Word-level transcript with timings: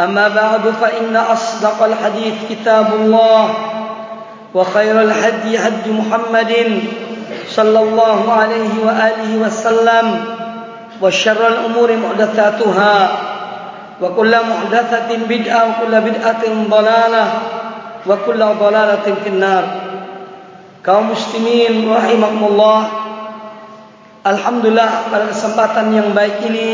أما 0.00 0.28
بعد 0.28 0.64
فإن 0.80 1.16
أصدق 1.16 1.78
الحديث 1.84 2.34
كتاب 2.50 2.94
الله 2.94 3.54
وخير 4.54 5.00
الهدي 5.02 5.58
هدي 5.58 5.90
محمد 5.90 6.52
صلى 7.48 7.78
الله 7.78 8.32
عليه 8.32 8.72
وآله 8.86 9.30
وسلم 9.46 10.06
وشر 11.02 11.48
الأمور 11.48 11.96
محدثاتها 11.96 12.96
وكل 14.02 14.32
محدثة 14.50 15.08
بدعة 15.28 15.62
وكل 15.68 15.94
بدعة 16.00 16.42
ضلالة 16.70 17.24
وكل 18.06 18.40
ضلالة 18.44 19.06
في 19.24 19.28
النار. 19.28 19.64
Kaum 20.84 21.16
muslimin 21.16 21.88
rahimakumullah. 21.88 23.08
Alhamdulillah 24.20 25.08
pada 25.08 25.32
kesempatan 25.32 25.96
yang 25.96 26.12
baik 26.12 26.44
ini 26.44 26.72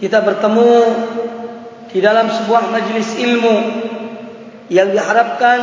kita 0.00 0.24
bertemu 0.24 0.72
di 1.96 2.04
dalam 2.04 2.28
sebuah 2.28 2.68
majlis 2.68 3.16
ilmu 3.16 3.56
yang 4.68 4.92
diharapkan 4.92 5.60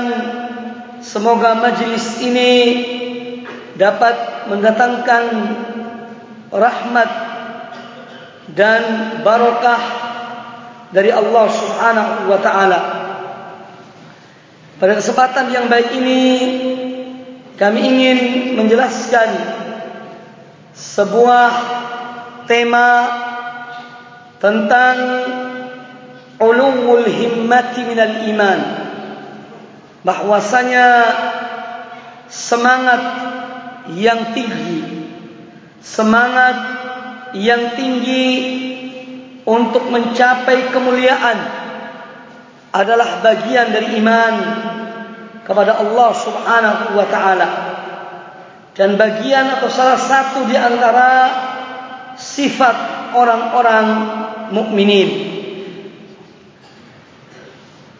semoga 0.98 1.54
majlis 1.62 2.26
ini 2.26 2.54
dapat 3.78 4.50
mendatangkan 4.50 5.24
rahmat 6.50 7.10
dan 8.58 8.82
barakah 9.22 9.82
dari 10.90 11.14
Allah 11.14 11.46
Subhanahu 11.54 12.14
wa 12.26 12.40
taala. 12.42 12.82
Pada 14.82 14.98
kesempatan 14.98 15.54
yang 15.54 15.70
baik 15.70 15.94
ini 16.02 16.22
kami 17.62 17.78
ingin 17.78 18.20
menjelaskan 18.58 19.30
sebuah 20.74 21.50
tema 22.50 22.90
tentang 24.42 24.98
ulul 26.42 27.06
himmati 27.06 27.82
minal 27.86 28.16
iman. 28.30 28.60
Bahwasanya 30.04 30.88
semangat 32.30 33.02
yang 33.94 34.32
tinggi 34.32 35.04
semangat 35.84 36.56
yang 37.36 37.76
tinggi 37.76 38.28
untuk 39.44 39.92
mencapai 39.92 40.72
kemuliaan 40.72 41.38
adalah 42.72 43.20
bagian 43.20 43.76
dari 43.76 44.00
iman 44.00 44.34
kepada 45.44 45.84
Allah 45.84 46.10
Subhanahu 46.16 46.84
wa 46.96 47.06
taala. 47.12 47.50
Dan 48.74 48.98
bagian 48.98 49.60
atau 49.60 49.70
salah 49.70 50.00
satu 50.00 50.50
di 50.50 50.58
antara 50.58 51.30
sifat 52.18 53.14
orang-orang 53.14 53.86
mukminin 54.50 55.10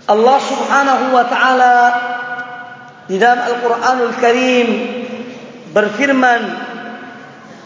Allah 0.04 0.38
Subhanahu 0.44 1.16
wa 1.16 1.24
taala 1.32 1.78
di 3.08 3.16
dalam 3.16 3.40
Al-Qur'anul 3.40 4.16
Karim 4.20 4.68
berfirman 5.72 6.42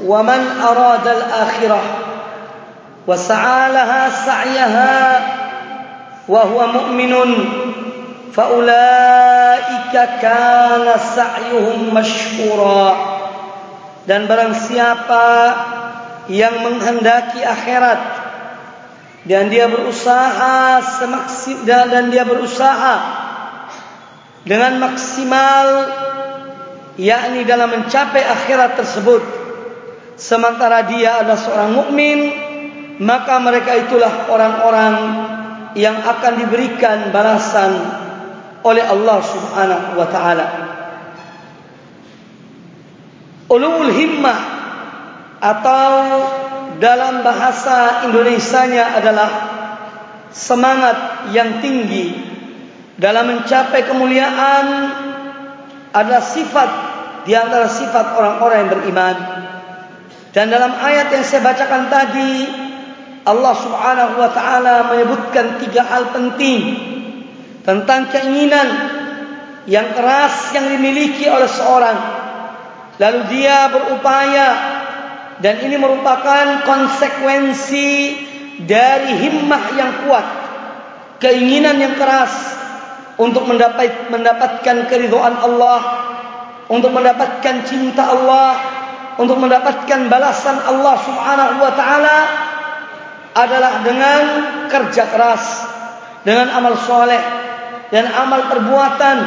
wa 0.05 0.19
man 0.21 0.41
arada 0.61 1.17
al-akhirah 1.17 1.85
wa 3.09 3.13
sa'alaha 3.17 4.01
sa'yaha 4.13 4.97
wa 6.29 6.41
huwa 6.45 6.65
mu'minun 6.77 7.31
fa 8.29 8.53
ulaika 8.53 10.21
kana 10.21 10.93
sa'yuhum 10.93 11.89
mashkura 11.89 12.85
dan 14.05 14.29
barang 14.29 14.53
siapa 14.53 15.25
yang 16.29 16.53
menghendaki 16.61 17.41
akhirat 17.41 18.26
dan 19.27 19.51
dia 19.51 19.67
berusaha 19.67 20.79
semaksimal 20.79 21.85
dan 21.91 22.07
dia 22.07 22.23
berusaha 22.23 22.95
dengan 24.47 24.79
maksimal 24.79 25.67
yakni 26.95 27.43
dalam 27.43 27.75
mencapai 27.75 28.23
akhirat 28.23 28.79
tersebut. 28.79 29.21
Sementara 30.17 30.87
dia 30.87 31.21
adalah 31.21 31.37
seorang 31.37 31.71
mukmin 31.75 32.19
maka 32.97 33.37
mereka 33.37 33.77
itulah 33.77 34.31
orang-orang 34.31 34.95
yang 35.77 36.01
akan 36.01 36.33
diberikan 36.41 37.13
balasan 37.13 37.77
oleh 38.65 38.81
Allah 38.81 39.19
Subhanahu 39.21 39.87
wa 39.93 40.07
taala. 40.09 40.47
Ulul 43.47 43.93
himmah 43.93 44.39
atau 45.37 45.91
dalam 46.77 47.25
bahasa 47.25 48.05
Indonesianya 48.09 49.01
adalah 49.01 49.29
semangat 50.29 51.29
yang 51.33 51.61
tinggi 51.61 52.13
dalam 52.97 53.29
mencapai 53.29 53.85
kemuliaan 53.85 54.65
adalah 55.93 56.21
sifat 56.21 56.69
di 57.25 57.33
antara 57.33 57.69
sifat 57.69 58.17
orang-orang 58.17 58.57
yang 58.65 58.71
beriman. 58.73 59.15
Dan 60.33 60.53
dalam 60.53 60.73
ayat 60.77 61.09
yang 61.09 61.25
saya 61.25 61.41
bacakan 61.41 61.89
tadi 61.89 62.33
Allah 63.25 63.53
Subhanahu 63.57 64.13
wa 64.21 64.29
taala 64.31 64.75
menyebutkan 64.93 65.57
tiga 65.59 65.81
hal 65.83 66.13
penting 66.13 66.61
tentang 67.65 68.07
keinginan 68.13 68.67
yang 69.67 69.91
keras 69.91 70.55
yang 70.55 70.71
dimiliki 70.71 71.27
oleh 71.27 71.49
seorang 71.51 71.97
lalu 72.97 73.19
dia 73.27 73.67
berupaya 73.67 74.47
dan 75.43 75.61
ini 75.61 75.77
merupakan 75.77 76.65
konsekuensi 76.65 77.89
dari 78.65 79.11
himmah 79.21 79.63
yang 79.77 79.91
kuat 80.05 80.25
keinginan 81.21 81.77
yang 81.77 81.93
keras 81.97 82.33
untuk 83.17 83.45
mendapat 83.45 84.09
mendapatkan 84.09 84.89
keridhaan 84.89 85.35
Allah 85.41 85.79
untuk 86.69 86.93
mendapatkan 86.93 87.55
cinta 87.65 88.13
Allah 88.13 88.53
untuk 89.17 89.41
mendapatkan 89.41 90.09
balasan 90.09 90.57
Allah 90.61 90.95
Subhanahu 91.01 91.57
wa 91.57 91.73
taala 91.73 92.17
adalah 93.37 93.85
dengan 93.85 94.21
kerja 94.69 95.09
keras 95.09 95.43
dengan 96.25 96.49
amal 96.53 96.75
soleh 96.81 97.21
dan 97.93 98.09
amal 98.09 98.51
perbuatan. 98.51 99.17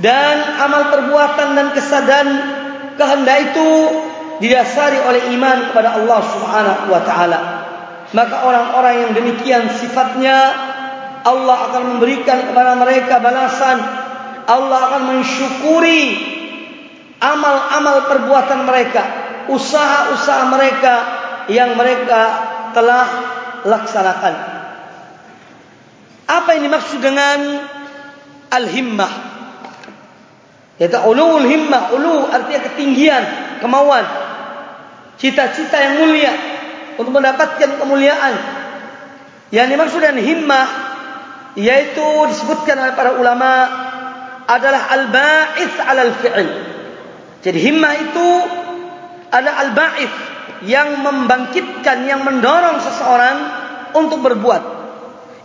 Dan 0.00 0.36
amal 0.56 0.88
perbuatan 0.88 1.48
dan 1.58 1.66
kesadaran 1.74 2.28
kehendak 3.00 3.56
itu 3.56 3.70
didasari 4.44 5.00
oleh 5.00 5.32
iman 5.40 5.72
kepada 5.72 5.96
Allah 5.96 6.20
Subhanahu 6.20 6.84
wa 6.92 7.00
taala. 7.00 7.40
Maka 8.12 8.36
orang-orang 8.44 8.94
yang 9.08 9.12
demikian 9.16 9.72
sifatnya 9.72 10.36
Allah 11.24 11.56
akan 11.72 11.96
memberikan 11.96 12.52
kepada 12.52 12.76
mereka 12.76 13.22
balasan 13.22 13.78
Allah 14.50 14.78
akan 14.90 15.02
mensyukuri 15.14 16.04
amal-amal 17.22 18.10
perbuatan 18.10 18.66
mereka, 18.66 19.02
usaha-usaha 19.46 20.42
mereka 20.50 20.94
yang 21.46 21.78
mereka 21.78 22.22
telah 22.74 23.06
laksanakan. 23.62 24.34
Apa 26.26 26.48
yang 26.58 26.66
dimaksud 26.66 26.98
dengan 26.98 27.38
al-himmah? 28.50 29.29
Yaitu 30.80 30.96
ulul 31.04 31.44
himmah, 31.44 31.92
ulu 31.92 32.24
artinya 32.32 32.72
ketinggian, 32.72 33.24
kemauan, 33.60 34.00
cita-cita 35.20 35.76
yang 35.76 36.00
mulia 36.00 36.32
untuk 36.96 37.12
mendapatkan 37.12 37.76
kemuliaan. 37.76 38.34
Yang 39.52 39.66
dimaksud 39.76 40.00
dengan 40.00 40.20
himmah 40.24 40.66
yaitu 41.58 42.06
disebutkan 42.30 42.78
oleh 42.78 42.94
para 42.94 43.18
ulama 43.18 43.50
adalah 44.48 44.88
al-ba'ith 44.88 45.76
'ala 45.84 46.00
al-fi'l. 46.08 46.48
Jadi 47.44 47.58
himmah 47.60 47.92
itu 48.00 48.28
adalah 49.28 49.68
al-ba'ith 49.68 50.16
yang 50.64 51.00
membangkitkan, 51.00 52.08
yang 52.08 52.24
mendorong 52.24 52.80
seseorang 52.80 53.36
untuk 53.96 54.20
berbuat, 54.20 54.62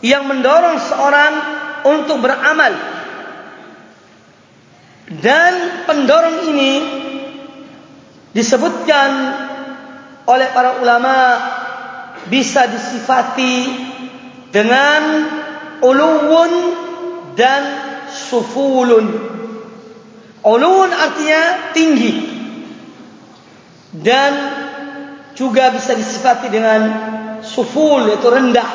yang 0.04 0.28
mendorong 0.28 0.80
seseorang 0.80 1.34
untuk 1.88 2.24
beramal. 2.24 2.74
Dan 5.22 5.86
pendorong 5.88 6.50
ini 6.52 6.74
disebutkan 8.36 9.10
oleh 10.26 10.48
para 10.52 10.82
ulama 10.82 11.16
bisa 12.28 12.66
disifati 12.68 13.70
dengan 14.50 15.02
uluwun 15.86 16.54
dan 17.38 17.64
sufulun. 18.10 19.06
Uluwun 20.46 20.92
artinya 20.92 21.74
tinggi 21.74 22.14
dan 23.96 24.34
juga 25.36 25.72
bisa 25.72 25.96
disifati 25.96 26.48
dengan 26.52 26.82
suful 27.46 28.10
yaitu 28.10 28.28
rendah. 28.28 28.70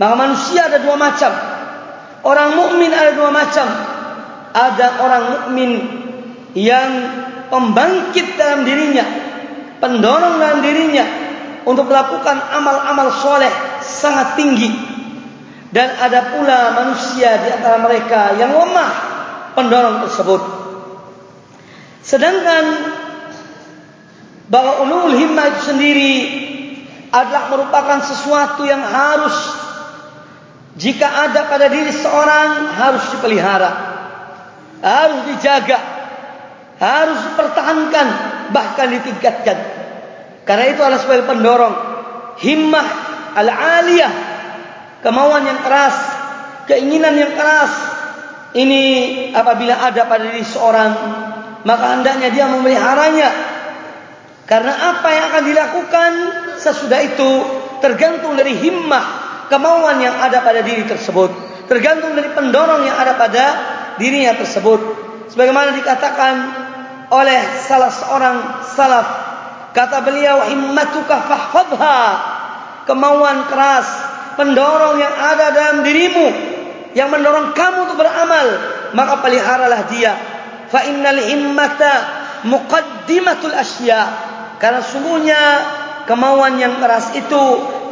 Maka 0.00 0.14
manusia 0.16 0.66
ada 0.66 0.80
dua 0.80 0.96
macam. 0.96 1.32
Orang 2.20 2.56
mukmin 2.56 2.92
ada 2.92 3.12
dua 3.16 3.32
macam 3.32 3.89
ada 4.50 4.86
orang 5.02 5.24
mukmin 5.30 5.72
yang 6.58 6.90
pembangkit 7.50 8.34
dalam 8.38 8.66
dirinya, 8.66 9.06
pendorong 9.78 10.38
dalam 10.38 10.60
dirinya 10.62 11.06
untuk 11.66 11.86
melakukan 11.86 12.38
amal-amal 12.54 13.14
soleh 13.20 13.52
sangat 13.82 14.38
tinggi. 14.38 14.70
Dan 15.70 15.86
ada 16.02 16.34
pula 16.34 16.74
manusia 16.74 17.46
di 17.46 17.48
antara 17.54 17.78
mereka 17.78 18.34
yang 18.34 18.50
lemah 18.58 18.90
pendorong 19.54 20.02
tersebut. 20.02 20.42
Sedangkan 22.02 22.64
bahwa 24.50 24.82
ulul 24.82 25.14
himmah 25.14 25.46
itu 25.54 25.60
sendiri 25.70 26.14
adalah 27.14 27.54
merupakan 27.54 28.02
sesuatu 28.02 28.66
yang 28.66 28.82
harus 28.82 29.34
jika 30.74 31.06
ada 31.06 31.46
pada 31.46 31.70
diri 31.70 31.90
seorang 31.94 32.74
harus 32.74 33.14
dipelihara 33.14 33.89
harus 34.80 35.20
dijaga, 35.36 35.78
harus 36.80 37.18
dipertahankan, 37.30 38.06
bahkan 38.52 38.88
ditingkatkan. 38.96 39.58
Karena 40.48 40.64
itu 40.72 40.80
adalah 40.80 41.00
sebagai 41.00 41.28
pendorong 41.28 41.74
himmah 42.40 42.86
al-aliyah, 43.36 44.12
kemauan 45.04 45.44
yang 45.46 45.60
keras, 45.62 45.96
keinginan 46.66 47.14
yang 47.14 47.32
keras. 47.36 47.72
Ini 48.50 48.82
apabila 49.30 49.78
ada 49.78 50.10
pada 50.10 50.26
diri 50.26 50.42
seorang, 50.42 50.92
maka 51.62 51.86
hendaknya 51.94 52.34
dia 52.34 52.50
memeliharanya. 52.50 53.30
Karena 54.42 54.74
apa 54.74 55.08
yang 55.14 55.24
akan 55.30 55.44
dilakukan 55.46 56.12
sesudah 56.58 56.98
itu 57.06 57.30
tergantung 57.78 58.34
dari 58.34 58.58
himmah, 58.58 59.04
kemauan 59.46 60.02
yang 60.02 60.18
ada 60.18 60.42
pada 60.42 60.66
diri 60.66 60.82
tersebut. 60.82 61.30
Tergantung 61.70 62.18
dari 62.18 62.34
pendorong 62.34 62.82
yang 62.82 62.98
ada 62.98 63.14
pada 63.14 63.44
dirinya 64.00 64.32
tersebut. 64.34 64.80
Sebagaimana 65.30 65.76
dikatakan 65.76 66.34
oleh 67.12 67.40
salah 67.62 67.92
seorang 67.92 68.36
salaf 68.64 69.06
kata 69.70 70.02
beliau 70.02 70.46
himmatuka 70.50 71.26
fahfadha 71.26 71.98
kemauan 72.86 73.46
keras 73.46 73.86
pendorong 74.34 74.98
yang 74.98 75.14
ada 75.14 75.54
dalam 75.54 75.78
dirimu 75.86 76.26
yang 76.94 77.10
mendorong 77.10 77.54
kamu 77.54 77.86
untuk 77.86 78.02
beramal 78.02 78.46
maka 78.94 79.22
peliharalah 79.22 79.86
dia. 79.86 80.14
Fa 80.70 80.86
innal 80.86 81.22
himmata 81.22 81.92
muqaddimatul 82.46 83.54
asya. 83.54 84.00
Karena 84.58 84.82
sungguhnya 84.82 85.42
kemauan 86.10 86.58
yang 86.58 86.82
keras 86.82 87.14
itu 87.14 87.42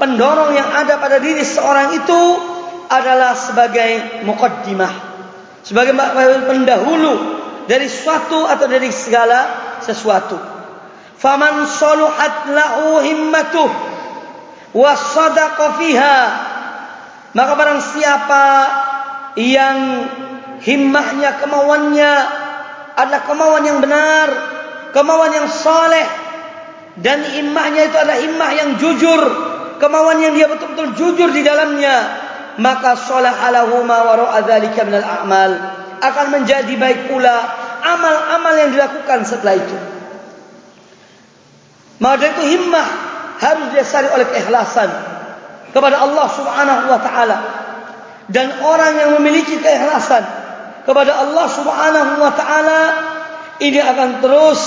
pendorong 0.03 0.55
yang 0.55 0.69
ada 0.75 0.99
pada 0.99 1.23
diri 1.23 1.43
seorang 1.43 1.95
itu 1.95 2.21
adalah 2.91 3.35
sebagai 3.39 4.23
muqaddimah 4.27 5.08
sebagai 5.69 5.93
pendahulu 6.49 7.13
dari 7.69 7.93
suatu 7.93 8.49
atau 8.49 8.65
dari 8.65 8.89
segala 8.89 9.41
sesuatu. 9.85 10.41
Faman 11.21 11.69
saluhat 11.69 12.49
lahu 12.49 13.05
himmatuh 13.05 13.69
wa 14.73 14.93
sadaqa 14.97 15.77
fiha 15.77 16.19
maka 17.37 17.53
barang 17.53 17.81
siapa 17.93 18.45
yang 19.37 19.79
himmahnya 20.65 21.37
kemauannya 21.45 22.13
adalah 22.97 23.23
kemauan 23.29 23.63
yang 23.69 23.79
benar, 23.85 24.29
kemauan 24.97 25.37
yang 25.37 25.47
saleh 25.53 26.09
dan 26.99 27.23
himmahnya 27.29 27.93
itu 27.93 27.97
adalah 28.01 28.19
himmah 28.19 28.51
yang 28.57 28.71
jujur, 28.81 29.21
kemauan 29.77 30.25
yang 30.25 30.33
dia 30.33 30.49
betul-betul 30.49 30.97
jujur 30.97 31.29
di 31.31 31.45
dalamnya 31.45 32.28
maka 32.59 32.99
salahalahu 32.99 33.87
ma 33.87 34.03
wara'a 34.03 34.43
dzalika 34.43 34.83
minal 34.83 35.07
a'mal 35.07 35.53
akan 36.03 36.27
menjadi 36.35 36.75
baik 36.75 37.11
pula 37.11 37.35
amal-amal 37.83 38.55
yang 38.59 38.71
dilakukan 38.75 39.23
setelah 39.23 39.55
itu. 39.59 39.77
Maka 41.99 42.35
itu 42.35 42.43
himmah 42.55 42.87
harus 43.39 43.65
didasari 43.75 44.11
oleh 44.11 44.27
keikhlasan 44.31 44.91
kepada 45.75 46.03
Allah 46.03 46.27
Subhanahu 46.31 46.85
wa 46.91 47.01
taala. 47.03 47.39
Dan 48.29 48.61
orang 48.61 48.93
yang 48.99 49.11
memiliki 49.19 49.59
keikhlasan 49.59 50.23
kepada 50.87 51.19
Allah 51.19 51.47
Subhanahu 51.51 52.13
wa 52.23 52.33
taala 52.35 52.81
ini 53.59 53.83
akan 53.83 54.23
terus 54.23 54.61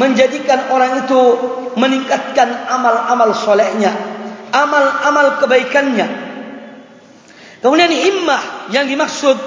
menjadikan 0.00 0.72
orang 0.72 1.04
itu 1.04 1.20
meningkatkan 1.76 2.48
amal-amal 2.68 3.36
solehnya, 3.36 3.92
amal-amal 4.52 5.36
kebaikannya, 5.44 6.31
Kemudian 7.62 7.94
himmah 7.94 8.74
yang 8.74 8.90
dimaksud 8.90 9.38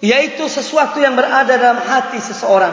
yaitu 0.00 0.46
sesuatu 0.48 1.02
yang 1.02 1.18
berada 1.18 1.58
dalam 1.58 1.82
hati 1.82 2.22
seseorang. 2.22 2.72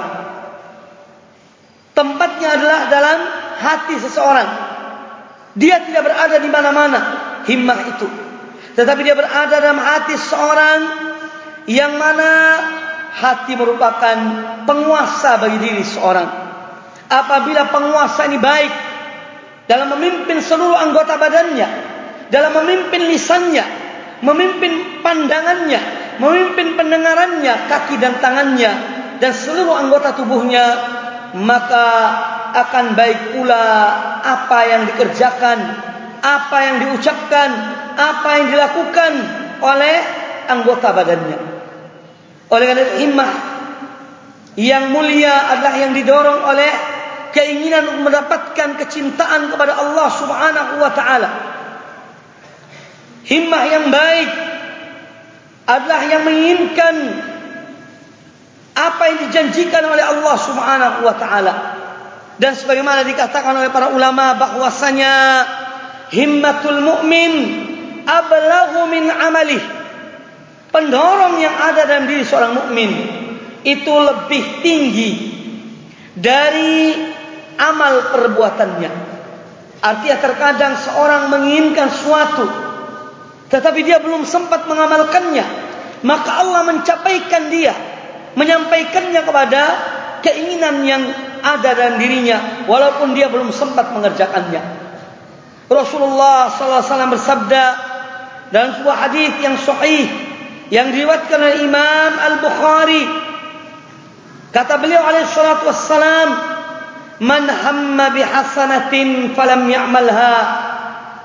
Tempatnya 1.92 2.48
adalah 2.56 2.80
dalam 2.88 3.20
hati 3.58 3.96
seseorang. 3.98 4.50
Dia 5.58 5.82
tidak 5.90 6.06
berada 6.06 6.38
di 6.38 6.50
mana-mana 6.54 7.00
himmah 7.50 7.80
itu. 7.98 8.08
Tetapi 8.78 9.02
dia 9.02 9.18
berada 9.18 9.58
dalam 9.58 9.82
hati 9.82 10.14
seseorang 10.14 10.80
yang 11.66 11.98
mana 11.98 12.30
hati 13.18 13.58
merupakan 13.58 14.18
penguasa 14.70 15.42
bagi 15.42 15.58
diri 15.58 15.82
seseorang. 15.82 16.30
Apabila 17.10 17.74
penguasa 17.74 18.30
ini 18.30 18.38
baik 18.38 18.74
dalam 19.66 19.98
memimpin 19.98 20.38
seluruh 20.40 20.78
anggota 20.78 21.18
badannya, 21.18 21.68
dalam 22.30 22.52
memimpin 22.62 23.10
lisannya, 23.10 23.66
memimpin 24.22 25.04
pandangannya, 25.06 25.82
memimpin 26.18 26.74
pendengarannya, 26.74 27.54
kaki 27.70 28.02
dan 28.02 28.18
tangannya 28.18 28.72
dan 29.18 29.32
seluruh 29.34 29.74
anggota 29.78 30.14
tubuhnya, 30.18 30.66
maka 31.38 31.88
akan 32.54 32.98
baik 32.98 33.38
pula 33.38 33.66
apa 34.22 34.60
yang 34.66 34.82
dikerjakan, 34.90 35.58
apa 36.22 36.58
yang 36.64 36.76
diucapkan, 36.86 37.50
apa 37.98 38.30
yang 38.42 38.46
dilakukan 38.54 39.12
oleh 39.62 39.96
anggota 40.50 40.94
badannya. 40.94 41.40
Oleh 42.48 42.66
karena 42.72 42.86
himmah 43.04 43.32
yang 44.58 44.90
mulia 44.90 45.54
adalah 45.54 45.76
yang 45.78 45.94
didorong 45.94 46.42
oleh 46.48 46.72
keinginan 47.36 47.86
untuk 47.94 48.10
mendapatkan 48.10 48.70
kecintaan 48.82 49.54
kepada 49.54 49.78
Allah 49.78 50.08
Subhanahu 50.10 50.74
wa 50.82 50.92
taala 50.96 51.30
himmah 53.28 53.64
yang 53.68 53.86
baik 53.92 54.30
adalah 55.68 56.02
yang 56.08 56.24
menginginkan 56.24 56.96
apa 58.72 59.02
yang 59.12 59.18
dijanjikan 59.28 59.84
oleh 59.84 60.02
Allah 60.02 60.36
Subhanahu 60.40 60.98
wa 61.04 61.16
taala. 61.20 61.56
Dan 62.38 62.54
sebagaimana 62.54 63.02
dikatakan 63.04 63.52
oleh 63.58 63.74
para 63.74 63.92
ulama 63.92 64.38
bahwasanya 64.38 65.14
himmatul 66.14 66.80
mukmin 66.86 67.34
ablaghu 68.08 68.88
min 68.88 69.10
amalih. 69.12 69.64
pendorong 70.68 71.40
yang 71.42 71.56
ada 71.58 71.88
dalam 71.88 72.06
diri 72.12 72.28
seorang 72.28 72.54
mukmin 72.54 72.92
itu 73.64 73.90
lebih 73.90 74.62
tinggi 74.62 75.12
dari 76.14 76.94
amal 77.58 78.14
perbuatannya. 78.14 78.92
Artinya 79.82 80.18
terkadang 80.22 80.74
seorang 80.78 81.34
menginginkan 81.34 81.90
suatu 81.90 82.67
tetapi 83.48 83.80
dia 83.84 84.04
belum 84.04 84.28
sempat 84.28 84.68
mengamalkannya, 84.68 85.46
maka 86.04 86.32
Allah 86.44 86.68
mencapaikan 86.68 87.48
dia, 87.48 87.72
menyampaikannya 88.36 89.22
kepada 89.24 89.62
keinginan 90.20 90.84
yang 90.84 91.04
ada 91.40 91.70
dalam 91.72 91.96
dirinya. 91.96 92.68
Walaupun 92.68 93.16
dia 93.16 93.32
belum 93.32 93.56
sempat 93.56 93.96
mengerjakannya. 93.96 94.88
Rasulullah 95.68 96.52
wasallam 96.52 97.12
bersabda 97.12 97.64
dalam 98.52 98.72
sebuah 98.80 98.98
hadis 99.08 99.32
yang 99.44 99.56
sahih 99.60 100.08
yang 100.68 100.92
diriwayatkan 100.92 101.40
oleh 101.40 101.58
Imam 101.64 102.12
Al-Bukhari. 102.20 103.04
Kata 104.52 104.80
beliau 104.80 105.04
alaihi 105.04 105.28
salatu 105.28 105.68
wassalam 105.68 106.30
man 107.24 107.44
hamma 107.48 108.12
bi 108.12 108.24
hasanatin 108.24 109.36
falam 109.36 109.68
ya'malha 109.68 110.36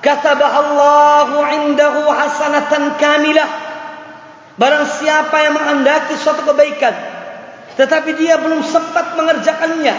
katabaha 0.02 0.58
Allah 0.58 1.30
'indahu 1.54 2.10
hasanatan 2.10 2.98
kamilah 2.98 3.48
barang 4.58 4.86
siapa 5.00 5.36
yang 5.40 5.54
menghendaki 5.56 6.18
suatu 6.18 6.44
kebaikan 6.44 6.92
tetapi 7.78 8.18
dia 8.20 8.36
belum 8.36 8.60
sempat 8.66 9.16
mengerjakannya 9.16 9.94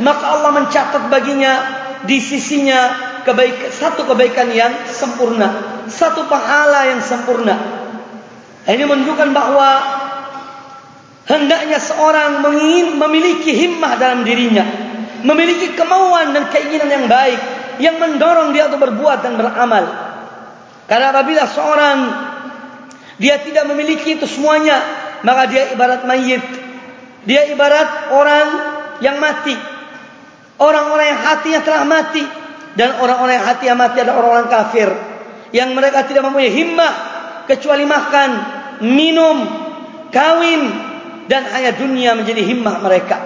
maka 0.00 0.24
Allah 0.24 0.50
mencatat 0.56 1.12
baginya 1.12 1.52
di 2.08 2.16
sisinya 2.16 2.96
kebaikan 3.28 3.68
satu 3.68 4.08
kebaikan 4.08 4.48
yang 4.54 4.72
sempurna 4.88 5.70
satu 5.90 6.30
pahala 6.30 6.86
yang 6.94 7.02
sempurna. 7.02 7.58
Ini 8.64 8.86
menunjukkan 8.86 9.34
bahawa 9.34 9.70
hendaknya 11.26 11.82
seorang 11.82 12.46
memiliki 12.96 13.50
himmah 13.50 13.98
dalam 13.98 14.22
dirinya, 14.22 14.62
memiliki 15.26 15.74
kemauan 15.74 16.32
dan 16.32 16.46
keinginan 16.54 16.88
yang 16.88 17.06
baik 17.10 17.40
yang 17.80 17.96
mendorong 17.96 18.52
dia 18.52 18.68
untuk 18.68 18.84
berbuat 18.84 19.24
dan 19.24 19.34
beramal. 19.40 19.84
Karena 20.86 21.10
apabila 21.10 21.44
seorang 21.48 21.98
dia 23.20 23.40
tidak 23.40 23.68
memiliki 23.68 24.16
itu 24.16 24.24
semuanya, 24.28 24.80
maka 25.24 25.48
dia 25.48 25.72
ibarat 25.72 26.04
mayit. 26.04 26.44
Dia 27.28 27.52
ibarat 27.52 28.12
orang 28.16 28.48
yang 29.04 29.20
mati. 29.20 29.56
Orang-orang 30.60 31.06
yang 31.16 31.20
hatinya 31.24 31.60
telah 31.64 31.84
mati 31.88 32.24
dan 32.76 33.00
orang-orang 33.00 33.40
yang 33.40 33.46
hatinya 33.48 33.76
mati 33.76 33.96
adalah 34.04 34.16
orang-orang 34.20 34.48
kafir 34.52 34.88
yang 35.56 35.72
mereka 35.72 36.04
tidak 36.04 36.22
mempunyai 36.28 36.52
himmah 36.52 36.92
kecuali 37.48 37.84
makan, 37.88 38.30
minum, 38.84 39.36
kawin 40.12 40.62
dan 41.26 41.48
hanya 41.48 41.72
dunia 41.74 42.12
menjadi 42.14 42.42
himmah 42.44 42.76
mereka. 42.84 43.18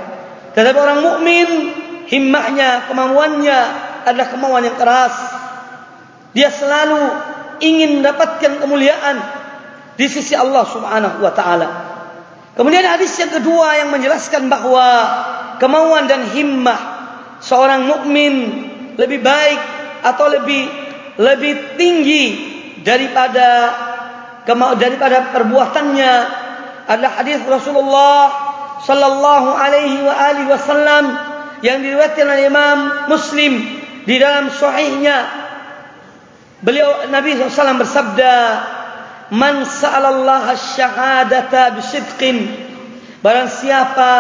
Tetapi 0.55 0.79
orang 0.79 0.99
mukmin 1.03 1.49
himmahnya, 2.07 2.87
kemauannya 2.87 3.59
adalah 4.05 4.29
kemauan 4.31 4.65
yang 4.65 4.77
keras. 4.77 5.15
Dia 6.35 6.51
selalu 6.51 7.01
ingin 7.63 8.03
mendapatkan 8.03 8.59
kemuliaan 8.59 9.17
di 9.95 10.07
sisi 10.11 10.35
Allah 10.35 10.65
Subhanahu 10.67 11.23
wa 11.23 11.33
taala. 11.33 11.69
Kemudian 12.55 12.87
hadis 12.87 13.15
yang 13.19 13.35
kedua 13.35 13.83
yang 13.83 13.91
menjelaskan 13.91 14.47
bahawa 14.47 14.87
kemauan 15.59 16.07
dan 16.07 16.31
himmah 16.31 16.81
seorang 17.43 17.87
mukmin 17.91 18.35
lebih 18.95 19.23
baik 19.23 19.61
atau 20.07 20.31
lebih 20.31 20.63
lebih 21.19 21.79
tinggi 21.79 22.25
daripada 22.83 23.75
daripada 24.79 25.35
perbuatannya 25.35 26.13
adalah 26.85 27.13
hadis 27.23 27.41
Rasulullah 27.49 28.29
sallallahu 28.85 29.49
alaihi 29.57 30.05
wa 30.05 30.15
alihi 30.15 30.49
wasallam 30.53 31.05
yang 31.65 31.81
diriwayatkan 31.81 32.29
oleh 32.29 32.45
Imam 32.53 32.79
Muslim 33.09 33.84
di 34.05 34.17
dalam 34.21 34.53
sahihnya 34.53 35.17
beliau 36.61 37.09
Nabi 37.09 37.37
SAW 37.37 37.81
bersabda 37.81 38.35
man 39.33 39.65
sa'alallaha 39.65 40.57
syahadata 40.57 41.77
bisidqin. 41.81 42.49
Barang 43.25 43.49
siapa 43.49 44.13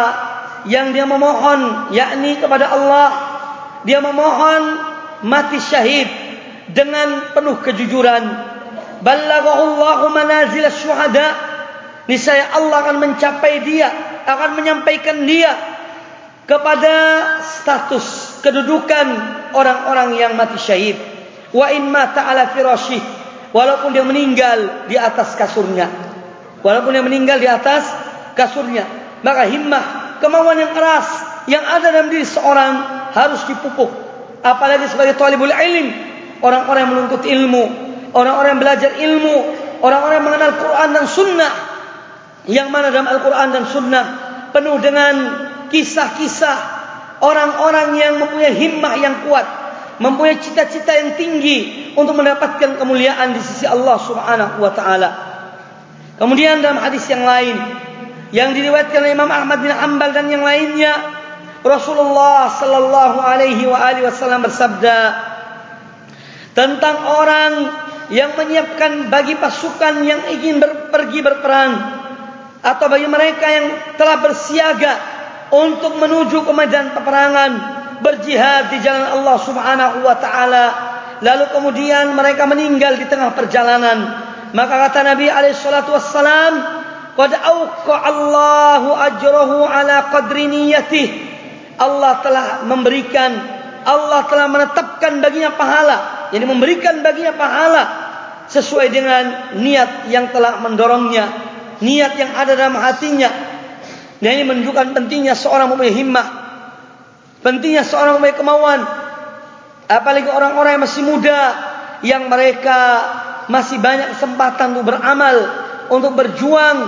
yang 0.65 0.97
dia 0.97 1.05
memohon 1.05 1.93
yakni 1.93 2.41
kepada 2.41 2.73
Allah 2.73 3.09
dia 3.85 4.01
memohon 4.01 4.63
mati 5.29 5.61
syahid 5.61 6.09
dengan 6.73 7.37
penuh 7.37 7.61
kejujuran. 7.61 8.25
Ballaghahu 9.05 9.77
Allah 9.77 10.01
manazil 10.09 10.65
syuhada. 10.73 11.53
Niscaya 12.09 12.57
Allah 12.57 12.85
akan 12.85 12.97
mencapai 13.01 13.65
dia 13.65 13.89
akan 14.25 14.57
menyampaikan 14.57 15.25
dia 15.29 15.53
kepada 16.45 16.95
status 17.41 18.39
kedudukan 18.45 19.07
orang-orang 19.57 20.21
yang 20.21 20.33
mati 20.37 20.61
syahid. 20.61 20.97
Wa 21.55 21.71
in 21.71 21.89
mata 21.89 22.27
ala 22.27 22.51
firashi 22.51 22.99
walaupun 23.55 23.95
dia 23.95 24.05
meninggal 24.05 24.89
di 24.91 24.99
atas 24.99 25.39
kasurnya. 25.39 25.87
Walaupun 26.65 26.97
dia 26.97 27.05
meninggal 27.05 27.39
di 27.41 27.49
atas 27.49 27.87
kasurnya. 28.37 28.85
Maka 29.25 29.49
himmah 29.49 30.19
kemauan 30.21 30.59
yang 30.59 30.73
keras 30.73 31.07
yang 31.49 31.65
ada 31.65 31.93
dalam 31.93 32.09
diri 32.09 32.25
seorang 32.25 32.73
harus 33.13 33.45
dipupuk. 33.49 33.93
Apalagi 34.45 34.89
sebagai 34.89 35.17
talibul 35.17 35.53
ilm. 35.53 35.89
Orang-orang 36.45 36.81
yang 36.85 36.93
menuntut 36.93 37.23
ilmu 37.25 37.95
orang-orang 38.15 38.57
yang 38.57 38.63
belajar 38.63 38.91
ilmu, 38.95 39.37
orang-orang 39.83 40.17
yang 40.23 40.27
mengenal 40.31 40.53
Quran 40.55 40.89
dan 40.95 41.05
Sunnah, 41.11 41.53
yang 42.47 42.69
mana 42.71 42.95
dalam 42.95 43.11
Al-Quran 43.11 43.49
dan 43.51 43.65
Sunnah 43.67 44.05
penuh 44.55 44.79
dengan 44.79 45.15
kisah-kisah 45.73 46.57
orang-orang 47.25 47.97
yang 47.97 48.15
mempunyai 48.21 48.55
himmah 48.57 48.95
yang 49.01 49.15
kuat, 49.29 49.47
mempunyai 50.03 50.41
cita-cita 50.41 50.93
yang 50.93 51.17
tinggi 51.17 51.93
untuk 51.95 52.19
mendapatkan 52.19 52.77
kemuliaan 52.77 53.33
di 53.33 53.41
sisi 53.41 53.65
Allah 53.65 53.97
Subhanahu 54.01 54.61
wa 54.61 54.73
taala. 54.75 55.11
Kemudian 56.21 56.63
dalam 56.63 56.79
hadis 56.79 57.07
yang 57.11 57.27
lain 57.27 57.57
yang 58.35 58.51
diriwayatkan 58.55 58.99
oleh 59.03 59.15
Imam 59.15 59.31
Ahmad 59.31 59.63
bin 59.63 59.71
Hanbal 59.71 60.11
dan 60.15 60.27
yang 60.31 60.43
lainnya 60.43 60.95
Rasulullah 61.65 62.51
sallallahu 62.51 63.19
alaihi 63.23 63.65
wa 63.65 63.79
alihi 63.79 64.05
wasallam 64.05 64.45
bersabda 64.45 64.99
tentang 66.55 66.97
orang 67.09 67.53
yang 68.13 68.37
menyiapkan 68.37 69.09
bagi 69.09 69.35
pasukan 69.41 70.05
yang 70.05 70.21
ingin 70.29 70.61
ber, 70.61 70.93
pergi 70.93 71.25
berperang 71.25 71.73
atau 72.61 72.87
bagi 72.89 73.09
mereka 73.09 73.47
yang 73.49 73.67
telah 73.97 74.21
bersiaga 74.21 74.93
untuk 75.53 76.01
menuju 76.01 76.45
ke 76.47 76.53
medan 76.53 76.97
peperangan 76.97 77.53
berjihad 78.01 78.73
di 78.73 78.79
jalan 78.81 79.21
Allah 79.21 79.37
Subhanahu 79.41 79.97
wa 80.05 80.17
taala. 80.17 80.67
Lalu 81.25 81.45
kemudian 81.53 82.13
mereka 82.13 82.45
meninggal 82.45 83.01
di 83.01 83.07
tengah 83.09 83.33
perjalanan. 83.33 83.99
Maka 84.55 84.75
kata 84.89 85.01
Nabi 85.03 85.27
alaihi 85.27 85.57
salatu 85.57 85.95
wassalam 85.97 86.55
qad 87.15 87.33
auqa 87.33 87.95
Allahu 88.07 88.91
ajrahu 88.95 89.67
ala 89.67 90.11
qadri 90.11 90.47
niyyatih 90.51 91.07
Allah 91.79 92.23
telah 92.23 92.47
memberikan 92.67 93.35
Allah 93.85 94.25
telah 94.31 94.47
menetapkan 94.49 95.21
baginya 95.21 95.53
pahala 95.55 96.31
yang 96.33 96.49
memberikan 96.49 97.05
baginya 97.05 97.35
pahala 97.37 97.83
sesuai 98.49 98.89
dengan 98.93 99.25
niat 99.61 100.09
yang 100.09 100.29
telah 100.33 100.61
mendorongnya, 100.61 101.25
niat 101.81 102.13
yang 102.17 102.33
ada 102.37 102.53
dalam 102.57 102.77
hatinya. 102.77 103.54
Dan 104.23 104.31
ini 104.41 104.45
menunjukkan 104.47 104.95
pentingnya 104.95 105.35
seorang 105.35 105.71
mempunyai 105.73 105.95
himmah, 105.95 106.27
pentingnya 107.43 107.83
seorang 107.83 108.19
mempunyai 108.19 108.39
kemauan, 108.39 108.81
apalagi 109.91 110.29
orang-orang 110.31 110.79
yang 110.79 110.85
masih 110.87 111.03
muda, 111.03 111.41
yang 112.07 112.23
mereka 112.31 112.79
masih 113.51 113.83
banyak 113.83 114.15
kesempatan 114.17 114.79
untuk 114.79 114.95
beramal, 114.95 115.37
untuk 115.91 116.13
berjuang, 116.15 116.79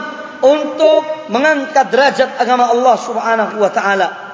untuk 0.41 1.29
mengangkat 1.29 1.91
derajat 1.91 2.39
agama 2.39 2.71
Allah 2.71 2.97
Subhanahu 3.01 3.55
wa 3.59 3.71
taala. 3.75 4.27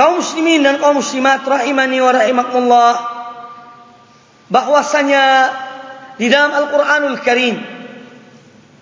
kaum 0.00 0.24
muslimin 0.24 0.64
dan 0.64 0.80
kaum 0.80 0.96
muslimat 0.96 1.44
rahimani 1.44 2.00
wa 2.00 2.08
rahimakumullah 2.16 2.92
bahwasanya 4.48 5.24
di 6.16 6.32
dalam 6.32 6.56
Al-Qur'anul 6.56 7.20
Karim 7.20 7.60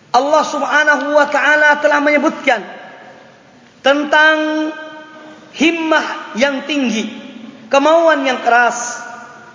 Allah 0.08 0.42
Subhanahu 0.44 1.12
wa 1.12 1.26
taala 1.28 1.78
telah 1.84 2.00
menyebutkan 2.00 2.60
tentang 3.84 4.36
himmah 5.52 6.36
yang 6.38 6.64
tinggi, 6.64 7.08
kemauan 7.68 8.24
yang 8.24 8.40
keras 8.40 9.00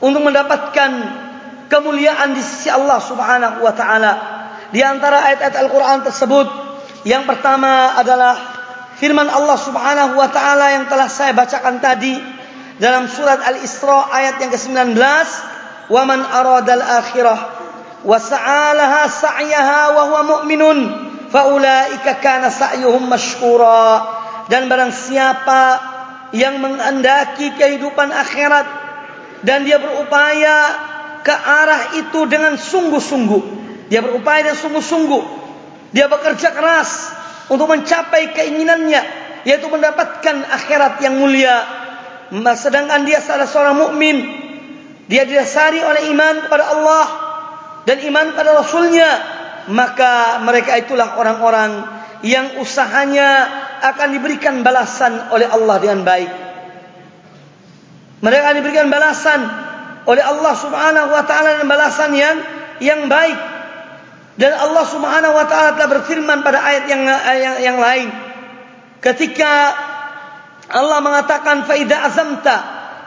untuk 0.04 0.22
mendapatkan 0.22 0.92
kemuliaan 1.72 2.38
di 2.38 2.42
sisi 2.44 2.70
Allah 2.70 3.02
Subhanahu 3.02 3.66
wa 3.66 3.74
taala. 3.74 4.14
Di 4.74 4.82
antara 4.82 5.26
ayat-ayat 5.30 5.56
Al-Qur'an 5.58 6.02
tersebut 6.02 6.48
yang 7.06 7.26
pertama 7.30 7.98
adalah 7.98 8.36
firman 8.98 9.30
Allah 9.30 9.58
Subhanahu 9.58 10.18
wa 10.18 10.30
taala 10.30 10.76
yang 10.76 10.86
telah 10.86 11.10
saya 11.10 11.34
bacakan 11.34 11.82
tadi 11.82 12.14
dalam 12.78 13.06
surat 13.10 13.42
Al-Isra 13.42 14.10
ayat 14.10 14.42
yang 14.42 14.52
ke-19 14.54 14.98
wa 15.94 16.02
man 16.10 16.26
arada 16.26 16.74
al-akhirah 16.74 17.63
wa 18.04 18.18
sa'alaha 18.20 19.08
sa'yaha 19.08 19.82
wa 19.96 20.04
huwa 20.12 20.22
mu'minun 20.24 20.80
fa 21.32 21.50
ulaika 21.50 22.20
kana 22.20 22.52
sa'yuhum 22.52 23.08
mashkura 23.08 24.04
dan 24.52 24.68
barang 24.68 24.92
siapa 24.92 25.64
yang 26.36 26.60
menghendaki 26.60 27.56
kehidupan 27.56 28.12
akhirat 28.12 28.68
dan 29.44 29.64
dia 29.64 29.80
berupaya 29.80 30.58
ke 31.24 31.32
arah 31.32 31.96
itu 32.00 32.28
dengan 32.28 32.60
sungguh-sungguh. 32.60 33.42
Dia 33.88 34.04
berupaya 34.04 34.44
dengan 34.44 34.60
sungguh-sungguh. 34.60 35.24
Dia 35.96 36.12
bekerja 36.12 36.52
keras 36.52 37.12
untuk 37.48 37.72
mencapai 37.72 38.36
keinginannya 38.36 39.24
yaitu 39.44 39.68
mendapatkan 39.68 40.48
akhirat 40.48 41.00
yang 41.04 41.20
mulia. 41.20 41.64
Sedangkan 42.56 43.08
dia 43.08 43.24
salah 43.24 43.48
seorang 43.48 43.78
mukmin. 43.78 44.18
Dia 45.12 45.28
didasari 45.28 45.84
oleh 45.84 46.12
iman 46.16 46.48
kepada 46.48 46.66
Allah 46.72 47.06
dan 47.84 47.98
iman 48.00 48.32
kepada 48.32 48.52
Rasulnya 48.56 49.10
maka 49.72 50.44
mereka 50.44 50.76
itulah 50.76 51.16
orang-orang 51.20 51.88
yang 52.24 52.60
usahanya 52.60 53.48
akan 53.84 54.16
diberikan 54.16 54.64
balasan 54.64 55.32
oleh 55.32 55.48
Allah 55.48 55.76
dengan 55.80 56.08
baik. 56.08 56.32
Mereka 58.24 58.42
akan 58.48 58.58
diberikan 58.64 58.88
balasan 58.88 59.40
oleh 60.08 60.24
Allah 60.24 60.54
Subhanahu 60.56 61.12
wa 61.12 61.24
taala 61.28 61.60
dengan 61.60 61.68
balasan 61.68 62.12
yang 62.16 62.36
yang 62.80 63.02
baik. 63.12 63.36
Dan 64.40 64.56
Allah 64.56 64.86
Subhanahu 64.88 65.36
wa 65.36 65.46
taala 65.48 65.76
telah 65.76 65.90
berfirman 66.00 66.40
pada 66.44 66.64
ayat 66.64 66.84
yang 66.88 67.04
yang, 67.40 67.56
yang 67.60 67.78
lain 67.84 68.08
ketika 69.04 69.76
Allah 70.72 71.04
mengatakan 71.04 71.68
fa 71.68 71.76
idza 71.76 72.08
azamta 72.08 72.56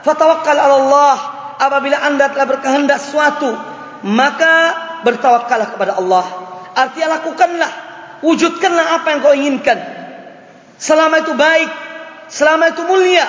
fatawakkal 0.05 0.53
'ala 0.53 0.75
Allah 0.85 1.17
apabila 1.57 1.97
anda 2.05 2.29
telah 2.29 2.45
berkehendak 2.45 3.01
sesuatu 3.01 3.76
maka 4.05 4.53
bertawakallah 5.01 5.69
kepada 5.73 5.97
Allah. 5.97 6.25
Artinya 6.77 7.17
lakukanlah 7.17 7.71
wujudkanlah 8.21 8.85
apa 9.01 9.07
yang 9.13 9.19
kau 9.21 9.33
inginkan. 9.33 9.77
Selama 10.77 11.25
itu 11.25 11.33
baik 11.33 11.71
selama 12.27 12.69
itu 12.75 12.83
mulia 12.83 13.23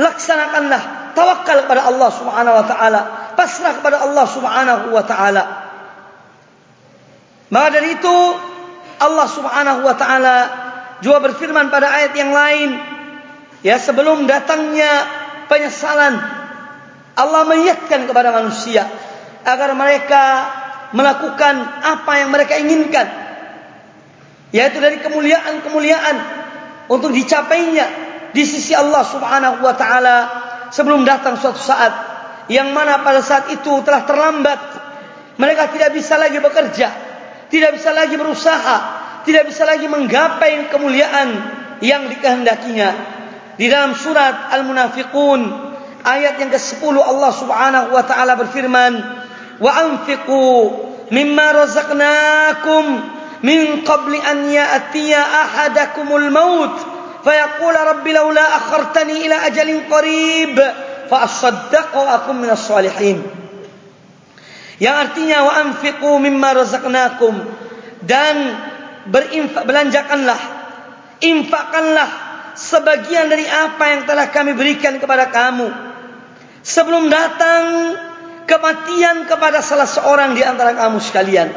laksanakanlah 0.00 1.12
tawakal 1.12 1.68
kepada 1.68 1.86
Allah 1.86 2.10
Subhanahu 2.10 2.56
wa 2.56 2.66
taala 2.66 3.00
pasrah 3.38 3.78
kepada 3.78 4.02
Allah 4.02 4.26
Subhanahu 4.26 4.86
wa 4.90 5.04
taala. 5.06 5.44
Maka 7.48 7.68
dari 7.78 7.94
itu 7.94 8.16
Allah 8.98 9.26
Subhanahu 9.30 9.80
wa 9.86 9.94
taala 9.94 10.36
juga 10.98 11.30
berfirman 11.30 11.70
pada 11.70 11.94
ayat 11.94 12.12
yang 12.18 12.34
lain 12.34 12.70
ya 13.62 13.78
sebelum 13.78 14.26
datangnya 14.26 15.06
penyesalan 15.46 16.18
Allah 17.18 17.42
mengingatkan 17.46 18.06
kepada 18.06 18.34
manusia 18.34 18.86
agar 19.44 19.74
mereka 19.74 20.24
melakukan 20.96 21.54
apa 21.84 22.12
yang 22.22 22.30
mereka 22.32 22.56
inginkan. 22.56 23.06
Yaitu 24.54 24.80
dari 24.80 24.98
kemuliaan-kemuliaan 25.04 26.16
untuk 26.88 27.12
dicapainya 27.12 27.86
di 28.32 28.42
sisi 28.48 28.72
Allah 28.72 29.04
Subhanahu 29.04 29.60
wa 29.60 29.74
taala 29.76 30.16
sebelum 30.72 31.04
datang 31.04 31.36
suatu 31.36 31.60
saat 31.60 31.92
yang 32.48 32.72
mana 32.72 33.04
pada 33.04 33.20
saat 33.20 33.52
itu 33.52 33.84
telah 33.84 34.08
terlambat. 34.08 34.60
Mereka 35.38 35.70
tidak 35.70 35.94
bisa 35.94 36.18
lagi 36.18 36.40
bekerja 36.40 37.08
tidak 37.48 37.80
bisa 37.80 37.90
lagi 37.96 38.14
berusaha 38.16 38.76
tidak 39.24 39.50
bisa 39.50 39.68
lagi 39.68 39.84
menggapai 39.90 40.72
kemuliaan 40.72 41.28
yang 41.84 42.08
dikehendakinya. 42.08 43.16
Di 43.58 43.66
dalam 43.66 43.92
surat 43.92 44.54
Al-Munafiqun 44.54 45.40
ayat 46.06 46.38
yang 46.38 46.48
ke-10 46.54 46.94
Allah 46.96 47.32
Subhanahu 47.34 47.92
wa 47.92 48.04
taala 48.06 48.38
berfirman 48.38 48.92
wa 49.58 49.70
anfiqu 49.70 50.46
mimma 51.10 51.46
razaqnakum 51.52 52.84
min 53.42 53.82
qabli 53.82 54.18
an 54.18 54.50
ya'tiya 54.50 55.20
ahadakumul 55.20 56.28
maut. 56.30 56.74
Fayaqul 57.22 57.74
rabbi 57.74 58.14
laula 58.14 58.42
akhartani 58.62 59.26
ila 59.26 59.36
ajalin 59.50 59.84
qarib 59.90 60.56
fa 61.10 61.16
asaddaqu 61.26 61.98
akum 61.98 62.38
minas 62.38 62.62
salihin. 62.62 63.22
Yang 64.78 64.96
artinya 65.10 65.38
wa 65.42 65.52
anfiqu 65.66 66.10
mimma 66.22 66.54
razaqnakum. 66.54 67.34
Dan 67.98 68.36
berinfak 69.10 69.66
belanjakanlah 69.66 70.38
infakkanlah 71.18 72.08
sebagian 72.54 73.30
dari 73.30 73.46
apa 73.46 73.84
yang 73.90 74.02
telah 74.06 74.30
kami 74.30 74.54
berikan 74.54 74.98
kepada 75.02 75.30
kamu. 75.30 75.66
Sebelum 76.62 77.10
datang 77.10 77.64
kematian 78.48 79.28
kepada 79.28 79.60
salah 79.60 79.84
seorang 79.84 80.32
di 80.32 80.40
antara 80.40 80.72
kamu 80.72 80.98
sekalian. 81.04 81.52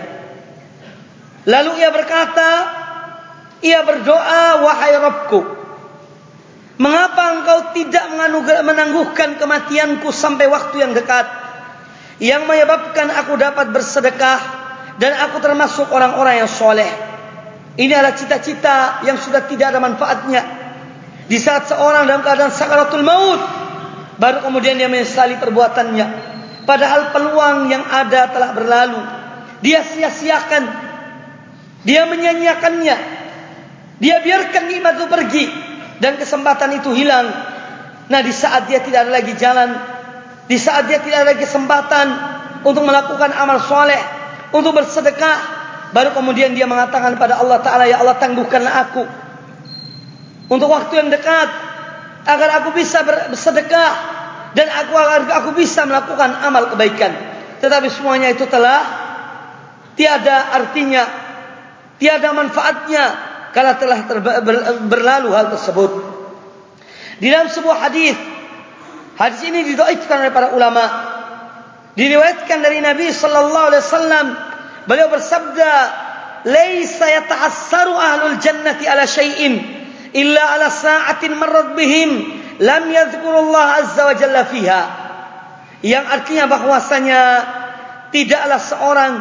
Lalu 1.47 1.71
ia 1.81 1.89
berkata, 1.89 2.49
ia 3.63 3.81
berdoa, 3.81 4.61
wahai 4.61 4.93
Rabbku, 4.99 5.39
mengapa 6.77 7.41
engkau 7.41 7.59
tidak 7.73 8.05
menangguhkan 8.61 9.41
kematianku 9.41 10.11
sampai 10.13 10.45
waktu 10.51 10.85
yang 10.85 10.93
dekat, 10.93 11.25
yang 12.21 12.45
menyebabkan 12.45 13.09
aku 13.09 13.39
dapat 13.39 13.73
bersedekah 13.73 14.39
dan 15.01 15.17
aku 15.25 15.41
termasuk 15.41 15.89
orang-orang 15.89 16.45
yang 16.45 16.51
soleh. 16.51 16.89
Ini 17.79 17.89
adalah 17.97 18.13
cita-cita 18.13 19.01
yang 19.07 19.17
sudah 19.17 19.47
tidak 19.49 19.73
ada 19.73 19.79
manfaatnya. 19.81 20.41
Di 21.25 21.39
saat 21.39 21.71
seorang 21.71 22.05
dalam 22.05 22.21
keadaan 22.21 22.51
sakaratul 22.51 23.01
maut, 23.01 23.41
baru 24.19 24.45
kemudian 24.45 24.77
dia 24.77 24.91
menyesali 24.91 25.39
perbuatannya. 25.41 26.30
Padahal 26.61 27.09
peluang 27.09 27.73
yang 27.73 27.81
ada 27.81 28.29
telah 28.29 28.51
berlalu. 28.53 29.01
Dia 29.65 29.81
sia-siakan. 29.81 30.63
Dia 31.85 32.05
menyanyiakannya. 32.05 32.97
Dia 34.01 34.15
biarkan 34.21 34.63
nikmat 34.69 34.93
itu 34.97 35.07
pergi. 35.09 35.45
Dan 36.01 36.17
kesempatan 36.17 36.81
itu 36.81 36.93
hilang. 36.93 37.29
Nah 38.09 38.21
di 38.21 38.33
saat 38.33 38.69
dia 38.69 38.81
tidak 38.81 39.09
ada 39.09 39.11
lagi 39.13 39.33
jalan. 39.37 39.69
Di 40.45 40.57
saat 40.57 40.85
dia 40.85 41.01
tidak 41.01 41.25
ada 41.25 41.27
lagi 41.33 41.45
kesempatan. 41.45 42.07
Untuk 42.61 42.85
melakukan 42.85 43.33
amal 43.33 43.61
soleh. 43.65 44.01
Untuk 44.53 44.77
bersedekah. 44.77 45.61
Baru 45.91 46.13
kemudian 46.13 46.53
dia 46.53 46.69
mengatakan 46.69 47.17
pada 47.17 47.41
Allah 47.41 47.57
Ta'ala. 47.61 47.89
Ya 47.89 48.01
Allah 48.01 48.21
tangguhkanlah 48.21 48.73
aku. 48.89 49.03
Untuk 50.49 50.69
waktu 50.69 50.93
yang 51.01 51.09
dekat. 51.09 51.49
Agar 52.21 52.61
aku 52.61 52.77
bisa 52.77 53.01
bersedekah 53.01 54.20
dan 54.51 54.67
aku 54.67 54.93
aku 55.31 55.49
bisa 55.55 55.87
melakukan 55.87 56.35
amal 56.43 56.75
kebaikan. 56.75 57.11
Tetapi 57.63 57.87
semuanya 57.87 58.33
itu 58.33 58.43
telah 58.49 58.83
tiada 59.95 60.51
artinya, 60.59 61.07
tiada 62.01 62.35
manfaatnya 62.35 63.03
kalau 63.55 63.73
telah 63.79 63.99
berlalu 64.87 65.29
hal 65.31 65.55
tersebut. 65.55 65.91
Di 67.21 67.29
dalam 67.29 67.47
sebuah 67.47 67.77
hadis, 67.85 68.17
hadis 69.15 69.41
ini 69.45 69.71
didhaifkan 69.71 70.25
oleh 70.25 70.33
para 70.33 70.51
ulama. 70.57 70.83
Diriwayatkan 71.91 72.59
dari 72.63 72.79
Nabi 72.81 73.11
sallallahu 73.11 73.67
alaihi 73.71 73.83
wasallam, 73.83 74.25
beliau 74.87 75.07
bersabda, 75.11 75.71
"Laisa 76.49 77.05
yata'assaru 77.07 77.93
ahlul 77.93 78.39
jannati 78.41 78.87
ala 78.87 79.03
syai'in 79.05 79.53
illa 80.15 80.43
ala 80.55 80.67
sa'atin 80.71 81.35
marrat 81.37 81.77
bihim." 81.77 82.40
Lam 82.59 82.83
yadhkurullah 82.91 83.65
azza 83.79 84.03
wa 84.09 84.15
jalla 84.17 84.43
fiha. 84.49 84.81
Yang 85.81 86.05
artinya 86.09 86.45
bahwasanya 86.51 87.21
tidaklah 88.11 88.59
seorang 88.59 89.13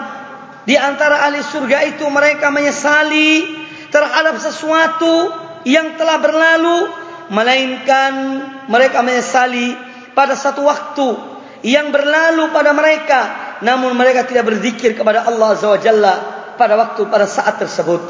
di 0.69 0.77
antara 0.77 1.25
ahli 1.25 1.41
surga 1.41 1.89
itu 1.89 2.05
mereka 2.11 2.53
menyesali 2.53 3.49
terhadap 3.89 4.37
sesuatu 4.43 5.33
yang 5.65 5.97
telah 5.97 6.21
berlalu 6.21 6.91
melainkan 7.33 8.13
mereka 8.69 9.01
menyesali 9.01 9.73
pada 10.13 10.37
satu 10.37 10.67
waktu 10.67 11.09
yang 11.65 11.95
berlalu 11.95 12.51
pada 12.53 12.75
mereka 12.77 13.21
namun 13.61 13.93
mereka 13.97 14.25
tidak 14.25 14.49
berzikir 14.53 14.97
kepada 14.97 15.25
Allah 15.29 15.57
azza 15.57 15.69
wa 15.69 15.81
jalla 15.81 16.15
pada 16.57 16.77
waktu 16.77 17.09
pada 17.09 17.25
saat 17.25 17.57
tersebut. 17.57 18.03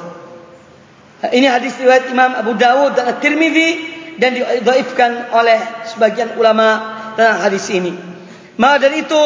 Ini 1.20 1.46
hadis 1.52 1.76
riwayat 1.76 2.08
Imam 2.08 2.32
Abu 2.32 2.56
Dawud 2.56 2.96
dan 2.96 3.12
At-Tirmizi 3.12 3.99
dan 4.20 4.36
didhaifkan 4.36 5.32
oleh 5.32 5.88
sebagian 5.88 6.36
ulama 6.36 7.00
tentang 7.16 7.40
hadis 7.40 7.64
ini. 7.72 7.96
Maka 8.60 8.86
dari 8.86 9.08
itu 9.08 9.24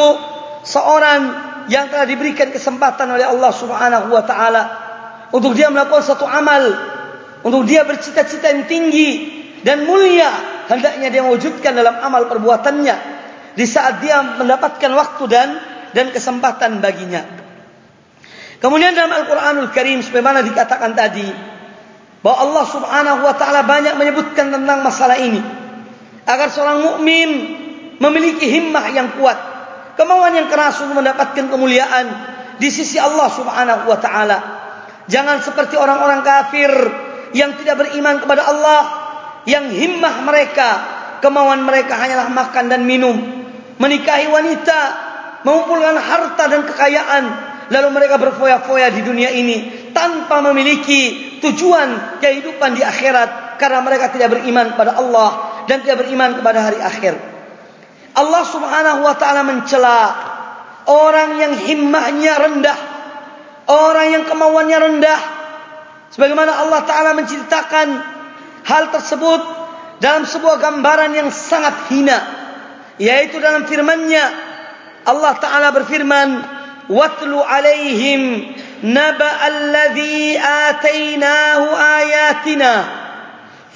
seorang 0.63 1.21
yang 1.67 1.91
telah 1.91 2.07
diberikan 2.07 2.49
kesempatan 2.49 3.11
oleh 3.11 3.27
Allah 3.27 3.51
Subhanahu 3.51 4.07
wa 4.07 4.23
taala 4.23 4.63
untuk 5.35 5.51
dia 5.51 5.67
melakukan 5.67 6.01
satu 6.01 6.23
amal, 6.23 6.63
untuk 7.43 7.67
dia 7.67 7.83
bercita-cita 7.83 8.55
yang 8.55 8.63
tinggi 8.71 9.11
dan 9.67 9.83
mulia, 9.83 10.31
hendaknya 10.71 11.11
dia 11.11 11.21
mewujudkan 11.27 11.75
dalam 11.75 11.99
amal 11.99 12.31
perbuatannya 12.31 12.95
di 13.59 13.65
saat 13.67 13.99
dia 13.99 14.23
mendapatkan 14.39 14.91
waktu 14.95 15.23
dan 15.27 15.49
dan 15.91 16.15
kesempatan 16.15 16.79
baginya. 16.79 17.23
Kemudian 18.63 18.95
dalam 18.95 19.11
Al-Qur'anul 19.11 19.69
Karim 19.75 19.99
sebagaimana 19.99 20.39
dikatakan 20.41 20.95
tadi, 20.95 21.27
bahwa 22.25 22.41
Allah 22.41 22.65
Subhanahu 22.65 23.19
wa 23.21 23.37
taala 23.37 23.61
banyak 23.61 24.01
menyebutkan 24.01 24.49
tentang 24.49 24.81
masalah 24.81 25.21
ini 25.21 25.37
agar 26.25 26.49
seorang 26.49 26.81
mukmin 26.81 27.29
memiliki 28.01 28.49
himmah 28.49 28.89
yang 28.89 29.13
kuat 29.21 29.37
kemauan 29.93 30.33
yang 30.33 30.49
keras 30.49 30.81
untuk 30.81 31.05
mendapatkan 31.05 31.45
kemuliaan 31.45 32.05
di 32.57 32.69
sisi 32.73 32.97
Allah 32.97 33.29
Subhanahu 33.29 33.85
wa 33.85 33.99
taala. 34.01 34.37
Jangan 35.05 35.37
seperti 35.45 35.77
orang-orang 35.77 36.25
kafir 36.25 36.71
yang 37.37 37.53
tidak 37.61 37.85
beriman 37.85 38.17
kepada 38.17 38.49
Allah, 38.49 38.81
yang 39.45 39.69
himmah 39.69 40.25
mereka, 40.25 40.69
kemauan 41.21 41.61
mereka 41.61 41.93
hanyalah 41.93 42.33
makan 42.33 42.73
dan 42.73 42.89
minum, 42.89 43.13
menikahi 43.77 44.25
wanita, 44.33 44.79
mengumpulkan 45.45 45.93
harta 45.93 46.43
dan 46.49 46.65
kekayaan, 46.65 47.23
lalu 47.69 47.87
mereka 47.93 48.17
berfoya-foya 48.17 48.89
di 48.97 49.01
dunia 49.05 49.29
ini 49.29 49.91
tanpa 49.93 50.41
memiliki 50.41 51.34
tujuan 51.51 52.19
kehidupan 52.19 52.73
di 52.73 52.81
akhirat 52.81 53.61
karena 53.61 53.79
mereka 53.85 54.09
tidak 54.11 54.33
beriman 54.33 54.73
kepada 54.73 54.97
Allah 54.97 55.29
dan 55.69 55.81
tidak 55.85 56.05
beriman 56.05 56.37
kepada 56.37 56.59
hari 56.65 56.79
akhir. 56.81 57.13
Allah 58.15 58.43
Subhanahu 58.47 58.99
wa 59.03 59.15
taala 59.19 59.43
mencela 59.43 59.99
orang 60.87 61.35
yang 61.37 61.53
himmahnya 61.59 62.33
rendah, 62.39 62.77
orang 63.67 64.07
yang 64.15 64.23
kemauannya 64.23 64.77
rendah. 64.79 65.19
Sebagaimana 66.15 66.63
Allah 66.63 66.81
taala 66.87 67.11
menceritakan 67.17 67.87
hal 68.63 68.83
tersebut 68.95 69.41
dalam 69.99 70.23
sebuah 70.23 70.63
gambaran 70.63 71.11
yang 71.11 71.29
sangat 71.29 71.91
hina, 71.91 72.17
yaitu 72.95 73.37
dalam 73.43 73.67
firman-Nya 73.67 74.23
Allah 75.05 75.33
taala 75.37 75.69
berfirman, 75.75 76.29
"Watlu 76.87 77.37
'alaihim 77.43 78.21
naba 78.83 79.29
alladhi 79.41 80.37
atainahu 80.37 81.75
ayatina 81.75 82.83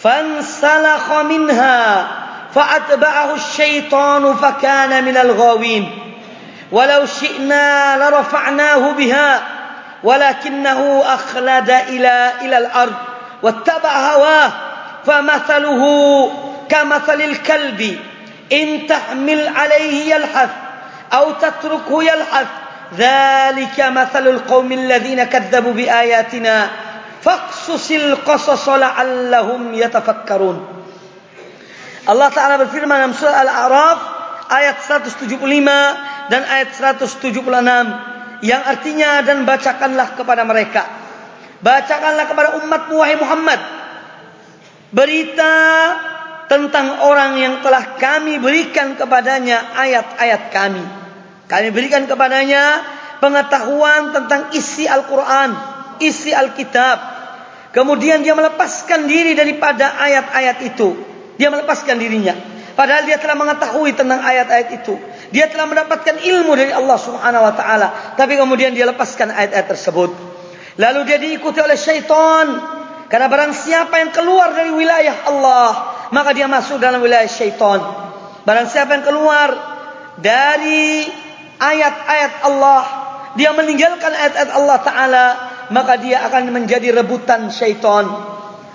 fansalakha 0.01 1.23
minha." 1.23 2.19
فأتبعه 2.55 3.35
الشيطان 3.35 4.35
فكان 4.35 5.03
من 5.03 5.17
الغاوين 5.17 5.89
ولو 6.71 7.05
شئنا 7.05 7.97
لرفعناه 7.97 8.91
بها 8.91 9.41
ولكنه 10.03 11.03
أخلد 11.05 11.69
إلى 11.69 12.31
إلى 12.41 12.57
الأرض 12.57 12.93
واتبع 13.43 14.13
هواه 14.13 14.51
فمثله 15.05 15.83
كمثل 16.69 17.21
الكلب 17.21 17.99
إن 18.53 18.87
تحمل 18.87 19.51
عليه 19.55 20.15
يلحث 20.15 20.49
أو 21.13 21.31
تتركه 21.31 22.03
يلحث 22.03 22.47
ذلك 22.97 23.77
مثل 23.79 24.27
القوم 24.27 24.69
الذين 24.71 25.23
كذبوا 25.23 25.73
بآياتنا 25.73 26.55
فاقصص 27.21 27.91
القصص 27.91 28.65
لعلهم 28.69 29.61
يتفكرون. 29.73 30.57
Allah 32.09 32.29
Ta'ala 32.33 32.57
berfirman 32.57 33.05
dalam 33.05 33.13
surah 33.13 33.45
Al-A'raf 33.45 33.99
ayat 34.49 34.81
175 34.81 35.37
dan 36.33 36.41
ayat 36.41 36.73
176 36.73 38.41
yang 38.41 38.61
artinya 38.65 39.21
dan 39.21 39.45
bacakanlah 39.45 40.17
kepada 40.17 40.41
mereka. 40.41 40.89
Bacakanlah 41.61 42.25
kepada 42.25 42.49
umat 42.65 42.89
wahai 42.89 43.19
Muhammad. 43.19 43.59
Berita 44.89 45.53
tentang 46.49 47.05
orang 47.05 47.37
yang 47.37 47.61
telah 47.61 47.99
kami 48.01 48.41
berikan 48.41 48.97
kepadanya 48.97 49.77
ayat-ayat 49.77 50.49
kami 50.49 50.98
kami 51.49 51.73
berikan 51.73 52.05
kepadanya 52.05 52.85
pengetahuan 53.19 54.13
tentang 54.13 54.53
isi 54.53 54.85
Al-Quran 54.85 55.49
isi 55.99 56.31
Al-Kitab 56.31 56.97
kemudian 57.73 58.21
dia 58.21 58.37
melepaskan 58.37 59.09
diri 59.09 59.33
daripada 59.33 59.97
ayat-ayat 59.99 60.57
itu 60.63 61.09
dia 61.39 61.47
melepaskan 61.47 61.95
dirinya. 61.95 62.35
Padahal 62.75 63.07
dia 63.07 63.15
telah 63.15 63.39
mengetahui 63.39 63.95
tentang 63.95 64.19
ayat-ayat 64.19 64.83
itu. 64.83 64.99
Dia 65.31 65.47
telah 65.47 65.71
mendapatkan 65.71 66.19
ilmu 66.19 66.51
dari 66.51 66.75
Allah 66.75 66.99
Subhanahu 66.99 67.47
wa 67.47 67.53
taala, 67.55 67.87
tapi 68.19 68.35
kemudian 68.35 68.75
dia 68.75 68.83
lepaskan 68.83 69.31
ayat-ayat 69.31 69.67
tersebut. 69.71 70.11
Lalu 70.75 70.99
dia 71.07 71.15
diikuti 71.15 71.63
oleh 71.63 71.79
syaitan. 71.79 72.75
Karena 73.09 73.25
barang 73.25 73.55
siapa 73.55 74.03
yang 74.03 74.11
keluar 74.13 74.53
dari 74.53 74.69
wilayah 74.69 75.25
Allah, 75.31 75.71
maka 76.13 76.35
dia 76.35 76.45
masuk 76.45 76.77
dalam 76.77 76.99
wilayah 76.99 77.25
syaitan. 77.25 77.79
Barang 78.43 78.67
siapa 78.67 78.99
yang 78.99 79.03
keluar 79.07 79.49
dari 80.19 81.07
ayat-ayat 81.59 82.33
Allah, 82.47 82.81
dia 83.35 83.51
meninggalkan 83.53 84.11
ayat-ayat 84.15 84.51
Allah 84.55 84.77
taala, 84.81 85.25
maka 85.69 85.99
dia 85.99 86.23
akan 86.25 86.55
menjadi 86.55 86.95
rebutan 86.95 87.51
syaitan. 87.53 88.07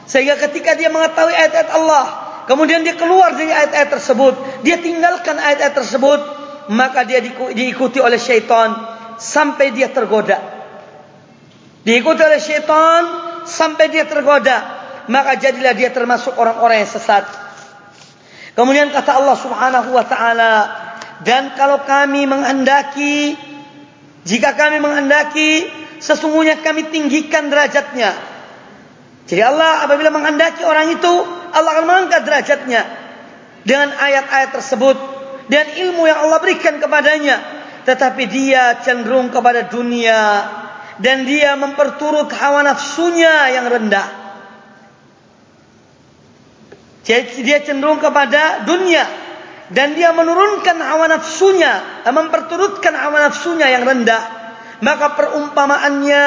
Sehingga 0.04 0.36
ketika 0.36 0.76
dia 0.76 0.92
mengetahui 0.92 1.32
ayat-ayat 1.32 1.70
Allah, 1.72 2.24
Kemudian 2.44 2.84
dia 2.84 2.92
keluar 2.96 3.32
dari 3.32 3.48
ayat-ayat 3.48 3.88
tersebut. 3.88 4.34
Dia 4.60 4.76
tinggalkan 4.76 5.36
ayat-ayat 5.40 5.74
tersebut. 5.80 6.20
Maka 6.72 7.04
dia 7.08 7.24
diikuti 7.56 8.00
oleh 8.00 8.20
syaitan. 8.20 8.76
Sampai 9.16 9.72
dia 9.72 9.88
tergoda. 9.88 10.36
Diikuti 11.84 12.20
oleh 12.20 12.40
syaitan. 12.40 13.02
Sampai 13.48 13.88
dia 13.88 14.04
tergoda. 14.04 14.60
Maka 15.08 15.40
jadilah 15.40 15.72
dia 15.72 15.88
termasuk 15.88 16.36
orang-orang 16.36 16.84
yang 16.84 16.90
sesat. 16.92 17.24
Kemudian 18.52 18.92
kata 18.92 19.24
Allah 19.24 19.36
subhanahu 19.40 19.88
wa 19.96 20.04
ta'ala. 20.04 20.52
Dan 21.24 21.56
kalau 21.56 21.82
kami 21.82 22.28
menghendaki. 22.28 23.34
Jika 24.28 24.54
kami 24.54 24.78
menghendaki. 24.78 25.66
Sesungguhnya 25.98 26.60
kami 26.60 26.92
tinggikan 26.92 27.48
derajatnya. 27.48 28.12
Jadi 29.24 29.40
Allah 29.40 29.88
apabila 29.88 30.12
menghendaki 30.12 30.62
orang 30.68 30.92
itu. 30.92 31.12
Allah 31.54 31.70
akan 31.80 31.86
mengangkat 31.86 32.22
derajatnya 32.28 32.82
dengan 33.64 33.96
ayat-ayat 33.96 34.50
tersebut 34.52 34.96
dan 35.48 35.64
ilmu 35.76 36.04
yang 36.04 36.28
Allah 36.28 36.38
berikan 36.40 36.78
kepadanya 36.78 37.40
tetapi 37.84 38.28
dia 38.28 38.80
cenderung 38.80 39.28
kepada 39.28 39.68
dunia 39.68 40.20
dan 41.00 41.24
dia 41.28 41.56
memperturut 41.56 42.28
hawa 42.32 42.64
nafsunya 42.64 43.52
yang 43.56 43.66
rendah 43.68 44.08
jadi 47.04 47.28
dia 47.44 47.58
cenderung 47.64 48.00
kepada 48.00 48.64
dunia 48.64 49.04
dan 49.72 49.96
dia 49.96 50.12
menurunkan 50.12 50.76
hawa 50.76 51.08
nafsunya 51.08 52.04
memperturutkan 52.04 52.92
hawa 52.92 53.30
nafsunya 53.30 53.70
yang 53.72 53.88
rendah 53.88 54.22
maka 54.84 55.16
perumpamaannya 55.16 56.24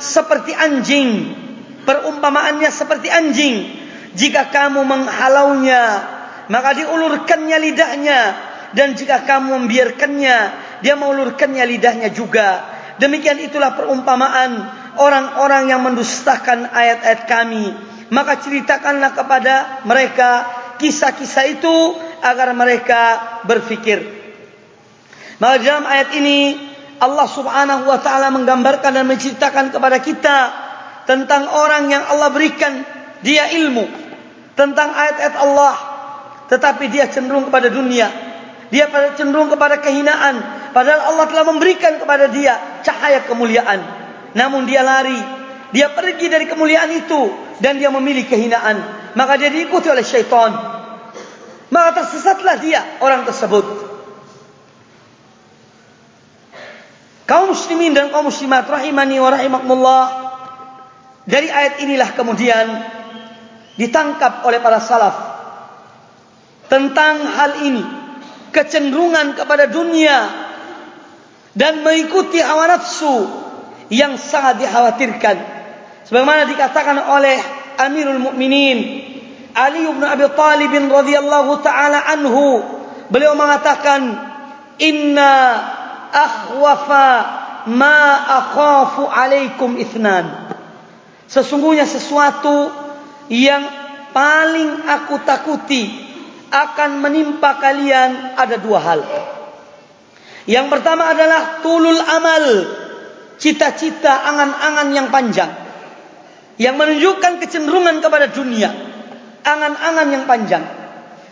seperti 0.00 0.56
anjing 0.56 1.36
perumpamaannya 1.84 2.70
seperti 2.72 3.12
anjing 3.12 3.82
jika 4.12 4.52
kamu 4.52 4.84
menghalaunya, 4.84 5.84
maka 6.52 6.76
diulurkannya 6.76 7.56
lidahnya. 7.60 8.20
Dan 8.72 8.96
jika 8.96 9.28
kamu 9.28 9.64
membiarkannya, 9.64 10.36
dia 10.80 10.94
mengulurkannya 10.96 11.64
lidahnya 11.76 12.08
juga. 12.08 12.64
Demikian 12.96 13.36
itulah 13.40 13.76
perumpamaan 13.76 14.64
orang-orang 14.96 15.68
yang 15.68 15.84
mendustakan 15.84 16.72
ayat-ayat 16.72 17.28
kami. 17.28 17.72
Maka 18.12 18.40
ceritakanlah 18.40 19.12
kepada 19.16 19.84
mereka 19.88 20.44
kisah-kisah 20.82 21.46
itu 21.46 21.74
agar 22.18 22.50
mereka 22.58 23.02
berfikir. 23.46 24.02
Maka 25.38 25.58
dalam 25.62 25.86
ayat 25.86 26.14
ini 26.18 26.54
Allah 27.02 27.26
subhanahu 27.26 27.82
wa 27.86 27.98
ta'ala 27.98 28.30
menggambarkan 28.30 28.94
dan 28.94 29.06
menceritakan 29.06 29.74
kepada 29.74 29.98
kita 29.98 30.38
tentang 31.02 31.50
orang 31.50 31.90
yang 31.90 32.06
Allah 32.06 32.30
berikan 32.30 32.86
dia 33.26 33.50
ilmu 33.50 33.86
tentang 34.54 34.94
ayat-ayat 34.94 35.36
Allah. 35.42 35.74
Tetapi 36.46 36.84
dia 36.92 37.10
cenderung 37.10 37.50
kepada 37.50 37.74
dunia. 37.74 38.06
Dia 38.70 38.86
cenderung 39.18 39.50
kepada 39.50 39.82
kehinaan. 39.82 40.38
Padahal 40.70 41.10
Allah 41.10 41.26
telah 41.26 41.46
memberikan 41.50 41.98
kepada 41.98 42.30
dia 42.30 42.82
cahaya 42.86 43.26
kemuliaan. 43.26 43.82
Namun 44.38 44.70
dia 44.70 44.86
lari. 44.86 45.42
Dia 45.74 45.90
pergi 45.90 46.28
dari 46.28 46.46
kemuliaan 46.46 46.90
itu 46.92 47.34
dan 47.58 47.82
dia 47.82 47.90
memilih 47.90 48.28
kehinaan. 48.30 48.78
Maka 49.18 49.40
dia 49.40 49.50
diikuti 49.50 49.90
oleh 49.90 50.04
syaitan 50.04 50.71
maka 51.72 52.04
tersesatlah 52.04 52.60
dia 52.60 53.00
orang 53.00 53.24
tersebut. 53.24 53.64
Kaum 57.24 57.56
muslimin 57.56 57.96
dan 57.96 58.12
kaum 58.12 58.28
muslimat 58.28 58.68
rahimani 58.68 59.16
wa 59.16 59.32
rahimakumullah 59.32 60.04
dari 61.24 61.48
ayat 61.48 61.80
inilah 61.80 62.12
kemudian 62.12 62.66
ditangkap 63.80 64.44
oleh 64.44 64.60
para 64.60 64.84
salaf 64.84 65.16
tentang 66.68 67.24
hal 67.24 67.64
ini. 67.64 67.84
Kecenderungan 68.52 69.32
kepada 69.32 69.64
dunia 69.64 70.28
dan 71.56 71.80
mengikuti 71.80 72.36
hawa 72.36 72.68
nafsu 72.68 73.32
yang 73.88 74.20
sangat 74.20 74.60
dikhawatirkan. 74.60 75.36
Sebagaimana 76.04 76.44
dikatakan 76.44 77.00
oleh 77.16 77.40
Amirul 77.80 78.20
Mukminin 78.20 79.01
Ali 79.52 79.84
bin 79.84 80.04
Abi 80.04 80.24
Thalib 80.32 80.72
radhiyallahu 80.72 81.60
taala 81.60 82.00
anhu 82.08 82.64
beliau 83.12 83.36
mengatakan 83.36 84.16
inna 84.80 85.34
akhwafa 86.12 87.08
ma 87.68 87.98
akhafu 88.42 89.08
alaikum 89.08 89.76
ithnan 89.76 90.56
sesungguhnya 91.28 91.84
sesuatu 91.84 92.72
yang 93.28 93.64
paling 94.12 94.84
aku 94.88 95.20
takuti 95.24 95.88
akan 96.52 97.00
menimpa 97.00 97.56
kalian 97.56 98.36
ada 98.36 98.60
dua 98.60 98.78
hal. 98.84 99.00
Yang 100.44 100.66
pertama 100.68 101.08
adalah 101.16 101.64
tulul 101.64 101.96
amal. 101.96 102.44
Cita-cita 103.40 104.22
angan-angan 104.28 104.88
yang 104.92 105.08
panjang. 105.08 105.50
Yang 106.60 106.74
menunjukkan 106.76 107.32
kecenderungan 107.40 108.04
kepada 108.04 108.28
dunia. 108.30 108.91
Angan-angan 109.42 110.08
yang 110.10 110.24
panjang. 110.30 110.64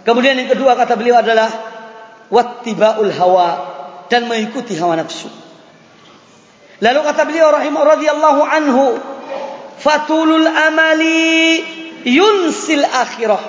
Kemudian 0.02 0.34
yang 0.34 0.50
kedua 0.50 0.74
kata 0.74 0.98
beliau 0.98 1.22
adalah 1.22 1.50
wattiba'ul 2.30 3.12
hawa 3.14 3.50
dan 4.10 4.26
mengikuti 4.26 4.74
hawa 4.74 4.98
nafsu. 4.98 5.30
Lalu 6.80 7.00
kata 7.04 7.22
beliau 7.28 7.52
rahimah 7.52 7.82
radhiyallahu 7.94 8.42
anhu, 8.42 8.84
fatulul 9.78 10.48
amali 10.48 11.60
yunsil 12.08 12.82
akhirah. 12.82 13.42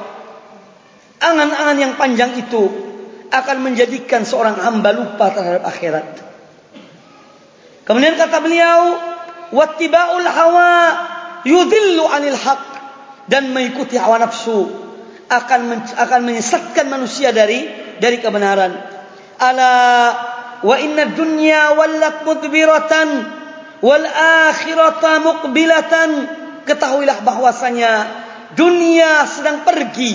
Angan-angan 1.21 1.77
yang 1.79 1.93
panjang 1.95 2.35
itu 2.35 2.67
akan 3.31 3.57
menjadikan 3.63 4.27
seorang 4.27 4.59
hamba 4.59 4.91
lupa 4.91 5.31
terhadap 5.31 5.63
akhirat. 5.63 6.07
Kemudian 7.87 8.19
kata 8.19 8.37
beliau, 8.43 8.99
wattiba'ul 9.55 10.27
hawa 10.27 10.73
yudillu 11.47 12.03
anil 12.11 12.35
haq 12.35 12.70
dan 13.29 13.53
mengikuti 13.53 13.99
hawa 13.99 14.21
nafsu 14.21 14.69
akan 15.31 15.61
akan 15.95 16.19
menyesatkan 16.27 16.91
manusia 16.91 17.31
dari 17.31 17.63
dari 18.01 18.17
kebenaran. 18.19 18.71
Ala 19.39 19.73
wa 20.61 20.75
inna 20.77 21.13
dunya 21.15 21.73
wallat 21.77 22.27
mudbiratan 22.27 23.09
wal 23.79 24.05
akhirata 24.49 25.21
muqbilatan. 25.23 26.09
Ketahuilah 26.61 27.25
bahwasanya 27.25 27.91
dunia 28.53 29.25
sedang 29.25 29.65
pergi 29.65 30.13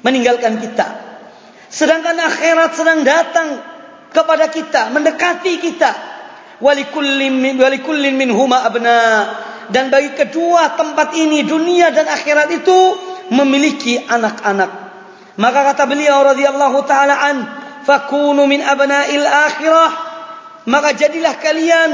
meninggalkan 0.00 0.56
kita. 0.62 0.86
Sedangkan 1.68 2.16
akhirat 2.16 2.70
sedang 2.72 3.04
datang 3.04 3.48
kepada 4.14 4.48
kita 4.48 4.94
mendekati 4.94 5.58
kita. 5.58 5.92
Walikullin 6.62 7.58
walikullin 7.58 8.14
minhuma 8.14 8.62
abna 8.62 8.96
dan 9.72 9.88
bagi 9.88 10.12
kedua 10.12 10.76
tempat 10.76 11.16
ini 11.16 11.46
dunia 11.46 11.88
dan 11.94 12.04
akhirat 12.10 12.52
itu 12.52 12.78
memiliki 13.32 13.96
anak-anak. 14.04 14.70
Maka 15.40 15.60
kata 15.72 15.88
beliau 15.88 16.20
radhiyallahu 16.22 16.78
taala 16.84 17.14
an 17.16 17.36
fakunu 17.88 18.44
min 18.44 18.60
abna'il 18.60 19.24
akhirah. 19.24 19.90
Maka 20.64 20.96
jadilah 20.96 21.34
kalian 21.40 21.90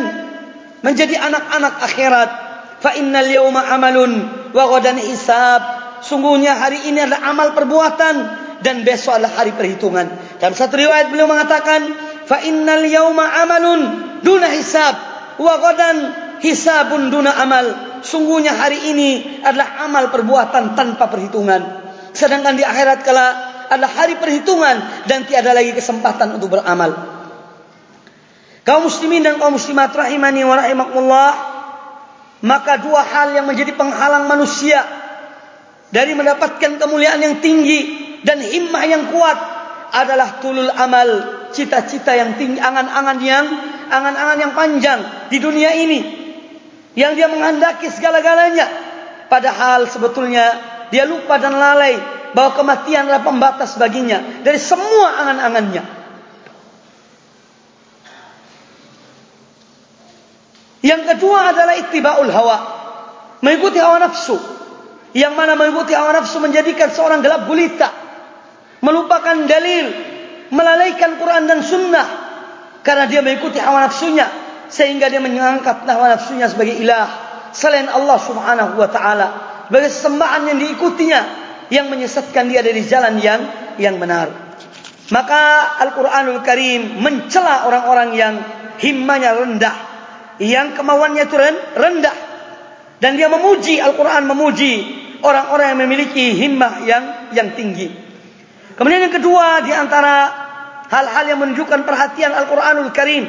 menjadi 0.82 1.18
anak-anak 1.18 1.74
akhirat. 1.84 2.30
Fa 2.80 2.96
innal 2.96 3.28
yawma 3.28 3.66
amalun 3.70 4.12
wa 4.50 4.64
ghadan 4.76 4.98
hisab. 4.98 5.60
Sungguhnya 6.00 6.56
hari 6.56 6.88
ini 6.88 7.04
adalah 7.04 7.28
amal 7.28 7.48
perbuatan 7.52 8.14
dan 8.64 8.84
besok 8.88 9.20
adalah 9.20 9.44
hari 9.44 9.52
perhitungan. 9.52 10.08
Dalam 10.40 10.56
satu 10.56 10.80
riwayat 10.80 11.12
beliau 11.12 11.28
mengatakan 11.28 11.92
fa 12.24 12.40
innal 12.40 12.84
yawma 12.88 13.24
amalun 13.44 13.80
duna 14.24 14.48
hisab 14.48 14.96
wa 15.36 15.54
ghadan 15.60 15.96
hisabun 16.40 17.12
duna 17.12 17.36
amal. 17.36 17.66
Sungguhnya 18.00 18.56
hari 18.56 18.90
ini 18.92 19.40
adalah 19.44 19.84
amal 19.84 20.08
perbuatan 20.08 20.72
tanpa 20.74 21.12
perhitungan. 21.12 21.60
Sedangkan 22.16 22.56
di 22.56 22.64
akhirat 22.64 23.04
kala 23.04 23.26
adalah 23.70 23.92
hari 24.02 24.18
perhitungan 24.18 25.06
dan 25.06 25.28
tiada 25.28 25.54
lagi 25.54 25.70
kesempatan 25.76 26.34
untuk 26.40 26.58
beramal. 26.58 26.90
Kaum 28.66 28.90
muslimin 28.90 29.24
dan 29.24 29.38
kaum 29.38 29.56
muslimat 29.56 29.94
rahimani 29.94 30.42
wa 30.44 30.58
rahimakumullah 30.58 31.30
maka 32.40 32.80
dua 32.80 33.04
hal 33.04 33.36
yang 33.36 33.44
menjadi 33.48 33.76
penghalang 33.76 34.24
manusia 34.28 34.80
dari 35.92 36.16
mendapatkan 36.16 36.80
kemuliaan 36.80 37.20
yang 37.20 37.36
tinggi 37.40 37.80
dan 38.24 38.40
himmah 38.40 38.84
yang 38.84 39.02
kuat 39.12 39.38
adalah 39.90 40.38
tulul 40.40 40.70
amal 40.70 41.08
cita-cita 41.50 42.14
yang 42.14 42.38
tinggi 42.38 42.62
angan-angan 42.62 43.18
yang 43.20 43.46
angan-angan 43.90 44.38
yang 44.38 44.52
panjang 44.54 45.00
di 45.28 45.38
dunia 45.42 45.74
ini 45.74 46.19
yang 47.00 47.16
dia 47.16 47.32
menghendaki 47.32 47.88
segala-galanya 47.88 48.68
padahal 49.32 49.88
sebetulnya 49.88 50.52
dia 50.92 51.08
lupa 51.08 51.40
dan 51.40 51.56
lalai 51.56 51.96
bahwa 52.36 52.52
kematian 52.60 53.08
adalah 53.08 53.24
pembatas 53.24 53.80
baginya 53.80 54.44
dari 54.44 54.60
semua 54.60 55.24
angan-angannya 55.24 56.00
Yang 60.80 61.02
kedua 61.16 61.52
adalah 61.52 61.76
ittiba'ul 61.76 62.32
hawa. 62.32 62.58
Mengikuti 63.44 63.76
hawa 63.76 64.00
nafsu. 64.00 64.36
Yang 65.12 65.32
mana 65.36 65.52
mengikuti 65.56 65.92
hawa 65.92 66.16
nafsu 66.16 66.40
menjadikan 66.40 66.88
seorang 66.92 67.20
gelap 67.20 67.44
gulita. 67.44 67.88
Melupakan 68.80 69.44
dalil. 69.44 69.86
Melalaikan 70.48 71.20
Quran 71.20 71.44
dan 71.44 71.60
sunnah. 71.60 72.06
Karena 72.80 73.04
dia 73.04 73.20
mengikuti 73.20 73.60
hawa 73.60 73.84
nafsunya. 73.84 74.24
Sehingga 74.70 75.10
dia 75.10 75.18
mengangkat 75.18 75.84
hawa 75.84 76.14
nafsunya 76.14 76.46
sebagai 76.46 76.78
ilah. 76.78 77.08
Selain 77.50 77.90
Allah 77.90 78.18
subhanahu 78.18 78.78
wa 78.78 78.88
ta'ala. 78.88 79.28
Sebagai 79.66 79.90
sesembahan 79.90 80.54
yang 80.54 80.58
diikutinya. 80.62 81.20
Yang 81.70 81.86
menyesatkan 81.90 82.50
dia 82.50 82.62
dari 82.62 82.82
jalan 82.86 83.18
yang 83.18 83.40
yang 83.78 83.98
benar. 83.98 84.30
Maka 85.10 85.74
Al-Quranul 85.82 86.42
Karim 86.46 87.02
mencela 87.02 87.66
orang-orang 87.66 88.10
yang 88.14 88.34
himmanya 88.78 89.34
rendah 89.34 89.90
yang 90.40 90.72
kemauannya 90.72 91.28
itu 91.28 91.36
rendah 91.76 92.16
dan 92.96 93.12
dia 93.20 93.28
memuji 93.28 93.76
Al-Quran 93.76 94.24
memuji 94.24 94.72
orang-orang 95.20 95.76
yang 95.76 95.80
memiliki 95.84 96.32
himmah 96.32 96.72
yang 96.88 97.04
yang 97.36 97.52
tinggi. 97.52 97.92
Kemudian 98.72 99.04
yang 99.04 99.12
kedua 99.12 99.60
di 99.60 99.72
antara 99.76 100.32
hal-hal 100.88 101.24
yang 101.28 101.38
menunjukkan 101.44 101.84
perhatian 101.84 102.32
Al-Quranul 102.32 102.88
Karim 102.96 103.28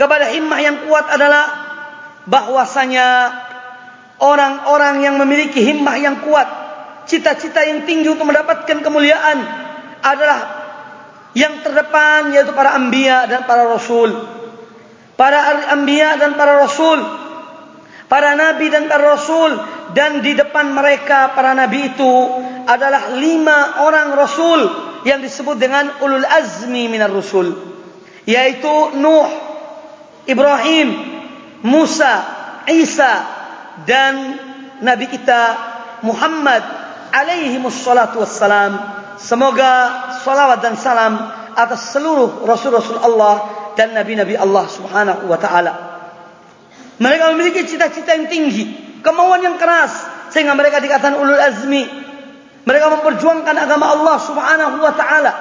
kepada 0.00 0.32
himmah 0.32 0.60
yang 0.64 0.76
kuat 0.88 1.12
adalah 1.12 1.44
bahwasanya 2.24 3.08
orang-orang 4.24 5.04
yang 5.04 5.20
memiliki 5.20 5.60
himmah 5.60 5.96
yang 6.00 6.24
kuat, 6.24 6.48
cita-cita 7.04 7.60
yang 7.68 7.84
tinggi 7.84 8.08
untuk 8.08 8.24
mendapatkan 8.24 8.80
kemuliaan 8.80 9.38
adalah 10.00 10.40
yang 11.36 11.60
terdepan 11.60 12.32
yaitu 12.32 12.56
para 12.56 12.80
anbiya 12.80 13.28
dan 13.28 13.44
para 13.44 13.68
rasul. 13.68 14.08
Para 15.20 15.68
anbiya 15.76 16.16
dan 16.16 16.32
para 16.32 16.64
rasul, 16.64 16.96
para 18.08 18.32
nabi 18.40 18.72
dan 18.72 18.88
para 18.88 19.20
rasul 19.20 19.52
dan 19.92 20.24
di 20.24 20.32
depan 20.32 20.72
mereka 20.72 21.36
para 21.36 21.52
nabi 21.52 21.92
itu 21.92 22.12
adalah 22.64 23.20
lima 23.20 23.84
orang 23.84 24.16
rasul 24.16 24.60
yang 25.04 25.20
disebut 25.20 25.60
dengan 25.60 26.00
ulul 26.00 26.24
azmi 26.24 26.88
minar 26.88 27.12
rusul 27.12 27.52
yaitu 28.24 28.96
Nuh, 28.96 29.49
Ibrahim, 30.28 30.88
Musa, 31.64 32.12
Isa 32.68 33.12
dan 33.84 34.36
nabi 34.80 35.08
kita 35.08 35.56
Muhammad 36.04 36.64
alaihi 37.12 37.60
wassalatu 37.60 38.22
wassalam 38.24 38.76
semoga 39.20 39.72
salawat 40.24 40.64
dan 40.64 40.74
salam 40.80 41.18
atas 41.56 41.92
seluruh 41.92 42.46
rasul-rasul 42.46 43.00
Allah 43.00 43.44
dan 43.76 43.92
nabi-nabi 43.92 44.36
Allah 44.36 44.64
Subhanahu 44.68 45.28
wa 45.28 45.38
taala. 45.40 45.72
Mereka 47.00 47.32
memiliki 47.32 47.64
cita-cita 47.64 48.12
yang 48.12 48.28
tinggi, 48.28 48.64
kemauan 49.00 49.40
yang 49.40 49.56
keras 49.56 49.92
sehingga 50.32 50.52
mereka 50.52 50.80
dikatakan 50.80 51.16
ulul 51.16 51.40
azmi. 51.40 51.84
Mereka 52.60 52.86
memperjuangkan 52.92 53.56
agama 53.56 53.88
Allah 53.88 54.16
Subhanahu 54.20 54.76
wa 54.84 54.92
taala 54.92 55.32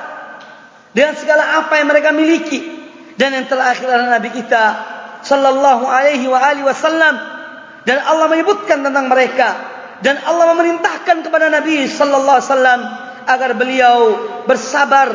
dengan 0.96 1.14
segala 1.20 1.64
apa 1.64 1.74
yang 1.78 1.88
mereka 1.92 2.16
miliki. 2.16 2.79
Dan 3.20 3.36
yang 3.36 3.46
terakhir 3.52 3.84
adalah 3.84 4.16
nabi 4.16 4.32
kita 4.32 4.64
sallallahu 5.20 5.84
alaihi 5.84 6.24
wa 6.32 6.40
alihi 6.40 6.64
wasallam 6.64 7.16
dan 7.84 7.98
Allah 8.08 8.32
menyebutkan 8.32 8.80
tentang 8.80 9.12
mereka 9.12 9.50
dan 10.00 10.16
Allah 10.24 10.56
memerintahkan 10.56 11.28
kepada 11.28 11.52
Nabi 11.52 11.84
sallallahu 11.88 12.38
alaihi 12.40 12.52
wasallam 12.52 12.82
agar 13.28 13.52
beliau 13.60 13.98
bersabar 14.48 15.08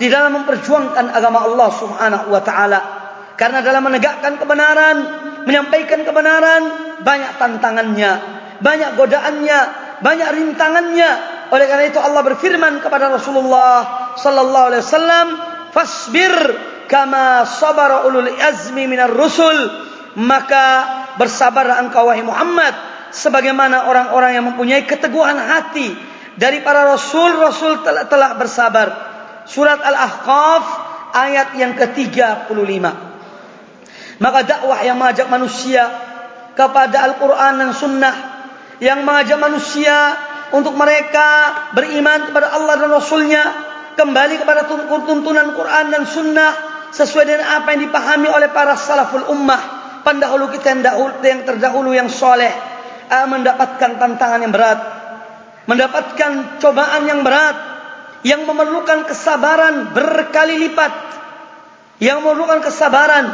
di 0.00 0.08
dalam 0.08 0.42
memperjuangkan 0.42 1.12
agama 1.12 1.44
Allah 1.44 1.68
Subhanahu 1.76 2.26
wa 2.32 2.40
taala. 2.40 2.80
Karena 3.36 3.60
dalam 3.60 3.84
menegakkan 3.84 4.36
kebenaran, 4.40 4.96
menyampaikan 5.44 6.04
kebenaran 6.04 6.62
banyak 7.04 7.36
tantangannya, 7.36 8.12
banyak 8.64 8.96
godaannya, 8.96 9.60
banyak 10.00 10.28
rintangannya. 10.28 11.10
Oleh 11.52 11.66
karena 11.68 11.84
itu 11.88 12.00
Allah 12.00 12.20
berfirman 12.24 12.80
kepada 12.80 13.12
Rasulullah 13.12 14.12
sallallahu 14.16 14.66
alaihi 14.72 14.84
wasallam, 14.84 15.26
"Fasbir 15.72 16.32
kama 16.90 17.46
sabara 17.46 18.10
ulul 18.10 18.26
azmi 18.26 18.90
minar 18.90 19.14
rusul." 19.14 19.86
Maka 20.18 20.66
bersabarlah 21.22 21.86
engkau 21.86 22.10
wahai 22.10 22.26
Muhammad 22.26 22.74
sebagaimana 23.14 23.86
orang-orang 23.86 24.34
yang 24.34 24.44
mempunyai 24.50 24.82
keteguhan 24.82 25.38
hati 25.38 25.94
dari 26.34 26.62
para 26.66 26.82
rasul-rasul 26.90 27.86
telah, 27.86 28.10
telah 28.10 28.34
bersabar 28.34 28.88
surat 29.46 29.78
Al-Ahqaf 29.78 30.64
ayat 31.14 31.58
yang 31.58 31.78
ke-35. 31.78 32.84
Maka 34.20 34.38
dakwah 34.44 34.78
yang 34.82 34.98
mengajak 34.98 35.30
manusia 35.30 35.86
kepada 36.58 37.06
Al-Quran 37.06 37.52
dan 37.62 37.70
Sunnah 37.70 38.14
yang 38.80 39.04
mengajak 39.04 39.38
manusia 39.40 40.16
untuk 40.50 40.74
mereka 40.74 41.52
beriman 41.76 42.30
kepada 42.30 42.52
Allah 42.56 42.74
dan 42.80 42.90
Rasulnya 42.90 43.42
kembali 43.94 44.40
kepada 44.40 44.66
tuntunan 45.04 45.54
Quran 45.54 45.84
dan 45.92 46.02
Sunnah 46.08 46.69
sesuai 46.90 47.24
dengan 47.26 47.46
apa 47.62 47.74
yang 47.74 47.90
dipahami 47.90 48.28
oleh 48.30 48.48
para 48.50 48.74
salaful 48.74 49.30
ummah. 49.30 49.78
Pendahulu 50.00 50.48
kita 50.48 50.72
yang, 50.72 50.80
dahulu, 50.80 51.12
yang 51.20 51.44
terdahulu 51.44 51.90
yang 51.92 52.08
soleh 52.08 52.48
uh, 53.10 53.26
mendapatkan 53.28 54.00
tantangan 54.00 54.40
yang 54.40 54.54
berat 54.54 54.80
mendapatkan 55.66 56.62
cobaan 56.62 57.02
yang 57.10 57.20
berat 57.26 57.56
yang 58.22 58.42
memerlukan 58.46 59.04
kesabaran 59.08 59.92
berkali 59.92 60.66
lipat 60.68 60.92
yang 62.00 62.24
memerlukan 62.24 62.64
kesabaran 62.64 63.26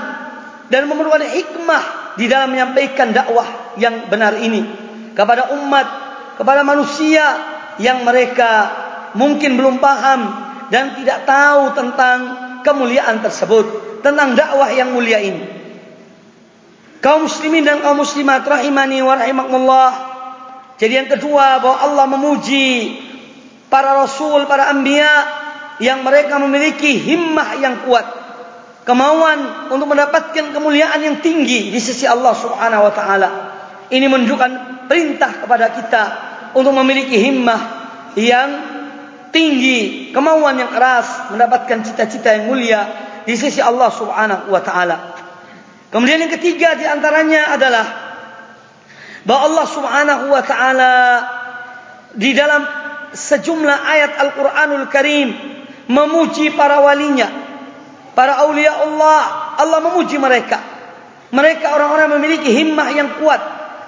dan 0.69 0.91
memerlukan 0.91 1.23
hikmah 1.23 2.17
di 2.19 2.27
dalam 2.27 2.51
menyampaikan 2.51 3.15
dakwah 3.15 3.77
yang 3.79 4.11
benar 4.11 4.41
ini 4.41 4.65
kepada 5.15 5.55
umat 5.55 5.87
kepada 6.37 6.61
manusia 6.67 7.25
yang 7.79 8.03
mereka 8.03 8.73
mungkin 9.15 9.55
belum 9.55 9.79
paham 9.79 10.21
dan 10.69 10.99
tidak 10.99 11.25
tahu 11.25 11.73
tentang 11.79 12.19
kemuliaan 12.67 13.23
tersebut 13.23 14.03
tentang 14.03 14.35
dakwah 14.35 14.67
yang 14.75 14.91
mulia 14.91 15.23
ini. 15.23 15.47
Kaum 16.99 17.31
muslimin 17.31 17.63
dan 17.63 17.87
kaum 17.87 18.03
muslimat 18.03 18.43
rahimani 18.43 18.99
wa 19.07 19.15
rahimakumullah. 19.15 19.91
Jadi 20.75 20.93
yang 20.93 21.09
kedua 21.09 21.63
bahwa 21.63 21.79
Allah 21.79 22.07
memuji 22.11 22.99
para 23.71 23.95
rasul, 23.95 24.45
para 24.51 24.75
anbiya 24.75 25.13
yang 25.79 26.03
mereka 26.03 26.43
memiliki 26.43 26.99
himmah 26.99 27.63
yang 27.63 27.87
kuat, 27.87 28.05
kemauan 28.83 29.71
untuk 29.71 29.87
mendapatkan 29.87 30.51
kemuliaan 30.51 30.99
yang 30.99 31.17
tinggi 31.23 31.71
di 31.71 31.79
sisi 31.79 32.05
Allah 32.11 32.35
Subhanahu 32.35 32.83
wa 32.91 32.93
taala. 32.93 33.31
Ini 33.87 34.11
menunjukkan 34.11 34.51
perintah 34.91 35.47
kepada 35.47 35.71
kita 35.71 36.03
untuk 36.59 36.75
memiliki 36.75 37.23
himmah 37.23 37.61
yang 38.19 38.76
tinggi, 39.37 39.81
kemauan 40.17 40.57
yang 40.57 40.73
keras 40.73 41.29
mendapatkan 41.29 41.85
cita-cita 41.85 42.33
yang 42.33 42.49
mulia 42.49 42.89
di 43.29 43.37
sisi 43.37 43.61
Allah 43.61 43.93
Subhanahu 43.93 44.49
wa 44.49 44.65
taala. 44.65 44.97
Kemudian 45.93 46.25
yang 46.25 46.33
ketiga 46.33 46.73
di 46.73 46.89
antaranya 46.89 47.53
adalah 47.53 47.87
bahwa 49.29 49.41
Allah 49.53 49.67
Subhanahu 49.69 50.25
wa 50.33 50.41
taala 50.41 50.93
di 52.17 52.33
dalam 52.33 52.65
sejumlah 53.13 53.77
ayat 53.77 54.17
Al-Qur'anul 54.25 54.89
Karim 54.89 55.37
memuji 55.93 56.57
para 56.57 56.81
walinya, 56.81 57.29
para 58.17 58.41
aulia 58.41 58.73
Allah, 58.73 59.53
Allah 59.61 59.79
memuji 59.85 60.17
mereka. 60.17 60.65
Mereka 61.29 61.77
orang-orang 61.77 62.17
memiliki 62.17 62.49
himmah 62.57 62.89
yang 62.97 63.21
kuat, 63.21 63.43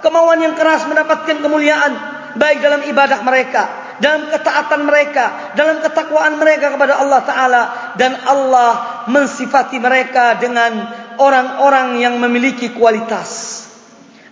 kemauan 0.05 0.45
yang 0.45 0.53
keras 0.59 0.85
mendapatkan 0.85 1.41
kemuliaan 1.41 1.97
baik 2.37 2.61
dalam 2.61 2.85
ibadah 2.85 3.25
mereka 3.25 3.78
dalam 3.99 4.31
ketaatan 4.31 4.81
mereka, 4.87 5.55
dalam 5.59 5.83
ketakwaan 5.83 6.39
mereka 6.39 6.75
kepada 6.75 7.03
Allah 7.03 7.21
Taala 7.27 7.63
dan 7.99 8.15
Allah 8.27 8.73
mensifati 9.11 9.83
mereka 9.83 10.39
dengan 10.39 10.87
orang-orang 11.19 11.99
yang 11.99 12.15
memiliki 12.23 12.71
kualitas. 12.75 13.63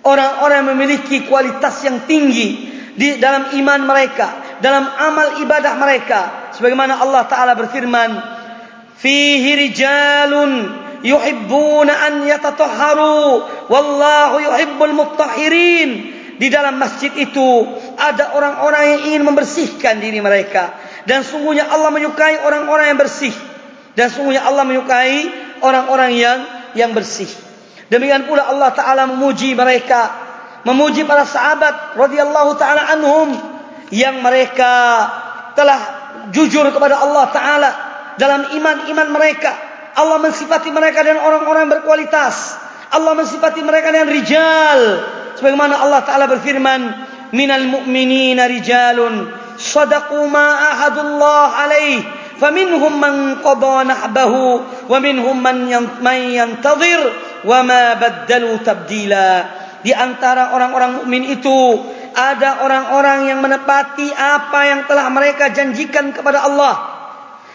Orang-orang 0.07 0.63
yang 0.63 0.71
memiliki 0.79 1.27
kualitas 1.27 1.83
yang 1.83 2.07
tinggi 2.07 2.71
di 2.95 3.19
dalam 3.19 3.59
iman 3.59 3.81
mereka, 3.83 4.59
dalam 4.63 4.87
amal 4.87 5.43
ibadah 5.43 5.75
mereka. 5.75 6.21
Sebagaimana 6.55 7.03
Allah 7.03 7.27
Taala 7.27 7.59
berfirman, 7.59 8.11
"Fihi 9.03 9.51
rijalun 9.67 10.53
yuhibbuna 11.03 11.91
an 11.91 12.15
yatatahharu 12.23 13.43
wallahu 13.67 14.37
yuhibbul 14.47 14.95
mutahhirin." 14.95 16.17
di 16.37 16.53
dalam 16.53 16.77
masjid 16.77 17.09
itu 17.17 17.49
ada 17.97 18.37
orang-orang 18.37 18.83
yang 18.97 19.01
ingin 19.13 19.23
membersihkan 19.25 19.99
diri 19.99 20.21
mereka. 20.21 20.77
Dan 21.09 21.25
sungguhnya 21.25 21.69
Allah 21.69 21.91
menyukai 21.91 22.45
orang-orang 22.45 22.95
yang 22.95 22.99
bersih. 23.01 23.35
Dan 23.97 24.13
sungguhnya 24.13 24.45
Allah 24.45 24.69
menyukai 24.69 25.17
orang-orang 25.65 26.11
yang 26.15 26.39
yang 26.77 26.93
bersih. 26.93 27.29
Demikian 27.89 28.29
pula 28.29 28.47
Allah 28.53 28.71
taala 28.77 29.09
memuji 29.09 29.57
mereka. 29.57 30.13
Memuji 30.67 31.07
para 31.07 31.23
sahabat 31.25 31.95
radhiyallahu 31.95 32.59
taala 32.59 32.91
anhum 32.91 33.39
yang 33.95 34.19
mereka 34.19 35.07
telah 35.55 35.81
jujur 36.35 36.67
kepada 36.75 36.99
Allah 36.99 37.25
taala 37.31 37.71
dalam 38.19 38.51
iman-iman 38.53 39.09
mereka. 39.15 39.55
Allah 39.97 40.21
mensifati 40.21 40.69
mereka 40.75 41.01
dengan 41.01 41.25
orang-orang 41.25 41.73
berkualitas. 41.73 42.59
Allah 42.93 43.17
mensifati 43.17 43.65
mereka 43.65 43.95
dengan 43.95 44.13
rijal. 44.13 44.81
Sebagaimana 45.41 45.81
Allah 45.81 46.01
taala 46.05 46.27
berfirman 46.29 46.81
mu'minina 47.33 48.47
rijalun 48.51 49.31
sadaqu 49.57 50.21
ma 50.29 50.77
ahadullah 50.77 51.65
alaih 51.65 52.05
faminhum 52.37 52.93
man 53.01 53.41
qada 53.41 53.89
nahbahu 53.89 54.61
wa 54.87 54.97
minhum 55.01 55.37
man 55.41 56.19
yantazir 56.29 57.01
wa 57.43 57.65
ma 57.65 57.97
baddalu 57.97 58.61
tabdila 58.61 59.31
di 59.81 59.95
antara 59.95 60.53
orang-orang 60.53 61.03
mukmin 61.03 61.25
itu 61.31 61.59
ada 62.17 62.65
orang-orang 62.65 63.29
yang 63.29 63.41
menepati 63.45 64.09
apa 64.13 64.61
yang 64.67 64.81
telah 64.89 65.07
mereka 65.13 65.53
janjikan 65.53 66.11
kepada 66.13 66.45
Allah 66.45 66.75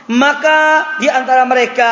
maka 0.10 0.96
di 0.98 1.08
antara 1.12 1.46
mereka 1.46 1.90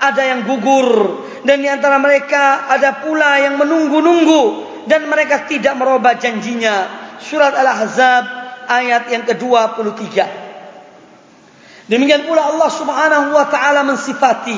ada 0.00 0.22
yang 0.24 0.48
gugur 0.48 1.20
dan 1.44 1.60
di 1.60 1.68
antara 1.68 2.00
mereka 2.00 2.68
ada 2.72 3.04
pula 3.04 3.40
yang 3.40 3.60
menunggu-nunggu 3.60 4.42
dan 4.88 5.06
mereka 5.06 5.44
tidak 5.44 5.76
merubah 5.76 6.16
janjinya. 6.16 7.09
Surat 7.20 7.52
Al-Ahzab 7.52 8.24
ayat 8.70 9.10
yang 9.12 9.24
ke-23. 9.28 10.04
Demikian 11.90 12.22
pula 12.24 12.54
Allah 12.54 12.70
Subhanahu 12.70 13.34
wa 13.34 13.46
taala 13.50 13.82
mensifati 13.82 14.54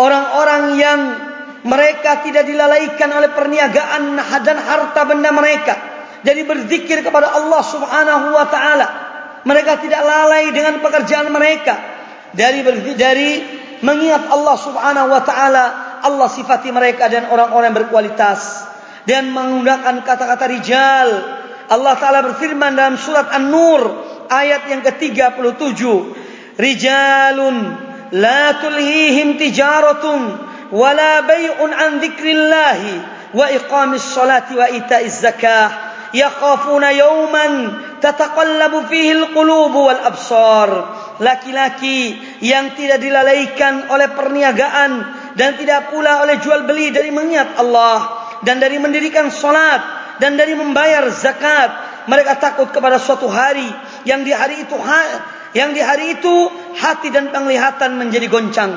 orang-orang 0.00 0.62
yang 0.80 1.00
mereka 1.62 2.24
tidak 2.24 2.48
dilalaikan 2.48 3.12
oleh 3.12 3.30
perniagaan 3.30 4.16
dan 4.42 4.56
harta 4.58 5.00
benda 5.06 5.30
mereka. 5.30 5.74
Jadi 6.22 6.40
berzikir 6.46 7.04
kepada 7.04 7.36
Allah 7.36 7.62
Subhanahu 7.62 8.26
wa 8.32 8.46
taala. 8.48 8.88
Mereka 9.42 9.82
tidak 9.82 10.00
lalai 10.06 10.54
dengan 10.54 10.78
pekerjaan 10.78 11.28
mereka. 11.28 11.74
Dari 12.32 12.64
dari 12.94 13.30
mengingat 13.82 14.30
Allah 14.30 14.56
Subhanahu 14.56 15.08
wa 15.10 15.22
taala, 15.26 15.64
Allah 16.00 16.28
sifati 16.30 16.70
mereka 16.72 17.10
dan 17.10 17.28
orang-orang 17.28 17.74
berkualitas 17.74 18.72
dan 19.04 19.34
menggunakan 19.34 20.00
kata-kata 20.06 20.44
rijal. 20.48 21.08
Allah 21.72 21.96
Taala 21.96 22.20
berfirman 22.20 22.76
dalam 22.76 23.00
surat 23.00 23.32
An-Nur 23.32 23.80
ayat 24.28 24.68
yang 24.68 24.84
ke-37, 24.84 25.80
"Rijalun 26.60 27.56
la 28.12 28.60
tulhihim 28.60 29.40
tijaratun 29.40 30.20
wala 30.68 31.24
bai'un 31.24 31.72
an 31.72 32.04
dzikrillahi 32.04 32.92
wa 33.32 33.48
iqamis 33.48 34.04
salati 34.04 34.52
wa 34.52 34.68
ita'iz 34.68 35.24
zakah 35.24 35.68
yakhafuna 36.12 36.92
yawman 36.92 37.52
tataqallabu 38.04 38.92
fihi 38.92 39.16
al-qulub 39.16 39.72
wal 39.72 40.02
absar." 40.12 40.70
Laki-laki 41.24 42.20
yang 42.44 42.76
tidak 42.76 43.00
dilalaikan 43.00 43.88
oleh 43.88 44.12
perniagaan 44.12 44.92
dan 45.40 45.56
tidak 45.56 45.88
pula 45.88 46.20
oleh 46.20 46.36
jual 46.36 46.68
beli 46.68 46.92
dari 46.92 47.08
mengingat 47.08 47.56
Allah 47.56 48.28
dan 48.44 48.60
dari 48.60 48.76
mendirikan 48.76 49.30
solat 49.30 50.01
dan 50.22 50.38
dari 50.38 50.54
membayar 50.54 51.10
zakat 51.10 51.70
mereka 52.06 52.38
takut 52.38 52.70
kepada 52.70 53.02
suatu 53.02 53.26
hari 53.26 53.66
yang 54.06 54.22
di 54.22 54.30
hari 54.30 54.62
itu 54.62 54.78
yang 55.50 55.74
di 55.74 55.82
hari 55.82 56.14
itu 56.14 56.46
hati 56.78 57.10
dan 57.10 57.34
penglihatan 57.34 57.98
menjadi 57.98 58.30
goncang. 58.30 58.72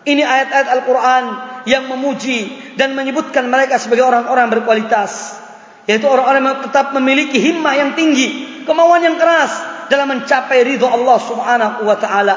Ini 0.00 0.24
ayat-ayat 0.24 0.68
Al-Quran 0.80 1.24
yang 1.68 1.84
memuji 1.92 2.72
dan 2.80 2.96
menyebutkan 2.96 3.44
mereka 3.52 3.76
sebagai 3.76 4.08
orang-orang 4.08 4.48
berkualitas. 4.48 5.36
Yaitu 5.84 6.08
orang-orang 6.08 6.40
yang 6.48 6.60
tetap 6.64 6.96
memiliki 6.96 7.36
himmah 7.36 7.76
yang 7.76 7.92
tinggi 7.92 8.64
kemauan 8.64 9.04
yang 9.04 9.20
keras 9.20 9.52
dalam 9.92 10.08
mencapai 10.08 10.64
ridho 10.64 10.88
Allah 10.88 11.18
Subhanahu 11.20 11.84
wa 11.84 11.96
taala. 12.00 12.36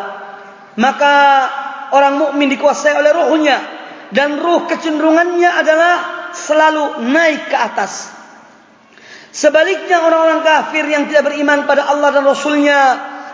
Maka 0.76 1.16
orang 1.96 2.20
mukmin 2.20 2.52
dikuasai 2.52 2.92
oleh 2.92 3.16
ruhnya 3.16 3.58
dan 4.12 4.36
ruh 4.36 4.68
kecenderungannya 4.68 5.48
adalah 5.48 5.96
selalu 6.36 7.08
naik 7.08 7.48
ke 7.48 7.58
atas. 7.58 8.23
Sebaliknya 9.34 10.06
orang-orang 10.06 10.46
kafir 10.46 10.86
yang 10.86 11.10
tidak 11.10 11.34
beriman 11.34 11.66
pada 11.66 11.90
Allah 11.90 12.14
dan 12.14 12.22
Rasulnya, 12.22 12.80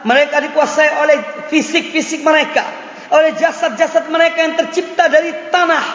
mereka 0.07 0.39
dikuasai 0.39 0.95
oleh 0.95 1.17
fisik-fisik 1.51 2.23
mereka, 2.23 2.63
oleh 3.11 3.35
jasad-jasad 3.35 4.07
mereka 4.07 4.39
yang 4.39 4.55
tercipta 4.55 5.11
dari 5.11 5.51
tanah 5.51 5.85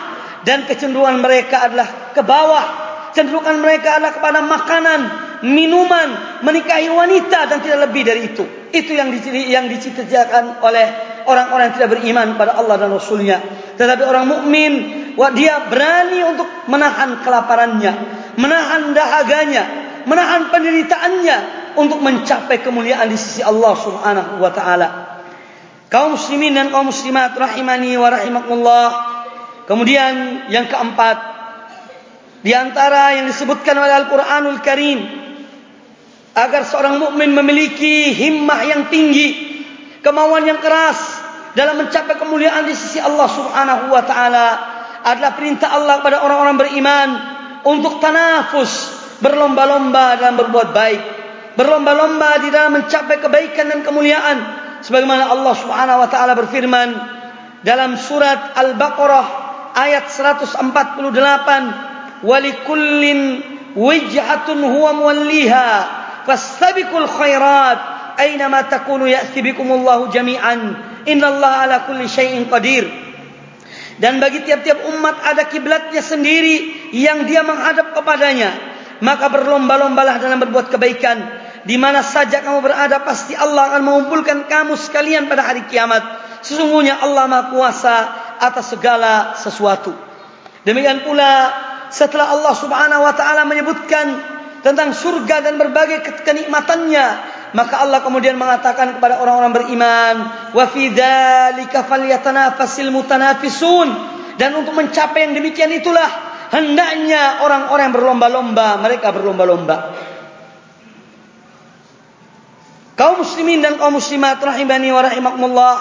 dan 0.45 0.69
kecenderungan 0.69 1.25
mereka 1.25 1.65
adalah 1.65 2.13
ke 2.13 2.21
bawah. 2.21 2.85
Cenderungan 3.17 3.65
mereka 3.65 3.97
adalah 3.97 4.13
kepada 4.13 4.45
makanan, 4.45 5.01
minuman, 5.49 6.41
menikahi 6.45 6.93
wanita 6.93 7.49
dan 7.49 7.65
tidak 7.65 7.89
lebih 7.89 8.03
dari 8.05 8.29
itu. 8.29 8.45
Itu 8.77 8.93
yang 8.93 9.09
yang 9.33 9.73
diciptakan 9.73 10.61
oleh 10.61 10.87
orang-orang 11.25 11.73
yang 11.73 11.77
tidak 11.81 11.91
beriman 11.97 12.37
pada 12.37 12.61
Allah 12.61 12.77
dan 12.77 12.93
Rasulnya. 12.93 13.41
Tetapi 13.79 14.03
orang 14.05 14.29
mukmin 14.29 14.73
dia 15.39 15.65
berani 15.71 16.21
untuk 16.29 16.45
menahan 16.69 17.23
kelaparannya, 17.23 17.93
menahan 18.35 18.93
dahaganya, 18.93 19.84
menahan 20.05 20.53
penderitaannya 20.53 21.39
untuk 21.77 22.01
mencapai 22.01 22.61
kemuliaan 22.63 23.11
di 23.11 23.19
sisi 23.19 23.41
Allah 23.41 23.75
Subhanahu 23.77 24.41
wa 24.41 24.51
taala. 24.53 24.89
Kaum 25.91 26.19
muslimin 26.19 26.55
dan 26.57 26.71
kaum 26.75 26.91
muslimat 26.91 27.35
rahimani 27.37 27.95
wa 27.95 28.09
rahimakumullah. 28.11 28.89
Kemudian 29.65 30.47
yang 30.53 30.69
keempat 30.69 31.17
di 32.45 32.53
antara 32.53 33.17
yang 33.17 33.25
disebutkan 33.25 33.73
oleh 33.73 33.95
Al-Qur'anul 34.05 34.61
Karim 34.61 35.01
agar 36.35 36.67
seorang 36.67 37.01
mukmin 37.01 37.33
memiliki 37.33 38.13
himmah 38.13 38.61
yang 38.69 38.83
tinggi, 38.93 39.63
kemauan 40.05 40.45
yang 40.45 40.61
keras 40.61 40.99
dalam 41.55 41.79
mencapai 41.81 42.19
kemuliaan 42.19 42.67
di 42.67 42.75
sisi 42.75 42.99
Allah 42.99 43.31
Subhanahu 43.31 43.89
wa 43.89 44.03
taala 44.03 44.47
adalah 45.05 45.33
perintah 45.39 45.71
Allah 45.73 46.03
kepada 46.03 46.27
orang-orang 46.27 46.57
beriman 46.59 47.09
untuk 47.65 48.03
tanafus, 48.03 48.93
berlomba-lomba 49.23 50.19
dalam 50.19 50.35
berbuat 50.41 50.75
baik, 50.75 51.03
berlomba-lomba 51.55 52.43
di 52.43 52.49
dalam 52.51 52.83
mencapai 52.83 53.23
kebaikan 53.23 53.71
dan 53.71 53.87
kemuliaan. 53.87 54.39
Sebagaimana 54.85 55.33
Allah 55.33 55.55
Subhanahu 55.57 56.03
wa 56.05 56.09
taala 56.11 56.37
berfirman 56.37 56.89
dalam 57.65 57.97
surat 57.97 58.53
Al-Baqarah 58.53 59.27
ayat 59.73 60.13
148 60.13 62.21
walikullin 62.21 63.41
wijhatun 63.73 64.61
huwa 64.61 64.93
muwalliha 64.93 65.69
fastabiqul 66.29 67.09
khairat 67.09 67.81
aina 68.21 68.53
ma 68.53 68.69
takunu 68.69 69.09
ya'ti 69.09 69.41
bikumullahu 69.41 70.13
jami'an. 70.13 70.93
Innallaha 71.05 71.69
ala 71.69 71.77
kulli 71.89 72.09
syai'in 72.09 72.49
qadir. 72.49 72.89
Dan 73.95 74.19
bagi 74.19 74.43
tiap-tiap 74.43 74.91
umat 74.91 75.23
ada 75.23 75.47
kiblatnya 75.47 76.03
sendiri 76.03 76.91
yang 76.91 77.31
dia 77.31 77.47
menghadap 77.47 77.95
kepadanya 77.95 78.74
maka 79.01 79.27
berlomba-lombalah 79.33 80.21
dalam 80.23 80.39
berbuat 80.43 80.71
kebaikan. 80.71 81.43
Di 81.65 81.81
mana 81.81 82.05
saja 82.05 82.45
kamu 82.45 82.61
berada 82.61 83.01
pasti 83.03 83.33
Allah 83.33 83.73
akan 83.73 83.83
mengumpulkan 83.89 84.45
kamu 84.45 84.77
sekalian 84.77 85.27
pada 85.27 85.49
hari 85.49 85.65
kiamat. 85.65 86.05
Sesungguhnya 86.45 87.01
Allah 87.01 87.25
Maha 87.25 87.49
Kuasa 87.49 87.97
atas 88.37 88.77
segala 88.77 89.33
sesuatu. 89.41 89.97
Demikian 90.69 91.09
pula 91.09 91.49
setelah 91.89 92.37
Allah 92.37 92.53
Subhanahu 92.53 93.01
wa 93.01 93.15
taala 93.17 93.49
menyebutkan 93.49 94.07
tentang 94.61 94.93
surga 94.93 95.41
dan 95.41 95.57
berbagai 95.57 96.05
kenikmatannya 96.25 97.07
maka 97.55 97.87
Allah 97.87 98.03
kemudian 98.03 98.35
mengatakan 98.35 98.99
kepada 98.99 99.23
orang-orang 99.23 99.55
beriman 99.55 100.17
wa 100.51 100.65
fi 100.67 100.91
dzalika 100.91 101.87
falyatanafasil 101.87 102.91
mutanafisun. 102.91 103.89
Dan 104.35 104.59
untuk 104.59 104.75
mencapai 104.75 105.31
yang 105.31 105.39
demikian 105.39 105.71
itulah 105.71 106.34
hendaknya 106.55 107.43
orang-orang 107.43 107.91
berlomba-lomba 107.91 108.79
mereka 108.79 109.11
berlomba-lomba. 109.11 109.91
Kaum 112.95 113.27
muslimin 113.27 113.59
dan 113.59 113.75
kaum 113.75 113.99
muslimat 113.99 114.39
rahimani 114.39 114.95
wa 114.95 115.03
rahimakumullah. 115.03 115.77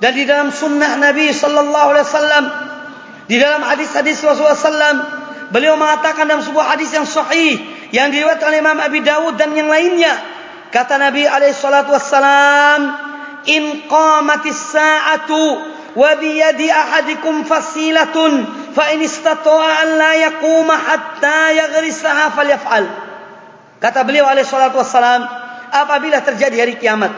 Dan 0.00 0.16
di 0.16 0.24
dalam 0.24 0.48
sunnah 0.48 0.96
Nabi 0.96 1.28
sallallahu 1.28 1.88
alaihi 1.92 2.06
wasallam 2.08 2.44
di 3.28 3.36
dalam 3.36 3.60
hadis-hadis 3.60 4.24
Rasulullah 4.24 4.56
sallam 4.56 4.96
beliau 5.52 5.76
mengatakan 5.76 6.24
dalam 6.24 6.40
sebuah 6.40 6.72
hadis 6.72 6.88
yang 6.96 7.04
sahih 7.04 7.60
yang 7.92 8.08
diriwayatkan 8.08 8.48
oleh 8.48 8.64
Imam 8.64 8.80
Abi 8.80 9.04
Dawud 9.04 9.36
dan 9.36 9.52
yang 9.52 9.68
lainnya 9.68 10.16
Kata 10.70 11.02
Nabi 11.02 11.26
alaihi 11.26 11.50
salatu 11.50 11.90
wassalam, 11.90 12.80
"In 13.50 13.90
qamatis 13.90 14.70
sa'atu 14.70 15.42
wa 15.98 16.10
bi 16.14 16.38
yadi 16.38 16.70
ahadikum 16.70 17.42
fasilatun 17.42 18.46
fa 18.72 18.94
in 18.94 19.04
istata'a 19.04 19.68
an 19.86 19.88
la 19.98 20.12
yaquma 20.30 20.74
hatta 20.74 21.54
yaghrisaha 21.54 22.34
falyaf'al." 22.34 22.84
Kata 23.80 24.04
beliau 24.04 24.28
alaihi 24.28 24.44
salatu 24.44 24.76
wassalam, 24.80 25.24
apabila 25.72 26.20
terjadi 26.20 26.56
hari 26.68 26.74
kiamat, 26.76 27.12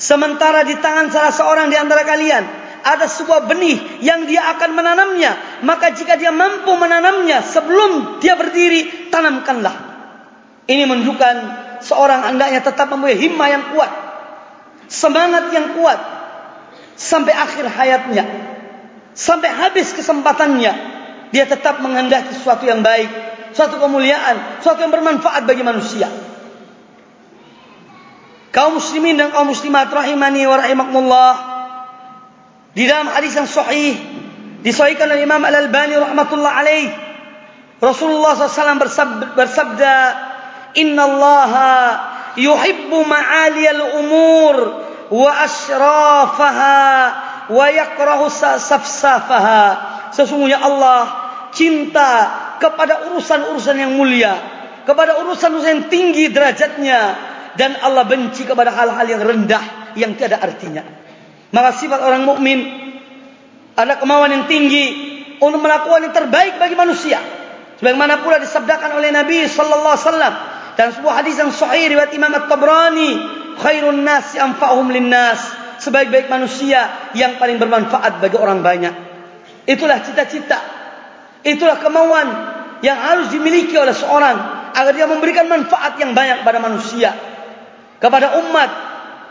sementara 0.00 0.64
di 0.64 0.78
tangan 0.80 1.12
salah 1.12 1.32
seorang 1.34 1.66
di 1.68 1.76
antara 1.76 2.02
kalian 2.06 2.44
ada 2.82 3.04
sebuah 3.10 3.50
benih 3.50 4.00
yang 4.00 4.24
dia 4.24 4.48
akan 4.56 4.70
menanamnya, 4.72 5.62
maka 5.66 5.92
jika 5.92 6.16
dia 6.16 6.32
mampu 6.32 6.72
menanamnya 6.78 7.44
sebelum 7.44 8.22
dia 8.22 8.38
berdiri, 8.38 9.12
tanamkanlah. 9.12 9.88
Ini 10.68 10.84
menunjukkan 10.84 11.36
seorang 11.80 12.28
hendaknya 12.28 12.60
tetap 12.60 12.92
mempunyai 12.92 13.16
himmah 13.16 13.48
yang 13.48 13.64
kuat. 13.72 13.90
Semangat 14.88 15.52
yang 15.52 15.76
kuat. 15.76 16.00
Sampai 16.96 17.32
akhir 17.32 17.68
hayatnya. 17.68 18.24
Sampai 19.18 19.50
habis 19.50 19.90
kesempatannya. 19.98 20.72
Dia 21.34 21.44
tetap 21.50 21.82
menghendaki 21.82 22.38
sesuatu 22.38 22.70
yang 22.70 22.86
baik. 22.86 23.10
Suatu 23.50 23.82
kemuliaan. 23.82 24.62
Suatu 24.62 24.78
yang 24.86 24.94
bermanfaat 24.94 25.42
bagi 25.42 25.66
manusia. 25.66 26.06
Kaum 28.54 28.78
muslimin 28.78 29.18
dan 29.18 29.34
kaum 29.34 29.50
muslimat 29.50 29.90
rahimani 29.90 30.46
wa 30.46 30.56
rahimakumullah. 30.62 31.32
Di 32.78 32.86
dalam 32.86 33.10
hadis 33.10 33.34
yang 33.34 33.50
sahih. 33.50 33.98
Disahihkan 34.62 35.10
oleh 35.10 35.26
Imam 35.26 35.42
Al-Albani 35.42 35.98
rahmatullah 35.98 36.52
alaih. 36.54 36.86
Rasulullah 37.82 38.38
SAW 38.38 39.34
bersabda. 39.34 39.94
Inna 40.78 41.02
Allah 41.10 41.52
yuhibbu 42.38 43.02
ma'aliyal 43.02 43.82
umur 43.98 44.56
wa 45.10 45.30
ashrafaha 45.42 46.78
wa 47.48 47.66
yakrahu 47.68 48.28
safsafaha. 48.32 49.64
Sesungguhnya 50.12 50.60
Allah 50.60 51.02
cinta 51.52 52.10
kepada 52.60 53.08
urusan-urusan 53.08 53.76
yang 53.76 53.92
mulia, 53.96 54.34
kepada 54.84 55.20
urusan-urusan 55.24 55.68
yang 55.68 55.86
tinggi 55.88 56.28
derajatnya 56.32 57.00
dan 57.56 57.76
Allah 57.80 58.04
benci 58.04 58.44
kepada 58.44 58.72
hal-hal 58.72 59.06
yang 59.08 59.22
rendah 59.24 59.92
yang 59.96 60.14
tiada 60.14 60.38
artinya. 60.38 60.84
Maka 61.48 61.80
sifat 61.80 62.00
orang 62.04 62.28
mukmin 62.28 62.60
ada 63.72 63.96
kemauan 63.96 64.30
yang 64.30 64.44
tinggi 64.50 64.84
untuk 65.40 65.62
melakukan 65.62 66.10
yang 66.10 66.14
terbaik 66.14 66.60
bagi 66.60 66.76
manusia. 66.76 67.18
Sebagaimana 67.78 68.26
pula 68.26 68.42
disabdakan 68.42 68.98
oleh 68.98 69.14
Nabi 69.14 69.46
sallallahu 69.46 69.94
alaihi 69.94 70.06
wasallam 70.06 70.34
dan 70.74 70.88
sebuah 70.94 71.14
hadis 71.22 71.38
yang 71.38 71.50
sahih 71.54 71.86
riwayat 71.94 72.10
Imam 72.10 72.30
At-Tabrani, 72.34 73.10
khairun 73.58 74.02
nasi 74.02 74.38
anfa'uhum 74.38 74.90
linnas, 74.90 75.40
sebaik-baik 75.78 76.26
manusia 76.26 77.10
yang 77.14 77.38
paling 77.38 77.56
bermanfaat 77.56 78.18
bagi 78.18 78.36
orang 78.38 78.60
banyak. 78.60 78.94
Itulah 79.68 80.02
cita-cita. 80.02 80.58
Itulah 81.46 81.78
kemauan 81.78 82.28
yang 82.82 82.98
harus 82.98 83.30
dimiliki 83.30 83.74
oleh 83.78 83.94
seorang 83.94 84.36
agar 84.74 84.92
dia 84.94 85.06
memberikan 85.06 85.46
manfaat 85.50 85.98
yang 85.98 86.14
banyak 86.14 86.42
kepada 86.42 86.58
manusia, 86.62 87.10
kepada 87.98 88.38
umat 88.44 88.70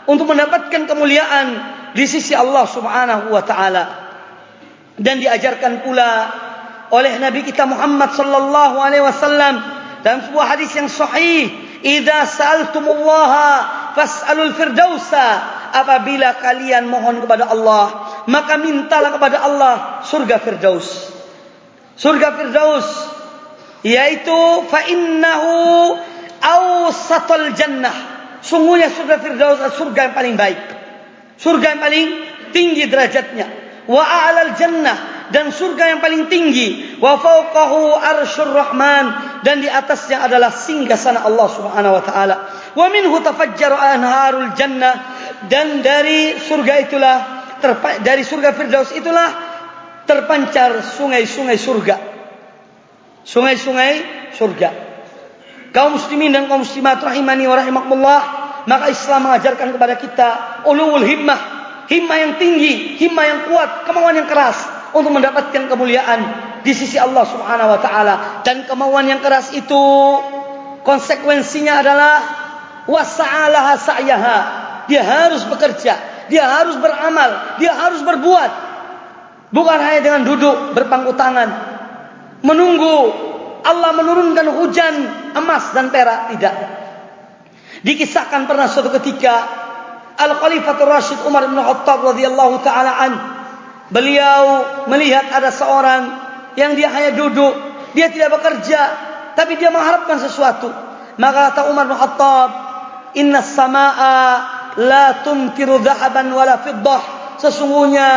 untuk 0.08 0.28
mendapatkan 0.28 0.88
kemuliaan 0.88 1.46
di 1.92 2.04
sisi 2.04 2.32
Allah 2.32 2.64
Subhanahu 2.64 3.32
wa 3.32 3.42
taala. 3.44 3.84
Dan 4.98 5.22
diajarkan 5.22 5.86
pula 5.86 6.10
oleh 6.90 7.20
Nabi 7.20 7.44
kita 7.44 7.68
Muhammad 7.68 8.16
sallallahu 8.16 8.76
alaihi 8.80 9.04
wasallam 9.04 9.54
dalam 10.02 10.20
sebuah 10.26 10.46
hadis 10.56 10.72
yang 10.74 10.88
sahih 10.88 11.52
idza 11.84 12.26
sa'altumullaha 12.26 13.48
fas'alul 13.94 14.54
firdausa 14.56 15.57
apabila 15.72 16.38
kalian 16.40 16.88
mohon 16.88 17.20
kepada 17.24 17.50
Allah 17.52 18.08
maka 18.28 18.60
mintalah 18.60 19.16
kepada 19.16 19.44
Allah 19.44 19.74
surga 20.04 20.36
firdaus. 20.40 20.88
Surga 21.98 22.36
firdaus 22.36 22.88
yaitu 23.82 24.38
fa 24.68 24.84
innahu 24.86 25.96
awsatul 26.40 27.54
jannah. 27.54 27.96
Sungguhnya 28.44 28.92
surga 28.92 29.16
firdaus 29.18 29.58
adalah 29.58 29.74
surga 29.74 30.00
yang 30.10 30.14
paling 30.14 30.34
baik. 30.38 30.60
Surga 31.38 31.66
yang 31.74 31.80
paling 31.82 32.06
tinggi 32.50 32.84
derajatnya. 32.86 33.46
Wa 33.88 34.04
a'lal 34.04 34.52
jannah 34.58 35.28
dan 35.32 35.52
surga 35.52 35.96
yang 35.96 36.00
paling 36.04 36.28
tinggi. 36.28 36.98
Wa 37.00 37.16
fawqahu 37.16 37.96
arsyur 37.96 38.52
rahman 38.52 39.04
dan 39.42 39.62
di 39.62 39.68
atasnya 39.70 40.24
adalah 40.24 40.52
singgasana 40.52 41.24
Allah 41.24 41.48
Subhanahu 41.48 41.96
wa 41.96 42.02
taala 42.02 42.36
wa 42.74 42.86
minhu 42.92 43.16
tafajjaru 43.22 43.76
anharul 43.76 44.52
jannah. 44.58 45.16
Dan 45.46 45.80
dari 45.80 46.34
surga 46.36 46.74
itulah 46.82 47.16
dari 48.02 48.22
surga 48.26 48.54
firdaus 48.54 48.90
itulah 48.94 49.28
terpancar 50.08 50.82
sungai-sungai 50.82 51.58
surga. 51.60 51.96
Sungai-sungai 53.28 53.92
surga. 54.34 54.70
Kaum 55.68 56.00
muslimin 56.00 56.32
dan 56.32 56.48
kaum 56.48 56.64
muslimat 56.64 56.96
rahimani 57.04 57.44
wa 57.44 57.56
rahimakumullah 57.60 58.20
maka 58.64 58.88
Islam 58.88 59.28
mengajarkan 59.28 59.76
kepada 59.76 59.94
kita 60.00 60.28
ulul 60.64 61.04
himmah. 61.04 61.56
Himmah 61.88 62.16
yang 62.20 62.32
tinggi 62.36 63.00
himmah 63.00 63.24
yang 63.24 63.40
kuat 63.48 63.88
kemauan 63.88 64.16
yang 64.16 64.28
keras 64.28 64.60
untuk 64.92 65.12
mendapatkan 65.12 65.68
kemuliaan 65.68 66.20
di 66.64 66.72
sisi 66.72 66.96
Allah 66.96 67.24
Subhanahu 67.24 67.68
wa 67.68 67.80
taala. 67.80 68.14
Dan 68.44 68.64
kemauan 68.64 69.08
yang 69.08 69.20
keras 69.20 69.52
itu 69.52 69.82
konsekuensinya 70.84 71.84
adalah 71.84 72.14
wasa'alaha 72.88 73.76
sa'yaha. 73.76 74.38
Dia 74.88 75.04
harus 75.04 75.44
bekerja. 75.44 76.26
Dia 76.32 76.44
harus 76.48 76.80
beramal. 76.80 77.60
Dia 77.60 77.76
harus 77.76 78.00
berbuat. 78.00 78.50
Bukan 79.52 79.78
hanya 79.80 80.00
dengan 80.00 80.22
duduk 80.28 80.76
berpangku 80.76 81.16
tangan 81.16 81.78
menunggu 82.44 82.96
Allah 83.64 83.90
menurunkan 83.96 84.46
hujan 84.60 84.94
emas 85.36 85.74
dan 85.76 85.92
perak. 85.92 86.32
Tidak. 86.34 86.54
Dikisahkan 87.84 88.48
pernah 88.48 88.66
suatu 88.66 88.90
ketika 88.96 89.34
Al-Khalifatul 90.18 90.88
Rashid 90.88 91.20
Umar 91.28 91.46
bin 91.46 91.58
Khattab 91.58 92.02
radhiyallahu 92.02 92.64
taala 92.64 92.92
an. 92.96 93.12
Beliau 93.88 94.42
melihat 94.90 95.30
ada 95.32 95.48
seorang 95.48 96.02
yang 96.58 96.76
dia 96.76 96.90
hanya 96.92 97.16
duduk, 97.16 97.54
dia 97.96 98.12
tidak 98.12 98.36
bekerja, 98.36 98.80
tapi 99.32 99.56
dia 99.56 99.70
mengharapkan 99.72 100.20
sesuatu. 100.20 100.68
Maka 101.16 101.54
kata 101.54 101.70
Umar 101.70 101.86
bin 101.88 101.96
Khattab, 101.96 102.48
"Inna 103.16 103.40
samaa 103.40 104.26
la 104.76 105.24
tumtiru 105.24 105.80
dhahaban 105.80 106.28
wala 106.34 106.60
fiddah." 106.60 107.02
Sesungguhnya 107.38 108.08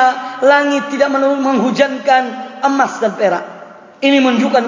langit 0.42 0.90
tidak 0.90 1.14
menghujankan 1.14 2.24
emas 2.66 2.98
dan 2.98 3.14
perak. 3.14 3.46
Ini 4.02 4.18
menunjukkan 4.18 4.64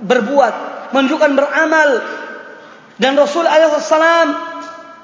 berbuat, 0.00 0.54
menunjukkan 0.96 1.30
beramal. 1.36 1.88
Dan 2.96 3.20
Rasul 3.20 3.44
alaihi 3.44 3.76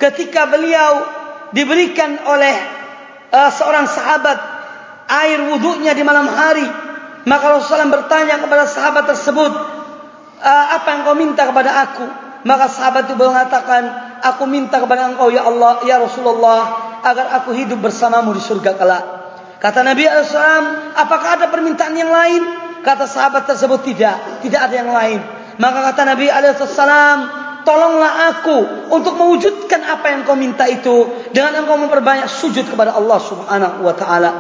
ketika 0.01 0.49
beliau 0.49 1.05
diberikan 1.53 2.17
oleh 2.25 2.57
uh, 3.29 3.51
seorang 3.53 3.85
sahabat 3.89 4.39
air 5.09 5.53
wuduknya 5.53 5.93
di 5.93 6.05
malam 6.05 6.29
hari, 6.29 6.65
maka 7.29 7.45
Rasulullah 7.61 7.93
bertanya 7.93 8.41
kepada 8.41 8.65
sahabat 8.65 9.05
tersebut, 9.05 9.53
uh, 10.41 10.67
apa 10.81 10.87
yang 10.89 11.01
kau 11.05 11.17
minta 11.17 11.45
kepada 11.45 11.85
aku? 11.85 12.07
Maka 12.49 12.73
sahabat 12.73 13.11
itu 13.11 13.21
mengatakan, 13.21 14.08
aku 14.23 14.45
minta 14.47 14.83
kepada 14.83 15.11
engkau 15.11 15.31
ya 15.31 15.47
Allah, 15.47 15.83
ya 15.87 16.03
Rasulullah, 16.03 16.61
agar 17.03 17.43
aku 17.43 17.55
hidup 17.55 17.79
bersamamu 17.83 18.35
di 18.35 18.43
surga 18.43 18.75
kelak. 18.75 19.05
Kata 19.59 19.83
Nabi 19.83 20.07
SAW, 20.07 20.95
apakah 20.95 21.43
ada 21.43 21.47
permintaan 21.51 21.95
yang 21.99 22.15
lain? 22.15 22.43
Kata 22.87 23.11
sahabat 23.11 23.51
tersebut, 23.51 23.83
tidak. 23.83 24.43
Tidak 24.47 24.61
ada 24.61 24.75
yang 24.75 24.91
lain. 24.95 25.19
Maka 25.59 25.91
kata 25.91 26.07
Nabi 26.07 26.31
SAW, 26.31 27.21
tolonglah 27.67 28.13
aku 28.31 28.59
untuk 28.95 29.19
mewujudkan 29.19 29.83
apa 29.83 30.15
yang 30.15 30.21
kau 30.23 30.39
minta 30.39 30.63
itu. 30.71 31.27
Dengan 31.35 31.67
engkau 31.67 31.75
memperbanyak 31.75 32.31
sujud 32.31 32.71
kepada 32.71 32.95
Allah 32.95 33.19
Subhanahu 33.19 33.83
Wa 33.83 33.95
Taala. 33.99 34.31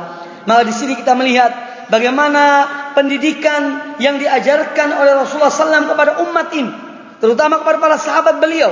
Maka 0.47 0.63
di 0.63 0.73
sini 0.73 0.95
kita 0.95 1.19
melihat 1.19 1.51
bagaimana 1.91 2.65
pendidikan 2.95 3.95
yang 3.99 4.23
diajarkan 4.23 4.95
oleh 4.95 5.19
Rasulullah 5.19 5.53
SAW 5.53 5.91
kepada 5.91 6.23
umat 6.31 6.49
ini. 6.55 6.73
Terutama 7.19 7.59
kepada 7.67 7.83
para 7.83 7.97
sahabat 7.99 8.39
beliau. 8.39 8.71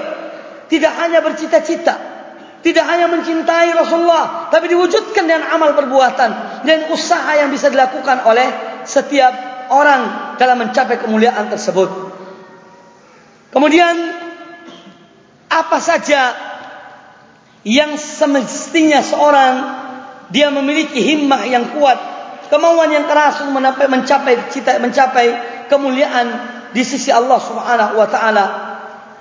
Tidak 0.67 0.93
hanya 0.99 1.23
bercita-cita. 1.23 1.95
Tidak 2.63 2.85
hanya 2.85 3.07
mencintai 3.07 3.71
Rasulullah. 3.75 4.51
Tapi 4.51 4.67
diwujudkan 4.71 5.25
dengan 5.27 5.47
amal 5.55 5.75
perbuatan. 5.79 6.63
Dan 6.67 6.91
usaha 6.91 7.31
yang 7.39 7.55
bisa 7.55 7.71
dilakukan 7.71 8.27
oleh 8.27 8.49
setiap 8.83 9.33
orang 9.71 10.35
dalam 10.39 10.63
mencapai 10.63 10.99
kemuliaan 10.99 11.47
tersebut. 11.51 11.89
Kemudian. 13.55 14.27
Apa 15.47 15.79
saja 15.79 16.35
yang 17.63 17.95
semestinya 17.99 18.99
seorang 19.03 19.55
dia 20.31 20.51
memiliki 20.51 20.99
himmah 21.03 21.43
yang 21.47 21.79
kuat, 21.79 21.99
kemauan 22.51 22.91
yang 22.91 23.07
keras 23.07 23.43
untuk 23.47 23.59
mencapai 23.63 24.51
cita 24.51 24.79
mencapai 24.83 25.27
kemuliaan 25.71 26.27
di 26.75 26.83
sisi 26.83 27.15
Allah 27.15 27.39
Subhanahu 27.39 27.95
wa 27.99 28.09
taala. 28.11 28.45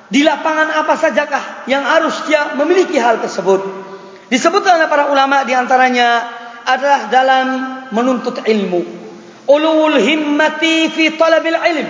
Di 0.05 0.21
lapangan 0.21 0.69
apa 0.85 0.93
sajakah 0.93 1.65
yang 1.65 1.81
harus 1.81 2.29
dia 2.29 2.53
memiliki 2.53 3.01
hal 3.01 3.17
tersebut? 3.25 3.65
Disebutkan 4.29 4.77
oleh 4.81 4.89
para 4.89 5.09
ulama 5.09 5.41
di 5.45 5.53
antaranya 5.57 6.29
adalah 6.65 7.09
dalam 7.09 7.47
menuntut 7.89 8.41
ilmu. 8.45 8.81
Ulul 9.45 9.97
himmati 10.01 10.89
fi 10.93 11.13
talabil 11.13 11.57
ilm. 11.57 11.89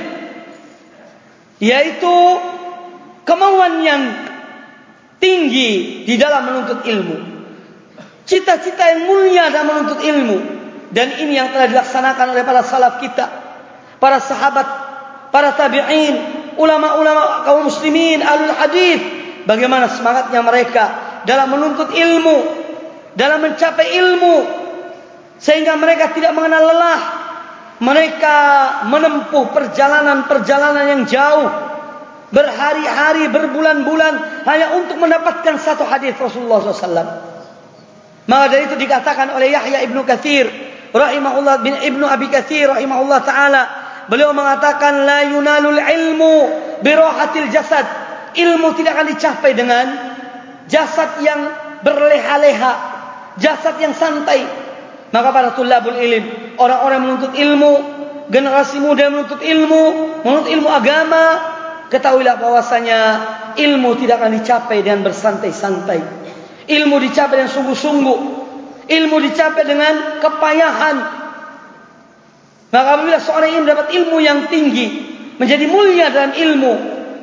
Yaitu 1.59 2.15
kemauan 3.23 3.79
yang 3.83 4.01
tinggi 5.19 6.03
di 6.03 6.15
dalam 6.19 6.43
menuntut 6.51 6.83
ilmu. 6.83 7.17
Cita-cita 8.27 8.83
yang 8.95 9.07
mulia 9.07 9.51
dalam 9.51 9.67
menuntut 9.71 9.99
ilmu. 10.03 10.37
Dan 10.91 11.19
ini 11.19 11.35
yang 11.35 11.51
telah 11.51 11.67
dilaksanakan 11.67 12.35
oleh 12.35 12.43
para 12.47 12.63
salaf 12.63 12.99
kita. 12.99 13.27
Para 13.99 14.19
sahabat, 14.19 14.67
para 15.31 15.55
tabi'in, 15.55 16.44
ulama-ulama 16.57 17.47
kaum 17.47 17.67
muslimin 17.67 18.23
alul 18.23 18.53
hadis 18.55 18.99
bagaimana 19.45 19.91
semangatnya 19.91 20.41
mereka 20.41 20.83
dalam 21.23 21.51
menuntut 21.53 21.91
ilmu 21.93 22.37
dalam 23.15 23.39
mencapai 23.43 23.95
ilmu 23.95 24.35
sehingga 25.39 25.75
mereka 25.75 26.11
tidak 26.15 26.31
mengenal 26.35 26.63
lelah. 26.63 27.01
Mereka 27.75 28.37
menempuh 28.87 29.51
perjalanan-perjalanan 29.51 30.95
yang 30.95 31.03
jauh 31.11 31.47
berhari-hari 32.31 33.27
berbulan-bulan 33.27 34.47
hanya 34.47 34.79
untuk 34.79 34.95
mendapatkan 34.95 35.59
satu 35.59 35.83
hadis 35.83 36.15
Rasulullah 36.15 36.63
SAW 36.63 37.35
maka 38.25 38.45
dari 38.49 38.65
itu 38.65 38.75
dikatakan 38.75 39.29
oleh 39.37 39.53
Yahya 39.53 39.85
ibnu 39.85 40.01
Kathir 40.01 40.49
rahimahullah 40.89 41.61
bin 41.61 41.77
ibnu 41.77 42.01
Abi 42.09 42.27
Kathir 42.33 42.73
rahimahullah 42.73 43.19
taala 43.21 43.61
Beliau 44.05 44.37
mengatakan 44.37 45.05
la 45.05 45.25
yunalul 45.25 45.81
ilmu 45.81 46.33
birohatil 46.85 47.49
jasad. 47.49 47.85
Ilmu 48.35 48.75
tidak 48.75 48.99
akan 48.99 49.07
dicapai 49.15 49.51
dengan 49.55 49.85
jasad 50.67 51.23
yang 51.23 51.39
berleha-leha, 51.81 52.73
jasad 53.39 53.79
yang 53.79 53.95
santai. 53.95 54.43
Maka 55.09 55.29
para 55.31 55.49
tulabul 55.55 55.95
ilm, 55.95 56.55
orang-orang 56.59 56.99
menuntut 56.99 57.33
ilmu, 57.33 57.73
generasi 58.27 58.83
muda 58.83 59.07
menuntut 59.07 59.39
ilmu, 59.39 59.83
menuntut 60.27 60.51
ilmu 60.51 60.67
agama, 60.67 61.25
ketahuilah 61.87 62.35
bahwasanya 62.35 62.99
ilmu 63.55 63.95
tidak 63.95 64.19
akan 64.19 64.35
dicapai 64.41 64.83
dengan 64.83 65.07
bersantai-santai. 65.07 65.99
Ilmu 66.65 66.95
dicapai 67.09 67.45
dengan 67.45 67.53
sungguh-sungguh. 67.53 68.19
Ilmu 68.85 69.17
dicapai 69.17 69.63
dengan 69.65 70.21
kepayahan, 70.21 70.95
Maka 72.75 72.99
apabila 72.99 73.23
seorang 73.23 73.55
ini 73.55 73.59
mendapat 73.63 73.87
ilmu 73.95 74.19
yang 74.19 74.51
tinggi, 74.51 74.87
menjadi 75.39 75.63
mulia 75.71 76.11
dalam 76.11 76.35
ilmu 76.35 76.73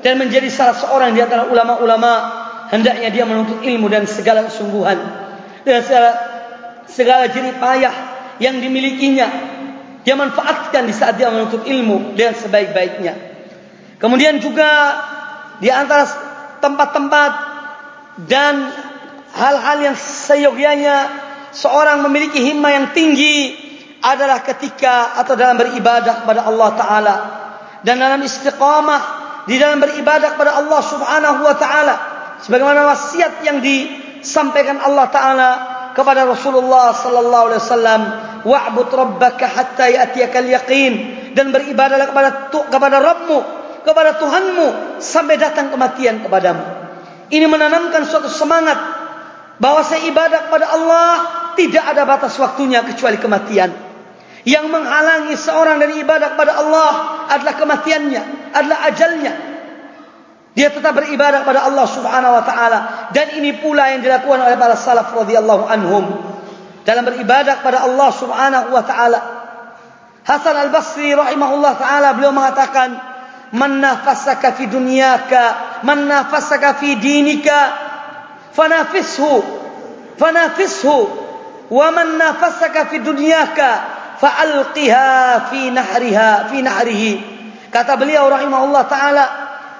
dan 0.01 0.17
menjadi 0.17 0.49
salah 0.49 0.73
seorang 0.73 1.13
di 1.13 1.21
antara 1.21 1.45
ulama-ulama, 1.53 2.13
hendaknya 2.73 3.13
dia 3.13 3.29
menuntut 3.29 3.61
ilmu 3.61 3.85
dan 3.93 4.09
segala 4.09 4.49
kesungguhan 4.49 4.97
dan 5.69 5.85
segala 5.85 6.11
segala 6.89 7.29
jerih 7.29 7.61
payah 7.61 7.95
yang 8.41 8.65
dimilikinya 8.65 9.29
dia 10.03 10.17
manfaatkan 10.17 10.89
di 10.89 10.95
saat 10.97 11.21
dia 11.21 11.29
menuntut 11.29 11.69
ilmu 11.69 12.17
dengan 12.17 12.33
sebaik-baiknya. 12.33 13.15
Kemudian 14.01 14.41
juga 14.41 14.97
di 15.61 15.69
antara 15.69 16.09
tempat-tempat 16.65 17.33
dan 18.25 18.73
hal-hal 19.37 19.79
yang 19.85 19.97
seyogianya 20.01 20.97
seorang 21.53 22.01
memiliki 22.09 22.41
himmah 22.41 22.73
yang 22.73 22.87
tinggi 22.97 23.72
adalah 24.03 24.43
ketika 24.43 25.15
atau 25.23 25.39
dalam 25.39 25.55
beribadah 25.57 26.27
kepada 26.27 26.43
Allah 26.51 26.71
Taala. 26.75 27.15
Dan 27.87 28.03
dalam 28.03 28.19
istiqamah 28.23 29.01
di 29.47 29.59
dalam 29.59 29.79
beribadah 29.79 30.35
kepada 30.35 30.59
Allah 30.59 30.81
Subhanahu 30.83 31.39
Wa 31.47 31.57
Taala 31.59 31.95
sebagaimana 32.43 32.87
wasiat 32.91 33.47
yang 33.47 33.63
disampaikan 33.63 34.83
Allah 34.83 35.07
Taala 35.11 35.51
kepada 35.95 36.27
Rasulullah 36.27 36.91
Sallallahu 36.95 37.45
Alaihi 37.51 37.63
Wasallam 37.63 38.03
wa'bud 38.43 38.91
rabbaka 38.91 39.47
hatta 39.47 39.87
ya'tiyakal 39.87 40.51
yaqin. 40.51 40.95
Dan 41.33 41.49
beribadahlah 41.49 42.13
kepada 42.13 42.31
kepada 42.53 42.97
Rabbmu 43.01 43.39
kepada 43.83 44.19
Tuhanmu 44.19 45.01
sampai 45.03 45.41
datang 45.41 45.75
kematian 45.75 46.23
kepadamu. 46.23 46.63
Ini 47.33 47.49
menanamkan 47.49 48.05
suatu 48.05 48.29
semangat 48.29 48.77
bahawa 49.57 49.83
ibadah 49.87 50.51
kepada 50.51 50.67
Allah 50.71 51.09
tidak 51.57 51.85
ada 51.87 52.03
batas 52.05 52.37
waktunya 52.37 52.85
kecuali 52.85 53.17
kematian 53.17 53.92
yang 54.43 54.67
menghalangi 54.71 55.39
seorang 55.39 55.79
dari 55.79 56.03
ibadah 56.03 56.35
kepada 56.35 56.53
Allah 56.59 56.93
adalah 57.31 57.55
kematiannya, 57.55 58.23
adalah 58.51 58.79
ajalnya. 58.91 59.33
Dia 60.53 60.69
tetap 60.69 60.93
beribadah 60.93 61.47
kepada 61.47 61.65
Allah 61.65 61.87
Subhanahu 61.89 62.33
wa 62.37 62.45
taala 62.45 62.79
dan 63.17 63.41
ini 63.41 63.57
pula 63.57 63.89
yang 63.89 64.05
dilakukan 64.05 64.43
oleh 64.43 64.59
para 64.61 64.77
salaf 64.77 65.15
radhiyallahu 65.17 65.65
anhum 65.65 66.05
dalam 66.85 67.09
beribadah 67.09 67.63
kepada 67.63 67.89
Allah 67.89 68.11
Subhanahu 68.13 68.69
wa 68.75 68.83
taala. 68.85 69.21
Hasan 70.23 70.55
Al-Basri 70.55 71.15
rahimahullah 71.15 71.73
taala 71.79 72.13
beliau 72.19 72.35
mengatakan, 72.37 72.99
"Man 73.57 73.81
nafasaka 73.81 74.59
fi 74.59 74.69
dunyaka, 74.69 75.43
man 75.89 76.05
nafasaka 76.05 76.77
fi 76.83 77.01
dinika, 77.01 77.59
fanafishu, 78.53 79.41
fanafishu, 80.21 80.99
wa 81.73 81.87
man 81.97 82.21
nafasaka 82.21 82.93
fi 82.93 83.01
dunyaka, 83.01 84.02
fa'alqiha 84.23 85.11
fi 85.51 85.75
nahriha 85.75 86.47
fi 86.47 86.63
nahrihi 86.63 87.13
kata 87.75 87.99
beliau 87.99 88.31
rahimahullah 88.31 88.85
taala 88.87 89.25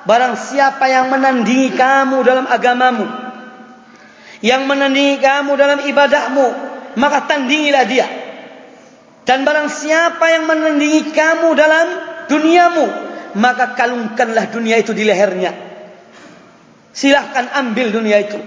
barang 0.03 0.35
siapa 0.35 0.91
yang 0.91 1.15
menandingi 1.15 1.79
kamu 1.79 2.27
dalam 2.27 2.51
agamamu 2.51 3.07
yang 4.43 4.67
menandingi 4.67 5.23
kamu 5.23 5.55
dalam 5.55 5.87
ibadahmu 5.87 6.47
maka 6.99 7.31
tandingilah 7.31 7.87
dia 7.87 8.07
dan 9.23 9.47
barang 9.47 9.71
siapa 9.71 10.27
yang 10.27 10.51
menandingi 10.51 11.15
kamu 11.15 11.55
dalam 11.55 11.87
duniamu 12.27 12.87
maka 13.39 13.79
kalungkanlah 13.79 14.51
dunia 14.51 14.83
itu 14.83 14.91
di 14.91 15.07
lehernya 15.07 15.55
silahkan 16.91 17.47
ambil 17.55 17.95
dunia 17.95 18.19
itu 18.19 18.43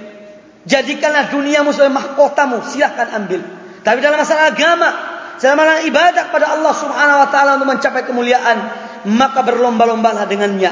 Jadikanlah 0.65 1.29
duniamu 1.29 1.69
sebagai 1.69 1.93
mahkotamu. 1.93 2.65
Silahkan 2.65 3.13
ambil. 3.13 3.45
Tapi 3.85 4.01
dalam 4.01 4.17
masalah 4.17 4.49
agama. 4.49 4.89
Masalah 5.35 5.83
ibadah 5.83 6.31
kepada 6.31 6.55
Allah 6.55 6.73
subhanahu 6.73 7.21
wa 7.21 7.27
ta'ala 7.27 7.49
untuk 7.59 7.69
mencapai 7.75 8.07
kemuliaan. 8.07 8.57
Maka 9.05 9.43
berlomba-lombalah 9.43 10.25
dengannya. 10.25 10.71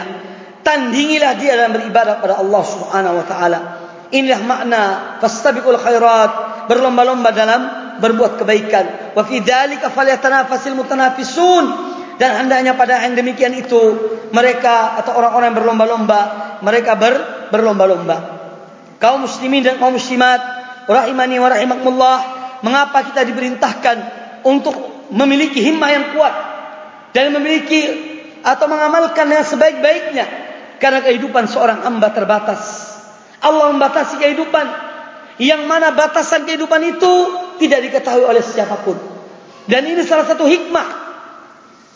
Tandingilah 0.64 1.36
dia 1.36 1.60
dalam 1.60 1.76
beribadah 1.76 2.24
kepada 2.24 2.40
Allah 2.40 2.64
subhanahu 2.64 3.16
wa 3.20 3.26
ta'ala. 3.28 3.60
Inilah 4.16 4.42
makna. 4.48 4.84
Fastabiqul 5.20 5.78
khairat. 5.78 6.32
Berlomba-lomba 6.72 7.30
dalam 7.36 7.62
berbuat 8.00 8.40
kebaikan. 8.40 9.14
Wa 9.14 9.28
fi 9.28 9.44
dhalika 9.44 9.92
falyatanafasil 9.92 10.74
mutanafisun. 10.80 11.66
Dan 12.16 12.46
hendaknya 12.46 12.80
pada 12.80 13.04
yang 13.04 13.20
demikian 13.20 13.52
itu 13.58 13.80
mereka 14.32 14.96
atau 15.02 15.18
orang-orang 15.18 15.52
yang 15.52 15.58
berlomba-lomba 15.60 16.20
mereka 16.64 16.96
ber, 16.96 17.14
berlomba-lomba. 17.52 18.18
Kaum 19.02 19.28
muslimin 19.28 19.66
dan 19.66 19.76
kaum 19.82 19.98
muslimat 19.98 20.40
rahimani 20.88 21.36
wa 21.42 21.52
rahimakumullah, 21.52 22.18
mengapa 22.64 23.04
kita 23.12 23.28
diperintahkan 23.28 24.23
untuk 24.44 25.08
memiliki 25.12 25.60
himmah 25.60 25.90
yang 25.92 26.06
kuat 26.16 26.36
dan 27.12 27.32
memiliki 27.36 28.12
atau 28.44 28.66
mengamalkan 28.68 29.28
yang 29.32 29.44
sebaik-baiknya? 29.44 30.26
Karena 30.80 31.00
kehidupan 31.00 31.48
seorang 31.48 31.80
hamba 31.84 32.12
terbatas. 32.12 32.92
Allah 33.40 33.72
membatasi 33.72 34.20
kehidupan 34.20 34.66
yang 35.40 35.64
mana 35.68 35.96
batasan 35.96 36.44
kehidupan 36.44 36.96
itu 36.96 37.14
tidak 37.64 37.88
diketahui 37.88 38.28
oleh 38.28 38.44
siapapun. 38.44 39.00
Dan 39.64 39.88
ini 39.88 40.04
salah 40.04 40.28
satu 40.28 40.44
hikmah 40.44 41.04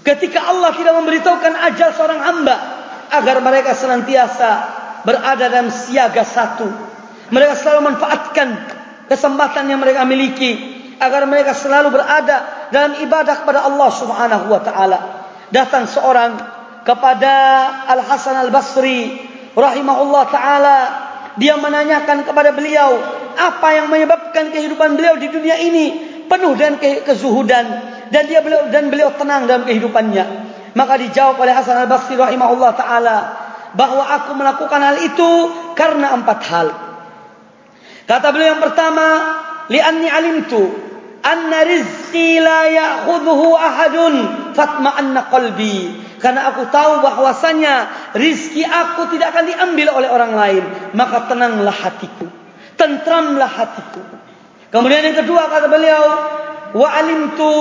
Ketika 0.07 0.39
Allah 0.39 0.71
tidak 0.71 0.95
memberitahukan 1.03 1.51
ajal 1.67 1.91
seorang 1.91 2.23
hamba 2.23 2.55
agar 3.11 3.43
mereka 3.43 3.75
senantiasa 3.75 4.49
berada 5.03 5.51
dalam 5.51 5.67
siaga 5.67 6.23
satu. 6.23 6.67
Mereka 7.27 7.59
selalu 7.59 7.91
manfaatkan 7.91 8.47
kesempatan 9.11 9.67
yang 9.67 9.83
mereka 9.83 10.07
miliki 10.07 10.76
agar 10.97 11.29
mereka 11.29 11.53
selalu 11.53 11.93
berada 11.93 12.69
dalam 12.73 12.97
ibadah 13.01 13.45
kepada 13.45 13.65
Allah 13.65 13.89
Subhanahu 13.93 14.45
wa 14.49 14.61
taala. 14.61 14.99
Datang 15.53 15.87
seorang 15.87 16.31
kepada 16.83 17.33
Al 17.87 18.01
Hasan 18.03 18.35
Al 18.35 18.49
Basri 18.49 19.15
rahimahullah 19.53 20.23
taala 20.33 20.77
dia 21.37 21.53
menanyakan 21.55 22.25
kepada 22.25 22.49
beliau 22.51 22.97
apa 23.37 23.67
yang 23.77 23.87
menyebabkan 23.93 24.49
kehidupan 24.49 24.97
beliau 24.97 25.15
di 25.21 25.29
dunia 25.29 25.61
ini 25.61 25.85
penuh 26.25 26.57
dengan 26.57 26.81
kezuhudan 26.81 27.65
dan 28.09 28.23
dia 28.25 28.41
beliau 28.41 28.67
dan 28.73 28.89
beliau 28.89 29.13
tenang 29.15 29.45
dalam 29.45 29.63
kehidupannya. 29.69 30.25
Maka 30.73 30.93
dijawab 30.97 31.37
oleh 31.41 31.53
Hasan 31.53 31.85
Al 31.85 31.89
Basri 31.89 32.17
rahimahullah 32.17 32.71
taala 32.73 33.17
bahwa 33.77 34.01
aku 34.01 34.33
melakukan 34.33 34.81
hal 34.81 34.97
itu 35.05 35.29
karena 35.77 36.17
empat 36.17 36.39
hal. 36.49 36.67
Kata 38.07 38.31
beliau 38.31 38.55
yang 38.55 38.63
pertama, 38.63 39.05
li'anni 39.67 40.07
alimtu 40.07 40.86
anna 41.27 41.67
rizqi 41.67 42.39
la 42.39 42.71
ya'khudhuhu 42.71 43.51
ahadun 43.51 44.13
fatma 44.55 44.95
anna 44.95 45.27
qalbi. 45.27 46.07
Karena 46.23 46.49
aku 46.49 46.71
tahu 46.71 47.03
bahwasanya 47.03 47.91
rizki 48.15 48.63
aku 48.63 49.11
tidak 49.13 49.35
akan 49.35 49.51
diambil 49.51 49.93
oleh 49.93 50.09
orang 50.09 50.33
lain 50.33 50.63
maka 50.97 51.29
tenanglah 51.29 51.75
hatiku 51.75 52.25
tentramlah 52.77 53.49
hatiku. 53.49 53.99
Kemudian 54.69 55.01
yang 55.11 55.17
kedua 55.25 55.49
kata 55.49 55.67
beliau 55.67 56.05
wa 56.77 56.87
alimtu 56.93 57.51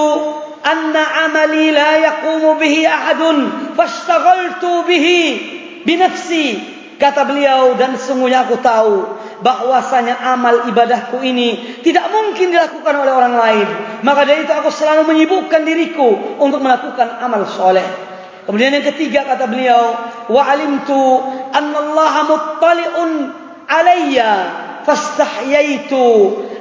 anna 0.61 1.27
amali 1.27 1.73
la 1.73 1.91
yaqumu 1.99 2.61
bihi 2.61 2.85
ahadun 2.85 3.73
fashtaghaltu 3.75 4.85
bihi 4.85 5.21
binafsi 5.89 6.61
kata 7.01 7.25
beliau 7.25 7.75
dan 7.81 7.97
sungguhnya 7.97 8.45
aku 8.45 8.61
tahu 8.61 9.16
bahwasanya 9.45 10.17
amal 10.23 10.69
ibadahku 10.69 11.21
ini 11.21 11.81
tidak 11.85 12.09
mungkin 12.09 12.53
dilakukan 12.53 12.95
oleh 12.97 13.13
orang 13.13 13.35
lain. 13.37 13.69
Maka 14.01 14.25
dari 14.25 14.49
itu 14.49 14.53
aku 14.53 14.73
selalu 14.73 15.09
menyibukkan 15.13 15.63
diriku 15.65 16.39
untuk 16.41 16.61
melakukan 16.65 17.21
amal 17.21 17.45
soleh. 17.49 17.85
Kemudian 18.47 18.79
yang 18.79 18.87
ketiga 18.95 19.27
kata 19.27 19.51
beliau 19.51 19.83
wa 20.31 20.43
alimtu 20.47 21.01
anna 21.51 21.79
Allah 21.83 22.15
muttali'un 22.31 23.11
alayya 23.67 24.33
fastahyaitu 24.87 26.05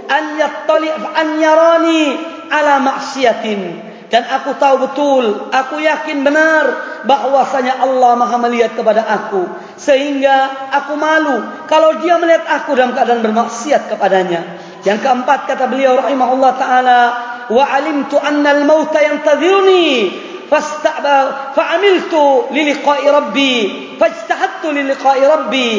an 0.09 0.23
yattali' 0.41 0.89
an 0.91 1.27
yarani 1.37 2.01
ala 2.49 2.81
maksiatin 2.81 3.85
dan 4.13 4.21
aku 4.21 4.53
tahu 4.61 4.85
betul 4.85 5.49
aku 5.49 5.81
yakin 5.81 6.21
benar 6.21 6.65
bahwasanya 7.09 7.81
Allah 7.81 8.13
Maha 8.13 8.37
melihat 8.45 8.77
kepada 8.77 9.01
aku. 9.01 9.49
Sehingga 9.81 10.69
aku 10.73 10.93
malu 10.93 11.65
kalau 11.65 11.97
dia 12.01 12.17
melihat 12.21 12.45
aku 12.45 12.77
dalam 12.77 12.93
keadaan 12.93 13.25
bermaksiat 13.25 13.89
kepadanya. 13.89 14.61
Yang 14.85 15.01
keempat 15.01 15.49
kata 15.49 15.65
beliau 15.65 15.97
rahimahullah 15.97 16.53
taala 16.61 17.01
wa 17.49 17.63
alimtu 17.65 18.21
anna 18.21 18.53
al 18.53 18.61
mauta 18.69 19.01
yantadhiruni 19.01 20.13
fasta'ba 20.45 21.51
fa'amiltu 21.57 22.53
li 22.53 22.61
liqa'i 22.69 23.09
rabbi 23.09 23.53
fajtahattu 23.97 24.69
li 24.69 24.85
liqa'i 24.85 25.23
rabbi 25.25 25.69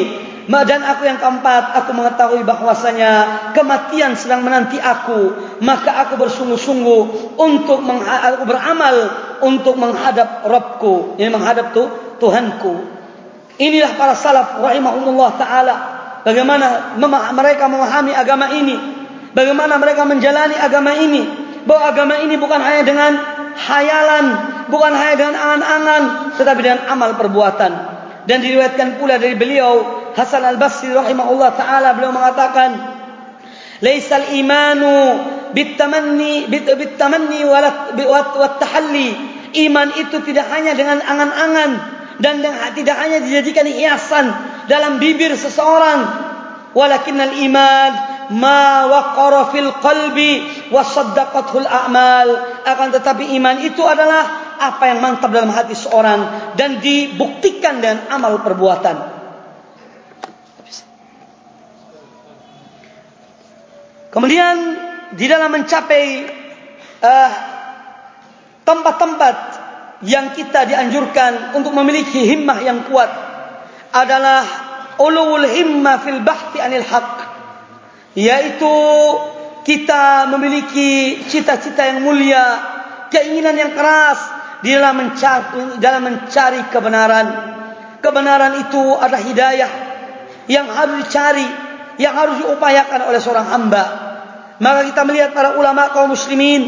dan 0.47 0.79
aku 0.79 1.03
yang 1.03 1.19
keempat, 1.19 1.75
aku 1.75 1.91
mengetahui 1.91 2.47
bahwasanya 2.47 3.11
kematian 3.51 4.15
sedang 4.15 4.47
menanti 4.47 4.79
aku. 4.79 5.35
Maka 5.59 6.07
aku 6.07 6.15
bersungguh-sungguh 6.15 7.35
untuk 7.35 7.83
aku 7.83 8.47
beramal 8.47 8.95
untuk 9.43 9.75
menghadap 9.75 10.47
Rabbku. 10.47 11.19
Ini 11.19 11.27
menghadap 11.27 11.75
tu, 11.75 11.83
Tuhanku. 12.23 12.79
Inilah 13.59 13.99
para 13.99 14.15
salaf 14.15 14.63
rahimahumullah 14.63 15.29
ta'ala. 15.35 15.75
Bagaimana 16.23 16.95
mereka 17.35 17.67
memahami 17.67 18.15
agama 18.15 18.47
ini. 18.55 18.75
Bagaimana 19.35 19.75
mereka 19.75 20.07
menjalani 20.07 20.55
agama 20.55 20.95
ini. 20.95 21.27
Bahwa 21.67 21.91
agama 21.91 22.23
ini 22.23 22.39
bukan 22.39 22.63
hanya 22.63 22.87
dengan 22.87 23.11
hayalan. 23.51 24.25
Bukan 24.71 24.95
hanya 24.95 25.15
dengan 25.19 25.35
angan-angan. 25.35 26.03
Tetapi 26.39 26.59
dengan 26.63 26.87
amal 26.87 27.19
perbuatan. 27.19 27.71
Dan 28.23 28.39
diriwayatkan 28.39 28.95
pula 28.95 29.19
dari 29.19 29.35
beliau 29.35 30.06
Hasan 30.17 30.41
Al-Basri 30.41 30.89
rahimahullah 30.89 31.53
taala 31.53 31.93
beliau 31.93 32.09
mengatakan 32.09 32.73
laisal 33.85 34.33
imanu 34.33 35.21
bitamanni 35.53 36.49
bitamanni 36.49 37.45
wat 37.45 38.57
tahalli 38.57 39.13
iman 39.69 39.87
itu 39.93 40.17
tidak 40.25 40.49
hanya 40.49 40.73
dengan 40.73 41.05
angan-angan 41.05 41.71
dan 42.17 42.41
tidak 42.73 42.97
hanya 42.97 43.21
dijadikan 43.21 43.69
hiasan 43.69 44.33
dalam 44.65 44.97
bibir 44.97 45.37
seseorang. 45.37 46.25
Walakinnal 46.73 47.37
iman 47.45 47.91
ma 48.33 48.89
waqara 48.89 49.53
fil 49.53 49.69
qalbi 49.81 50.65
wa 50.73 50.81
saddaqathu 50.81 51.61
al 51.61 51.69
a'mal. 51.69 52.29
Akan 52.65 52.89
tetapi 52.89 53.37
iman 53.37 53.61
itu 53.61 53.85
adalah 53.85 54.57
apa 54.57 54.89
yang 54.89 54.97
mantap 54.97 55.29
dalam 55.29 55.53
hati 55.53 55.77
seorang 55.77 56.53
dan 56.57 56.81
dibuktikan 56.81 57.77
dengan 57.77 58.09
amal 58.09 58.41
perbuatan 58.41 59.16
Kemudian 64.17 64.57
di 65.13 65.29
dalam 65.29 65.53
mencapai 65.53 66.25
uh, 67.05 67.31
tempat-tempat 68.65 69.35
yang 70.09 70.33
kita 70.33 70.65
dianjurkan 70.65 71.53
untuk 71.53 71.69
memiliki 71.77 72.25
himmah 72.25 72.57
yang 72.65 72.89
kuat 72.89 73.13
adalah 73.93 74.41
ulul 74.97 75.45
himmah 75.45 76.01
fil 76.01 76.25
bahti 76.25 76.57
anil 76.57 76.81
haq 76.81 77.13
yaitu 78.17 78.73
kita 79.61 80.33
memiliki 80.33 81.21
cita-cita 81.29 81.85
yang 81.85 82.01
mulia 82.01 82.41
keinginan 83.13 83.53
yang 83.53 83.77
keras 83.77 84.17
di 84.65 84.73
dalam 84.73 84.97
mencari 84.97 85.77
dalam 85.77 86.01
mencari 86.01 86.65
kebenaran 86.73 87.27
kebenaran 88.01 88.65
itu 88.65 88.81
adalah 88.97 89.21
hidayah 89.21 89.71
yang 90.49 90.65
harus 90.73 91.05
dicari 91.05 91.67
yang 91.97 92.13
harus 92.13 92.37
diupayakan 92.41 93.09
oleh 93.09 93.19
seorang 93.19 93.47
hamba. 93.49 93.83
Maka 94.57 94.89
kita 94.89 95.01
melihat 95.05 95.31
para 95.37 95.57
ulama 95.57 95.93
kaum 95.93 96.11
muslimin 96.13 96.65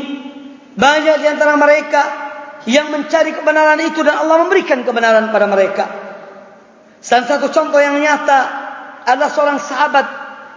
banyak 0.78 1.16
di 1.20 1.28
antara 1.28 1.58
mereka 1.58 2.02
yang 2.70 2.94
mencari 2.94 3.34
kebenaran 3.34 3.80
itu 3.82 4.06
dan 4.06 4.22
Allah 4.22 4.46
memberikan 4.46 4.86
kebenaran 4.86 5.34
pada 5.34 5.48
mereka. 5.50 5.86
Salah 7.00 7.26
satu 7.26 7.50
contoh 7.50 7.80
yang 7.80 7.98
nyata 7.98 8.40
adalah 9.08 9.32
seorang 9.32 9.58
sahabat 9.58 10.06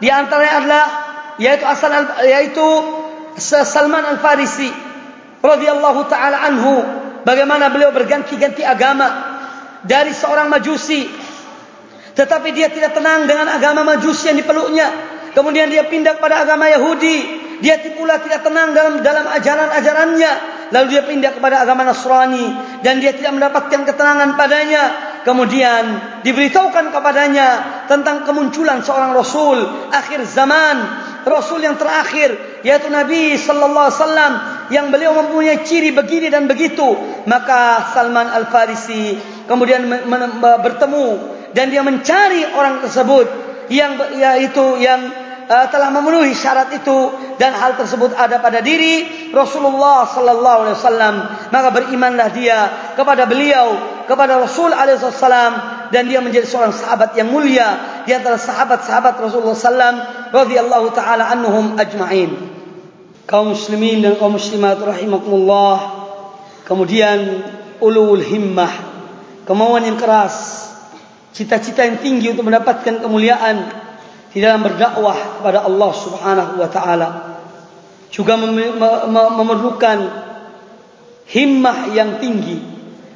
di 0.02 0.10
antaranya 0.10 0.54
adalah 0.58 0.84
yaitu 1.38 1.64
asal 1.64 1.90
yaitu 2.26 2.66
Salman 3.40 4.04
Al 4.04 4.18
Farisi 4.20 4.68
radhiyallahu 5.40 6.10
taala 6.10 6.42
anhu 6.44 6.84
bagaimana 7.24 7.72
beliau 7.72 7.94
berganti-ganti 7.94 8.66
agama 8.66 9.08
dari 9.86 10.12
seorang 10.12 10.50
majusi 10.52 11.06
tetapi 12.12 12.52
dia 12.52 12.68
tidak 12.68 12.92
tenang 12.92 13.24
dengan 13.24 13.48
agama 13.48 13.96
majusi 13.96 14.28
yang 14.28 14.36
dipeluknya. 14.36 15.11
Kemudian 15.32 15.72
dia 15.72 15.88
pindah 15.88 16.20
kepada 16.20 16.44
agama 16.44 16.68
Yahudi. 16.68 17.40
Dia 17.62 17.78
pula 17.94 18.18
tidak 18.18 18.42
tenang 18.42 18.74
dalam 18.74 19.00
dalam 19.00 19.24
ajaran-ajarannya. 19.28 20.32
Lalu 20.72 20.86
dia 20.92 21.02
pindah 21.04 21.32
kepada 21.36 21.64
agama 21.64 21.88
Nasrani. 21.88 22.46
Dan 22.84 23.00
dia 23.00 23.16
tidak 23.16 23.32
mendapatkan 23.36 23.80
ketenangan 23.88 24.36
padanya. 24.36 24.84
kemudian 25.22 26.02
diberitahukan 26.26 26.90
kepadanya 26.90 27.48
tentang 27.86 28.26
kemunculan 28.26 28.82
seorang 28.82 29.14
rasul 29.14 29.54
akhir 29.94 30.26
zaman, 30.26 30.82
rasul 31.22 31.62
yang 31.62 31.78
terakhir 31.78 32.34
yaitu 32.66 32.90
Nabi 32.90 33.38
sallallahu 33.38 33.86
alaihi 33.86 33.98
wasallam 34.02 34.32
yang 34.74 34.86
beliau 34.90 35.14
mempunyai 35.14 35.62
ciri 35.62 35.94
begini 35.94 36.26
dan 36.26 36.50
begitu, 36.50 36.98
maka 37.30 37.92
Salman 37.94 38.34
Al-Farisi 38.34 39.18
kemudian 39.46 39.86
bertemu 40.42 41.06
dan 41.52 41.68
dia 41.68 41.82
mencari 41.84 42.42
orang 42.56 42.82
tersebut 42.82 43.26
yang 43.70 43.94
yaitu 44.16 44.80
yang 44.80 45.21
uh, 45.48 45.66
telah 45.70 45.88
memenuhi 45.90 46.34
syarat 46.36 46.70
itu 46.74 47.12
dan 47.38 47.54
hal 47.56 47.74
tersebut 47.78 48.14
ada 48.14 48.38
pada 48.38 48.62
diri 48.62 49.30
Rasulullah 49.30 50.06
sallallahu 50.06 50.58
alaihi 50.66 50.76
wasallam. 50.78 51.14
Maka 51.50 51.68
berimanlah 51.74 52.28
dia 52.34 52.58
kepada 52.94 53.26
beliau 53.26 53.78
kepada 54.06 54.38
Rasul 54.38 54.74
alaihi 54.74 54.98
wasallam 55.00 55.52
dan 55.94 56.02
dia 56.08 56.20
menjadi 56.20 56.46
seorang 56.48 56.74
sahabat 56.74 57.14
yang 57.14 57.30
mulia 57.30 58.02
di 58.04 58.12
antara 58.12 58.36
sahabat-sahabat 58.36 59.18
Rasulullah 59.20 59.58
sallam 59.58 59.94
radhiyallahu 60.34 60.92
taala 60.94 61.28
anhum 61.30 61.78
ajma'in. 61.78 62.52
Kaum 63.26 63.54
muslimin 63.54 64.02
dan 64.02 64.18
kaum 64.18 64.34
muslimat 64.34 64.82
rahimakumullah. 64.82 66.02
Kemudian 66.66 67.42
ulul 67.82 68.22
himmah 68.22 68.70
kemauan 69.46 69.82
yang 69.82 69.98
keras 69.98 70.62
cita-cita 71.32 71.82
yang 71.88 71.98
tinggi 71.98 72.30
untuk 72.30 72.46
mendapatkan 72.46 73.02
kemuliaan 73.02 73.56
di 74.32 74.40
dalam 74.40 74.64
berdakwah 74.64 75.40
kepada 75.40 75.68
Allah 75.68 75.90
Subhanahu 75.92 76.52
wa 76.56 76.68
taala. 76.72 77.08
Juga 78.12 78.36
memerlukan 78.36 79.98
himmah 81.28 81.78
yang 81.92 82.20
tinggi. 82.20 82.60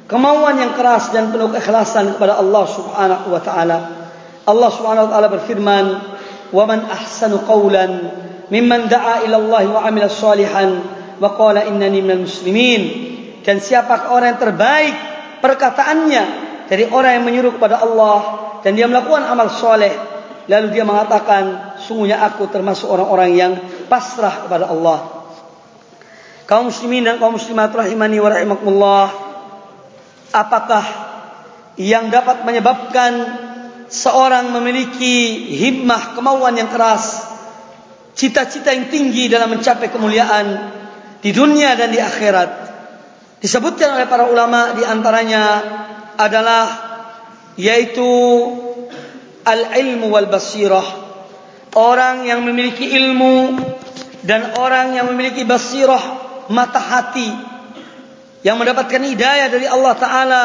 Kemauan 0.07 0.61
yang 0.61 0.73
keras 0.77 1.11
dan 1.11 1.33
penuh 1.33 1.51
keikhlasan 1.51 2.15
kepada 2.15 2.39
Allah 2.39 2.65
Subhanahu 2.69 3.25
wa 3.33 3.41
taala. 3.41 3.77
Allah 4.47 4.69
Subhanahu 4.71 5.05
wa 5.09 5.11
taala 5.11 5.27
berfirman 5.27 5.85
wa 6.53 6.63
man 6.63 6.87
ahsanu 6.87 7.43
qawlan 7.43 7.91
mimman 8.47 8.87
da'a 8.87 9.27
ila 9.27 9.35
Allah 9.35 9.63
wa 9.67 9.79
'amila 9.83 10.07
salihan 10.07 10.79
wa 11.19 11.35
qala 11.35 11.67
innani 11.67 11.99
minal 11.99 12.23
muslimin. 12.23 12.81
Dan 13.43 13.59
siapa 13.59 14.13
orang 14.13 14.37
yang 14.37 14.41
terbaik 14.41 14.95
perkataannya 15.43 16.23
dari 16.71 16.87
orang 16.87 17.19
yang 17.19 17.25
menyuruh 17.25 17.53
kepada 17.59 17.83
Allah 17.83 18.19
dan 18.63 18.75
dia 18.75 18.87
melakukan 18.87 19.23
amal 19.27 19.51
soleh 19.51 20.16
Lalu 20.47 20.67
dia 20.71 20.87
mengatakan, 20.87 21.75
sungguhnya 21.83 22.23
aku 22.23 22.47
termasuk 22.47 22.87
orang-orang 22.87 23.31
yang 23.35 23.53
pasrah 23.91 24.47
kepada 24.47 24.71
Allah. 24.71 25.27
Kaum 26.47 26.71
muslimin 26.71 27.03
dan 27.03 27.19
kaum 27.19 27.35
muslimat 27.35 27.75
rahimani 27.75 28.23
wa 28.23 28.31
rahimakumullah. 28.31 29.07
Apakah 30.31 30.85
yang 31.75 32.07
dapat 32.07 32.47
menyebabkan 32.47 33.11
seorang 33.91 34.55
memiliki 34.55 35.47
himmah, 35.51 36.15
kemauan 36.15 36.55
yang 36.55 36.71
keras, 36.71 37.27
cita-cita 38.15 38.71
yang 38.71 38.87
tinggi 38.87 39.27
dalam 39.27 39.51
mencapai 39.51 39.91
kemuliaan 39.91 40.47
di 41.19 41.31
dunia 41.35 41.75
dan 41.75 41.91
di 41.91 41.99
akhirat. 41.99 42.49
Disebutkan 43.43 43.99
oleh 43.99 44.07
para 44.09 44.25
ulama 44.25 44.73
di 44.73 44.83
antaranya 44.87 45.43
adalah 46.17 46.65
yaitu 47.59 48.09
al-ilmu 49.47 50.11
wal 50.11 50.27
basirah. 50.27 51.07
Orang 51.77 52.27
yang 52.27 52.43
memiliki 52.43 52.83
ilmu 52.83 53.55
dan 54.27 54.59
orang 54.59 54.97
yang 54.99 55.07
memiliki 55.07 55.47
basirah 55.47 56.01
mata 56.51 56.81
hati 56.81 57.29
yang 58.43 58.59
mendapatkan 58.59 58.99
hidayah 59.03 59.47
dari 59.47 59.67
Allah 59.69 59.93
taala 59.95 60.43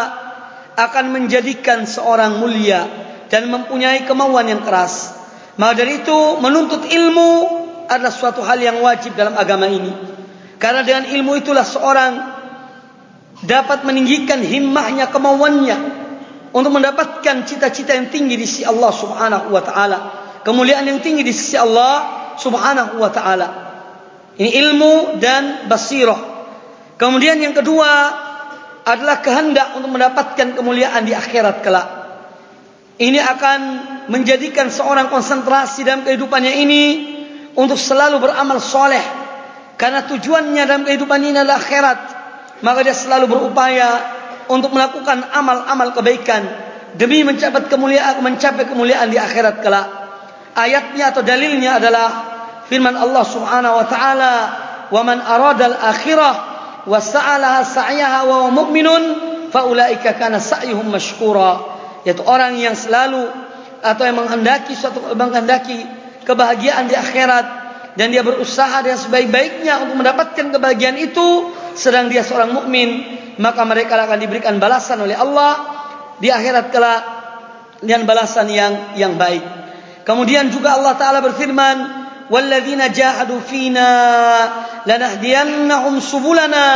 akan 0.77 1.05
menjadikan 1.13 1.85
seorang 1.85 2.39
mulia 2.39 2.85
dan 3.27 3.49
mempunyai 3.49 4.05
kemauan 4.05 4.49
yang 4.49 4.63
keras. 4.63 5.15
Maka 5.57 5.85
dari 5.85 6.05
itu 6.05 6.19
menuntut 6.41 6.89
ilmu 6.89 7.31
adalah 7.89 8.13
suatu 8.13 8.41
hal 8.41 8.61
yang 8.61 8.81
wajib 8.81 9.17
dalam 9.17 9.37
agama 9.37 9.69
ini. 9.69 9.93
Karena 10.57 10.85
dengan 10.85 11.09
ilmu 11.13 11.33
itulah 11.37 11.65
seorang 11.65 12.13
dapat 13.45 13.85
meninggikan 13.85 14.41
himmahnya, 14.41 15.11
kemauannya 15.11 16.02
untuk 16.53 16.73
mendapatkan 16.73 17.49
cita-cita 17.49 17.97
yang 17.97 18.13
tinggi 18.13 18.37
di 18.37 18.45
sisi 18.45 18.69
Allah 18.69 18.93
Subhanahu 18.93 19.49
wa 19.49 19.63
taala, 19.65 19.99
kemuliaan 20.45 20.85
yang 20.85 21.01
tinggi 21.01 21.25
di 21.25 21.33
sisi 21.33 21.57
Allah 21.57 22.33
Subhanahu 22.37 23.01
wa 23.01 23.11
taala. 23.13 23.49
Ini 24.37 24.49
ilmu 24.49 25.21
dan 25.21 25.69
basirah. 25.69 26.21
Kemudian 26.97 27.41
yang 27.41 27.53
kedua 27.57 27.89
adalah 28.85 29.21
kehendak 29.25 29.77
untuk 29.77 29.93
mendapatkan 29.93 30.57
kemuliaan 30.57 31.05
di 31.05 31.13
akhirat 31.17 31.61
kelak. 31.61 31.89
Ini 33.01 33.19
akan 33.19 33.61
menjadikan 34.13 34.69
seorang 34.69 35.09
konsentrasi 35.09 35.83
dalam 35.83 36.05
kehidupannya 36.05 36.53
ini 36.63 36.85
untuk 37.57 37.81
selalu 37.81 38.21
beramal 38.23 38.61
soleh. 38.61 39.03
Karena 39.81 40.05
tujuannya 40.07 40.63
dalam 40.69 40.85
kehidupan 40.87 41.19
ini 41.25 41.37
adalah 41.43 41.59
akhirat. 41.59 41.99
Maka 42.63 42.87
dia 42.87 42.95
selalu 42.95 43.27
berupaya 43.27 44.22
untuk 44.51 44.75
melakukan 44.75 45.29
amal-amal 45.31 45.95
kebaikan 45.95 46.43
demi 46.97 47.25
mencapai 47.25 47.69
kemuliaan 47.69 48.21
mencapai 48.21 48.69
kemuliaan 48.69 49.09
di 49.09 49.19
akhirat 49.19 49.63
kelak. 49.65 49.89
Ayatnya 50.53 51.15
atau 51.15 51.25
dalilnya 51.25 51.81
adalah 51.81 52.09
firman 52.69 52.93
Allah 52.93 53.25
Subhanahu 53.25 53.75
wa 53.81 53.87
taala, 53.89 54.35
"Wa 54.93 55.01
man 55.01 55.19
arada 55.25 55.73
al-akhirah 55.73 56.35
wa 56.85 56.99
sa'alaha 57.01 57.65
sa'yaha 57.65 58.19
wa 58.29 58.35
huwa 58.47 58.51
mu'minun 58.65 59.03
fa 59.49 59.65
kana 60.13 60.37
sa'yuhum 60.37 60.93
mashkura." 60.93 61.73
Yaitu 62.05 62.21
orang 62.27 62.59
yang 62.61 62.77
selalu 62.77 63.31
atau 63.83 64.03
yang 64.05 64.19
menghendaki 64.19 64.77
suatu 64.77 65.15
menghendaki 65.17 65.87
kebahagiaan 66.23 66.87
di 66.87 66.95
akhirat 66.95 67.47
dan 67.99 68.09
dia 68.09 68.25
berusaha 68.25 68.81
dengan 68.81 68.97
sebaik-baiknya 68.97 69.85
untuk 69.85 69.97
mendapatkan 70.01 70.47
kebahagiaan 70.55 70.97
itu 70.97 71.29
sedang 71.75 72.09
dia 72.13 72.25
seorang 72.25 72.53
mukmin 72.53 73.21
maka 73.41 73.65
mereka 73.65 73.97
akan 73.97 74.19
diberikan 74.21 74.61
balasan 74.61 75.01
oleh 75.01 75.17
Allah 75.17 75.53
di 76.21 76.29
akhirat 76.29 76.69
kelak 76.69 77.03
dengan 77.81 78.07
balasan 78.07 78.47
yang 78.53 78.95
yang 78.95 79.17
baik. 79.17 79.43
Kemudian 80.07 80.51
juga 80.51 80.77
Allah 80.79 80.95
taala 80.99 81.23
berfirman, 81.23 81.77
"Walladzina 82.29 82.91
jahadu 82.91 83.41
fina 83.43 83.91
lanahdiyannahum 84.85 85.99
subulana 86.03 86.67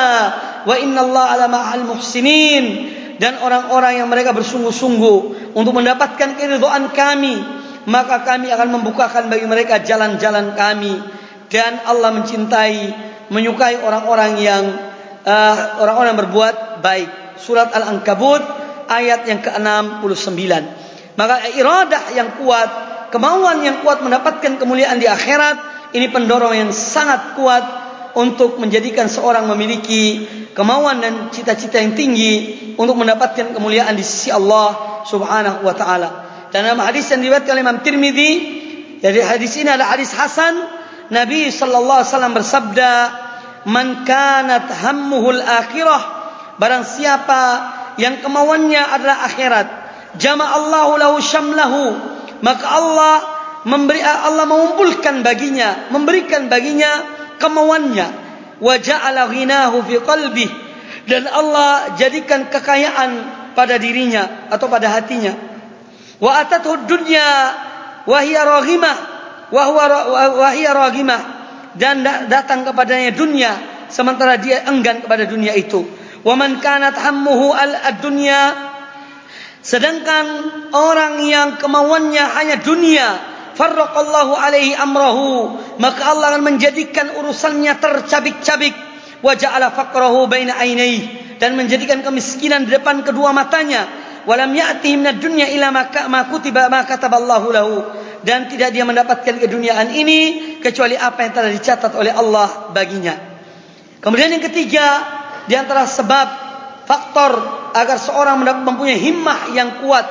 wa 0.67 0.75
innallaha 0.79 1.37
'ala 1.37 1.47
ma'al 1.51 1.85
muhsinin." 1.87 2.95
Dan 3.17 3.41
orang-orang 3.41 4.05
yang 4.05 4.13
mereka 4.13 4.37
bersungguh-sungguh 4.37 5.53
untuk 5.57 5.73
mendapatkan 5.73 6.37
keridhaan 6.37 6.93
kami, 6.93 7.41
maka 7.89 8.21
kami 8.29 8.53
akan 8.53 8.77
membukakan 8.77 9.33
bagi 9.33 9.49
mereka 9.49 9.81
jalan-jalan 9.81 10.53
kami 10.53 11.01
dan 11.49 11.81
Allah 11.89 12.13
mencintai 12.13 12.77
menyukai 13.33 13.81
orang-orang 13.83 14.33
yang 14.39 14.65
uh, 15.27 15.83
orang-orang 15.83 16.15
yang 16.15 16.21
berbuat 16.23 16.55
baik. 16.81 17.11
Surat 17.37 17.75
Al-Ankabut 17.75 18.41
ayat 18.89 19.27
yang 19.29 19.43
ke-69. 19.43 20.41
Maka 21.19 21.35
iradah 21.53 22.03
yang 22.15 22.39
kuat, 22.41 22.71
kemauan 23.13 23.61
yang 23.61 23.83
kuat 23.83 24.01
mendapatkan 24.01 24.57
kemuliaan 24.57 24.97
di 25.03 25.11
akhirat, 25.11 25.91
ini 25.93 26.09
pendorong 26.09 26.55
yang 26.55 26.71
sangat 26.73 27.37
kuat 27.37 27.65
untuk 28.17 28.57
menjadikan 28.57 29.13
seorang 29.13 29.45
memiliki 29.45 30.25
kemauan 30.57 31.05
dan 31.05 31.29
cita-cita 31.29 31.77
yang 31.77 31.93
tinggi 31.93 32.57
untuk 32.81 32.97
mendapatkan 32.97 33.53
kemuliaan 33.53 33.93
di 33.93 34.05
sisi 34.05 34.33
Allah 34.33 35.05
Subhanahu 35.05 35.69
wa 35.69 35.75
taala. 35.77 36.09
Dan 36.49 36.65
dalam 36.65 36.81
hadis 36.81 37.13
yang 37.13 37.21
diriwayatkan 37.21 37.53
oleh 37.53 37.65
Imam 37.65 37.79
Tirmizi, 37.85 38.33
dari 39.05 39.21
hadis 39.21 39.53
ini 39.61 39.69
adalah 39.69 39.93
hadis 39.93 40.17
hasan, 40.17 40.57
Nabi 41.13 41.53
sallallahu 41.53 42.01
alaihi 42.01 42.11
wasallam 42.13 42.33
bersabda, 42.33 42.93
man 43.67 44.07
kanat 44.07 44.71
hammuhul 44.71 45.43
akhirah. 45.43 46.03
Barang 46.57 46.87
siapa 46.89 47.43
yang 48.01 48.25
kemauannya 48.25 48.81
adalah 48.81 49.29
akhirat 49.29 49.67
jama 50.17 50.49
Allahu 50.49 50.97
lahu 50.97 51.17
syamlahu 51.21 51.83
maka 52.41 52.65
Allah 52.65 53.15
memberi 53.69 54.01
Allah 54.01 54.49
mengumpulkan 54.49 55.21
baginya 55.21 55.93
memberikan 55.93 56.49
baginya 56.49 56.89
kemauannya. 57.37 58.25
Wa 58.57 58.81
ja'ala 58.81 59.29
ghinahu 59.29 59.85
fi 59.85 60.01
qalbi 60.01 60.49
dan 61.05 61.29
Allah 61.29 61.93
jadikan 62.01 62.49
kekayaan 62.49 63.11
pada 63.53 63.77
dirinya 63.77 64.49
atau 64.49 64.73
pada 64.73 64.89
hatinya. 64.89 65.37
Wa 66.17 66.41
atathu 66.41 66.89
dunya 66.89 67.53
wa 68.09 68.19
hiya 68.25 68.49
raghimah. 68.49 68.97
Wa 69.53 69.63
huwa 69.69 69.85
wa 70.41 70.49
hiya 70.57 70.73
raghimah 70.73 71.36
dan 71.77 72.03
datang 72.29 72.65
kepadanya 72.65 73.13
dunia 73.13 73.53
sementara 73.93 74.41
dia 74.41 74.65
enggan 74.67 75.05
kepada 75.05 75.29
dunia 75.29 75.53
itu. 75.55 75.85
Wa 76.27 76.35
man 76.35 76.59
kanat 76.59 76.99
hammuhu 76.99 77.55
al-dunya 77.55 78.75
sedangkan 79.63 80.27
orang 80.75 81.23
yang 81.27 81.49
kemauannya 81.59 82.25
hanya 82.39 82.57
dunia 82.63 83.09
farraqallahu 83.55 84.35
alaihi 84.35 84.75
amrahu 84.75 85.59
maka 85.79 86.03
Allah 86.07 86.35
akan 86.35 86.43
menjadikan 86.57 87.15
urusannya 87.15 87.79
tercabik-cabik. 87.79 88.75
Wa 89.25 89.33
ja'ala 89.33 89.73
faqrahu 89.73 90.29
baina 90.29 90.61
ainaihi 90.61 91.39
dan 91.41 91.57
menjadikan 91.57 92.05
kemiskinan 92.05 92.69
di 92.69 92.75
depan 92.77 93.05
kedua 93.05 93.33
matanya. 93.33 93.87
Walam 94.27 94.51
ya'tihi 94.51 94.99
minad 94.99 95.23
dunya 95.23 95.47
ila 95.55 95.71
ma 95.71 96.21
kutiba 96.27 96.67
ma 96.67 96.83
kataballahu 96.83 97.49
lahu 97.55 97.77
dan 98.27 98.51
tidak 98.51 98.75
dia 98.75 98.83
mendapatkan 98.83 99.39
keduniaan 99.39 99.95
ini 99.95 100.59
kecuali 100.59 100.99
apa 100.99 101.23
yang 101.23 101.33
telah 101.33 101.51
dicatat 101.55 101.95
oleh 101.95 102.11
Allah 102.11 102.75
baginya. 102.75 103.15
Kemudian 104.03 104.35
yang 104.35 104.43
ketiga 104.43 104.87
di 105.47 105.55
antara 105.55 105.87
sebab 105.87 106.27
faktor 106.91 107.33
agar 107.71 108.03
seorang 108.03 108.43
mempunyai 108.43 108.99
himmah 108.99 109.55
yang 109.55 109.79
kuat, 109.79 110.03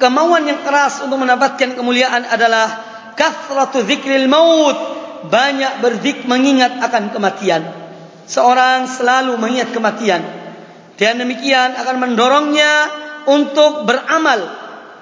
kemauan 0.00 0.48
yang 0.48 0.64
keras 0.64 1.04
untuk 1.04 1.20
mendapatkan 1.20 1.76
kemuliaan 1.76 2.24
adalah 2.24 2.66
kathratu 3.12 3.84
dzikril 3.84 4.32
maut, 4.32 4.78
banyak 5.28 5.84
berzik 5.84 6.24
mengingat 6.24 6.80
akan 6.80 7.12
kematian. 7.12 7.68
Seorang 8.24 8.88
selalu 8.88 9.36
mengingat 9.36 9.76
kematian. 9.76 10.24
Dan 10.96 11.20
demikian 11.20 11.76
akan 11.76 12.00
mendorongnya 12.00 12.72
untuk 13.28 13.84
beramal 13.84 14.40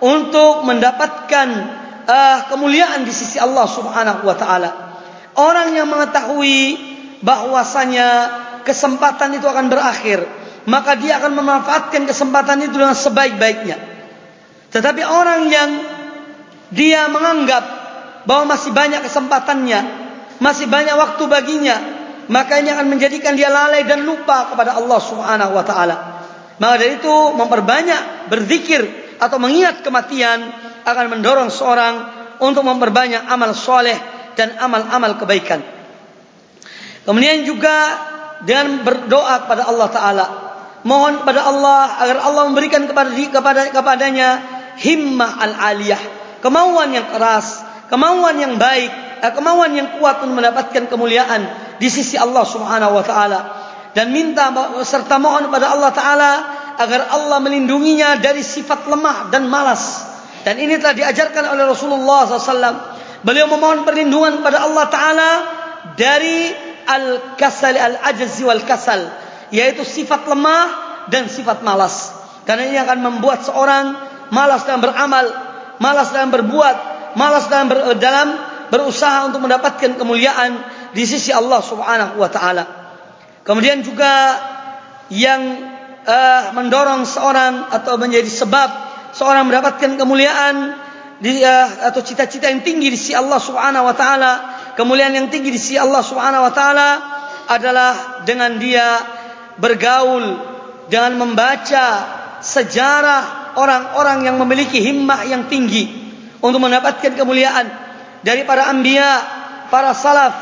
untuk 0.02 0.66
mendapatkan 0.66 1.48
uh, 2.04 2.38
kemuliaan 2.48 3.04
di 3.04 3.12
sisi 3.12 3.40
Allah 3.40 3.66
Subhanahu 3.68 4.24
wa 4.24 4.36
taala. 4.36 4.70
Orang 5.34 5.74
yang 5.74 5.90
mengetahui 5.90 6.78
bahwasanya 7.24 8.08
kesempatan 8.62 9.34
itu 9.34 9.46
akan 9.50 9.66
berakhir, 9.66 10.22
maka 10.70 10.94
dia 10.94 11.18
akan 11.18 11.34
memanfaatkan 11.34 12.06
kesempatan 12.06 12.62
itu 12.64 12.76
dengan 12.78 12.94
sebaik-baiknya. 12.94 13.76
Tetapi 14.70 15.02
orang 15.02 15.50
yang 15.50 15.70
dia 16.70 17.10
menganggap 17.10 17.64
bahwa 18.24 18.56
masih 18.56 18.70
banyak 18.70 19.02
kesempatannya, 19.04 19.80
masih 20.38 20.66
banyak 20.70 20.94
waktu 20.94 21.22
baginya, 21.26 21.76
maka 22.30 22.62
ini 22.62 22.72
akan 22.72 22.88
menjadikan 22.88 23.36
dia 23.36 23.52
lalai 23.52 23.84
dan 23.84 24.06
lupa 24.06 24.54
kepada 24.54 24.78
Allah 24.80 25.00
Subhanahu 25.02 25.52
wa 25.52 25.64
taala. 25.66 25.96
Maka 26.56 26.74
dari 26.78 27.02
itu 27.02 27.14
memperbanyak 27.34 28.30
berzikir 28.30 29.03
atau 29.18 29.36
mengingat 29.38 29.82
kematian 29.84 30.40
akan 30.84 31.06
mendorong 31.18 31.50
seorang 31.50 31.94
untuk 32.42 32.66
memperbanyak 32.66 33.24
amal 33.30 33.54
soleh 33.54 33.96
dan 34.34 34.58
amal-amal 34.58 35.16
kebaikan. 35.18 35.62
Kemudian 37.04 37.44
juga 37.46 37.74
dengan 38.42 38.82
berdoa 38.82 39.46
kepada 39.46 39.68
Allah 39.68 39.88
Taala, 39.92 40.26
mohon 40.84 41.22
kepada 41.22 41.46
Allah 41.48 41.80
agar 42.00 42.16
Allah 42.24 42.42
memberikan 42.50 42.84
kepada 42.88 43.12
kepada 43.12 43.60
kepadanya 43.70 44.28
himmah 44.80 45.30
al 45.40 45.52
aliyah, 45.74 46.00
kemauan 46.40 46.92
yang 46.96 47.06
keras, 47.12 47.62
kemauan 47.92 48.36
yang 48.40 48.56
baik, 48.56 48.90
eh, 49.20 49.32
kemauan 49.32 49.76
yang 49.76 49.88
kuat 50.00 50.24
untuk 50.24 50.40
mendapatkan 50.40 50.88
kemuliaan 50.88 51.42
di 51.78 51.88
sisi 51.92 52.16
Allah 52.16 52.44
Subhanahu 52.44 52.96
Wa 53.00 53.04
Taala 53.04 53.40
dan 53.94 54.10
minta 54.10 54.50
serta 54.82 55.16
mohon 55.22 55.48
kepada 55.48 55.70
Allah 55.70 55.90
Taala 55.94 56.32
agar 56.78 57.10
Allah 57.12 57.38
melindunginya 57.38 58.18
dari 58.18 58.42
sifat 58.42 58.86
lemah 58.90 59.30
dan 59.30 59.46
malas 59.46 60.14
dan 60.44 60.60
ini 60.60 60.76
telah 60.76 60.92
diajarkan 60.92 61.56
oleh 61.56 61.64
Rasulullah 61.64 62.28
SAW. 62.28 62.76
Beliau 63.24 63.48
memohon 63.48 63.88
perlindungan 63.88 64.44
kepada 64.44 64.68
Allah 64.68 64.86
Taala 64.92 65.30
dari 65.96 66.52
al-kasal 66.84 67.72
al-ajzi 67.72 68.44
wal 68.44 68.60
kasal, 68.68 69.00
yaitu 69.48 69.80
sifat 69.88 70.28
lemah 70.28 70.68
dan 71.08 71.32
sifat 71.32 71.64
malas. 71.64 72.12
Karena 72.44 72.68
ini 72.68 72.76
akan 72.76 72.98
membuat 73.00 73.48
seorang 73.48 73.96
malas 74.28 74.68
dalam 74.68 74.84
beramal, 74.84 75.26
malas 75.80 76.12
dalam 76.12 76.28
berbuat, 76.28 76.76
malas 77.16 77.48
dalam 77.48 77.72
ber, 77.72 77.96
dalam 77.96 78.28
berusaha 78.68 79.24
untuk 79.24 79.40
mendapatkan 79.40 79.96
kemuliaan 79.96 80.60
di 80.92 81.08
sisi 81.08 81.32
Allah 81.32 81.64
Subhanahu 81.64 82.20
wa 82.20 82.28
taala. 82.28 82.64
Kemudian 83.48 83.80
juga 83.80 84.12
yang 85.08 85.72
uh, 86.04 86.52
mendorong 86.52 87.08
seorang 87.08 87.72
atau 87.72 87.96
menjadi 87.96 88.28
sebab 88.28 88.68
seorang 89.16 89.48
mendapatkan 89.48 89.96
kemuliaan 89.96 90.76
di, 91.18 91.40
uh, 91.40 91.68
atau 91.90 92.00
cita-cita 92.04 92.52
yang 92.52 92.60
tinggi 92.60 92.92
di 92.92 92.98
sisi 93.00 93.16
Allah 93.16 93.40
Subhanahu 93.40 93.84
wa 93.88 93.96
taala, 93.96 94.32
kemuliaan 94.76 95.16
yang 95.16 95.28
tinggi 95.32 95.50
di 95.50 95.60
sisi 95.60 95.76
Allah 95.80 96.04
Subhanahu 96.04 96.44
wa 96.44 96.52
taala 96.52 96.88
adalah 97.48 98.24
dengan 98.24 98.56
dia 98.56 99.00
bergaul 99.60 100.54
dengan 100.88 101.16
membaca 101.16 101.86
sejarah 102.44 103.56
orang-orang 103.56 104.28
yang 104.28 104.36
memiliki 104.36 104.84
himmah 104.84 105.24
yang 105.24 105.48
tinggi 105.48 105.88
untuk 106.44 106.60
mendapatkan 106.60 107.16
kemuliaan 107.16 107.66
dari 108.20 108.44
para 108.44 108.68
anbiya, 108.68 109.10
para 109.72 109.96
salaf 109.96 110.34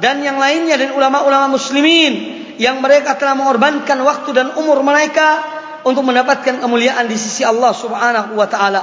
dan 0.00 0.24
yang 0.24 0.40
lainnya 0.40 0.80
dan 0.80 0.96
ulama-ulama 0.96 1.52
muslimin 1.52 2.39
yang 2.60 2.84
mereka 2.84 3.16
telah 3.16 3.32
mengorbankan 3.40 3.96
waktu 4.04 4.30
dan 4.36 4.52
umur 4.52 4.84
mereka 4.84 5.40
untuk 5.80 6.04
mendapatkan 6.04 6.60
kemuliaan 6.60 7.08
di 7.08 7.16
sisi 7.16 7.40
Allah 7.40 7.72
Subhanahu 7.72 8.36
wa 8.36 8.44
taala. 8.44 8.82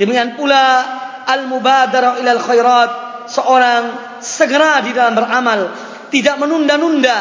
Demikian 0.00 0.40
pula 0.40 0.64
al-mubadarah 1.28 2.16
ila 2.24 2.30
al-khairat, 2.32 2.90
seorang 3.28 3.82
segera 4.24 4.80
di 4.80 4.96
dalam 4.96 5.12
beramal, 5.12 5.60
tidak 6.08 6.40
menunda-nunda, 6.40 7.18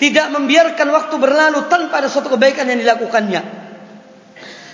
tidak 0.00 0.32
membiarkan 0.32 0.88
waktu 0.88 1.14
berlalu 1.20 1.68
tanpa 1.68 2.00
ada 2.00 2.08
suatu 2.08 2.32
kebaikan 2.32 2.72
yang 2.72 2.80
dilakukannya. 2.80 3.68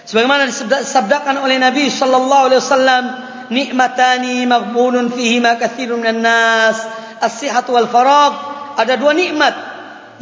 Sebagaimana 0.07 0.47
disabdakan 0.47 1.43
oleh 1.43 1.59
Nabi 1.59 1.91
sallallahu 1.91 2.43
alaihi 2.47 2.63
wasallam, 2.63 3.05
nikmatani 3.51 4.47
maghbunun 4.47 5.11
fihi 5.11 5.43
ma 5.43 5.59
katsirun 5.59 5.99
minan 5.99 6.23
nas, 6.23 6.79
as-sihhatu 7.19 7.75
wal 7.75 7.91
faragh. 7.91 8.55
Ada 8.79 8.95
dua 8.97 9.13
nikmat 9.13 9.72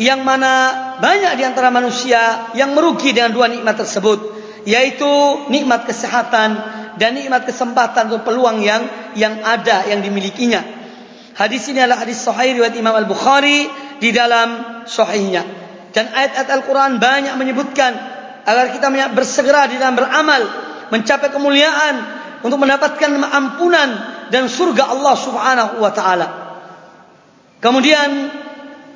yang 0.01 0.25
mana 0.25 0.73
banyak 0.97 1.37
di 1.37 1.45
antara 1.45 1.69
manusia 1.69 2.49
yang 2.57 2.73
merugi 2.73 3.13
dengan 3.13 3.37
dua 3.37 3.53
nikmat 3.53 3.77
tersebut 3.85 4.41
yaitu 4.65 5.13
nikmat 5.53 5.85
kesehatan 5.85 6.57
dan 6.97 7.11
nikmat 7.13 7.45
kesempatan 7.45 8.09
atau 8.09 8.25
peluang 8.25 8.65
yang 8.65 9.13
yang 9.13 9.45
ada 9.45 9.85
yang 9.93 10.01
dimilikinya. 10.01 10.65
Hadis 11.37 11.69
ini 11.69 11.85
adalah 11.85 12.05
hadis 12.05 12.21
sahih 12.21 12.57
riwayat 12.57 12.77
Imam 12.81 12.97
Al-Bukhari 12.97 13.69
di 14.01 14.09
dalam 14.13 14.85
sahihnya. 14.89 15.45
Dan 15.93 16.09
ayat-ayat 16.13 16.49
Al-Quran 16.49 16.97
banyak 16.97 17.35
menyebutkan 17.37 17.93
agar 18.45 18.73
kita 18.73 18.89
bersegera 19.13 19.69
di 19.69 19.77
dalam 19.77 20.01
beramal 20.01 20.43
mencapai 20.89 21.29
kemuliaan 21.29 21.95
untuk 22.41 22.57
mendapatkan 22.57 23.11
ampunan 23.37 23.89
dan 24.33 24.49
surga 24.49 24.97
Allah 24.97 25.15
Subhanahu 25.17 25.75
wa 25.81 25.93
taala. 25.93 26.29
Kemudian 27.61 28.09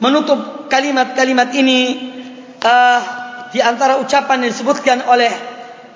menutup 0.05 0.69
kalimat-kalimat 0.69 1.49
ini 1.57 2.13
uh, 2.61 3.01
di 3.49 3.65
antara 3.65 3.97
ucapan 4.05 4.45
yang 4.45 4.53
disebutkan 4.53 5.01
oleh 5.09 5.33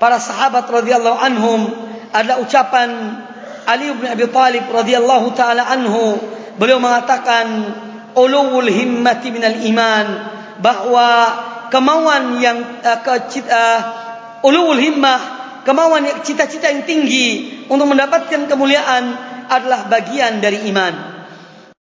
para 0.01 0.17
sahabat 0.17 0.65
radhiyallahu 0.65 1.19
anhum 1.21 1.61
ada 2.09 2.41
ucapan 2.41 2.89
Ali 3.69 3.93
bin 3.93 4.09
Abi 4.09 4.25
Thalib 4.33 4.65
radhiyallahu 4.73 5.37
taala 5.37 5.69
anhu. 5.69 6.17
Beliau 6.57 6.81
mengatakan 6.81 7.69
ulul 8.17 8.65
himmati 8.65 9.29
minal 9.29 9.61
iman 9.61 10.07
bahwa 10.65 11.09
kemauan 11.69 12.41
yang 12.41 12.81
uh, 12.81 12.99
ke 13.05 13.45
uh, 13.45 13.81
ulul 14.41 14.81
himmah 14.81 15.37
kemauan 15.69 16.09
cita-cita 16.25 16.73
yang 16.73 16.89
tinggi 16.89 17.61
untuk 17.69 17.85
mendapatkan 17.93 18.49
kemuliaan 18.49 19.05
adalah 19.53 19.85
bagian 19.93 20.41
dari 20.41 20.65
iman 20.73 21.18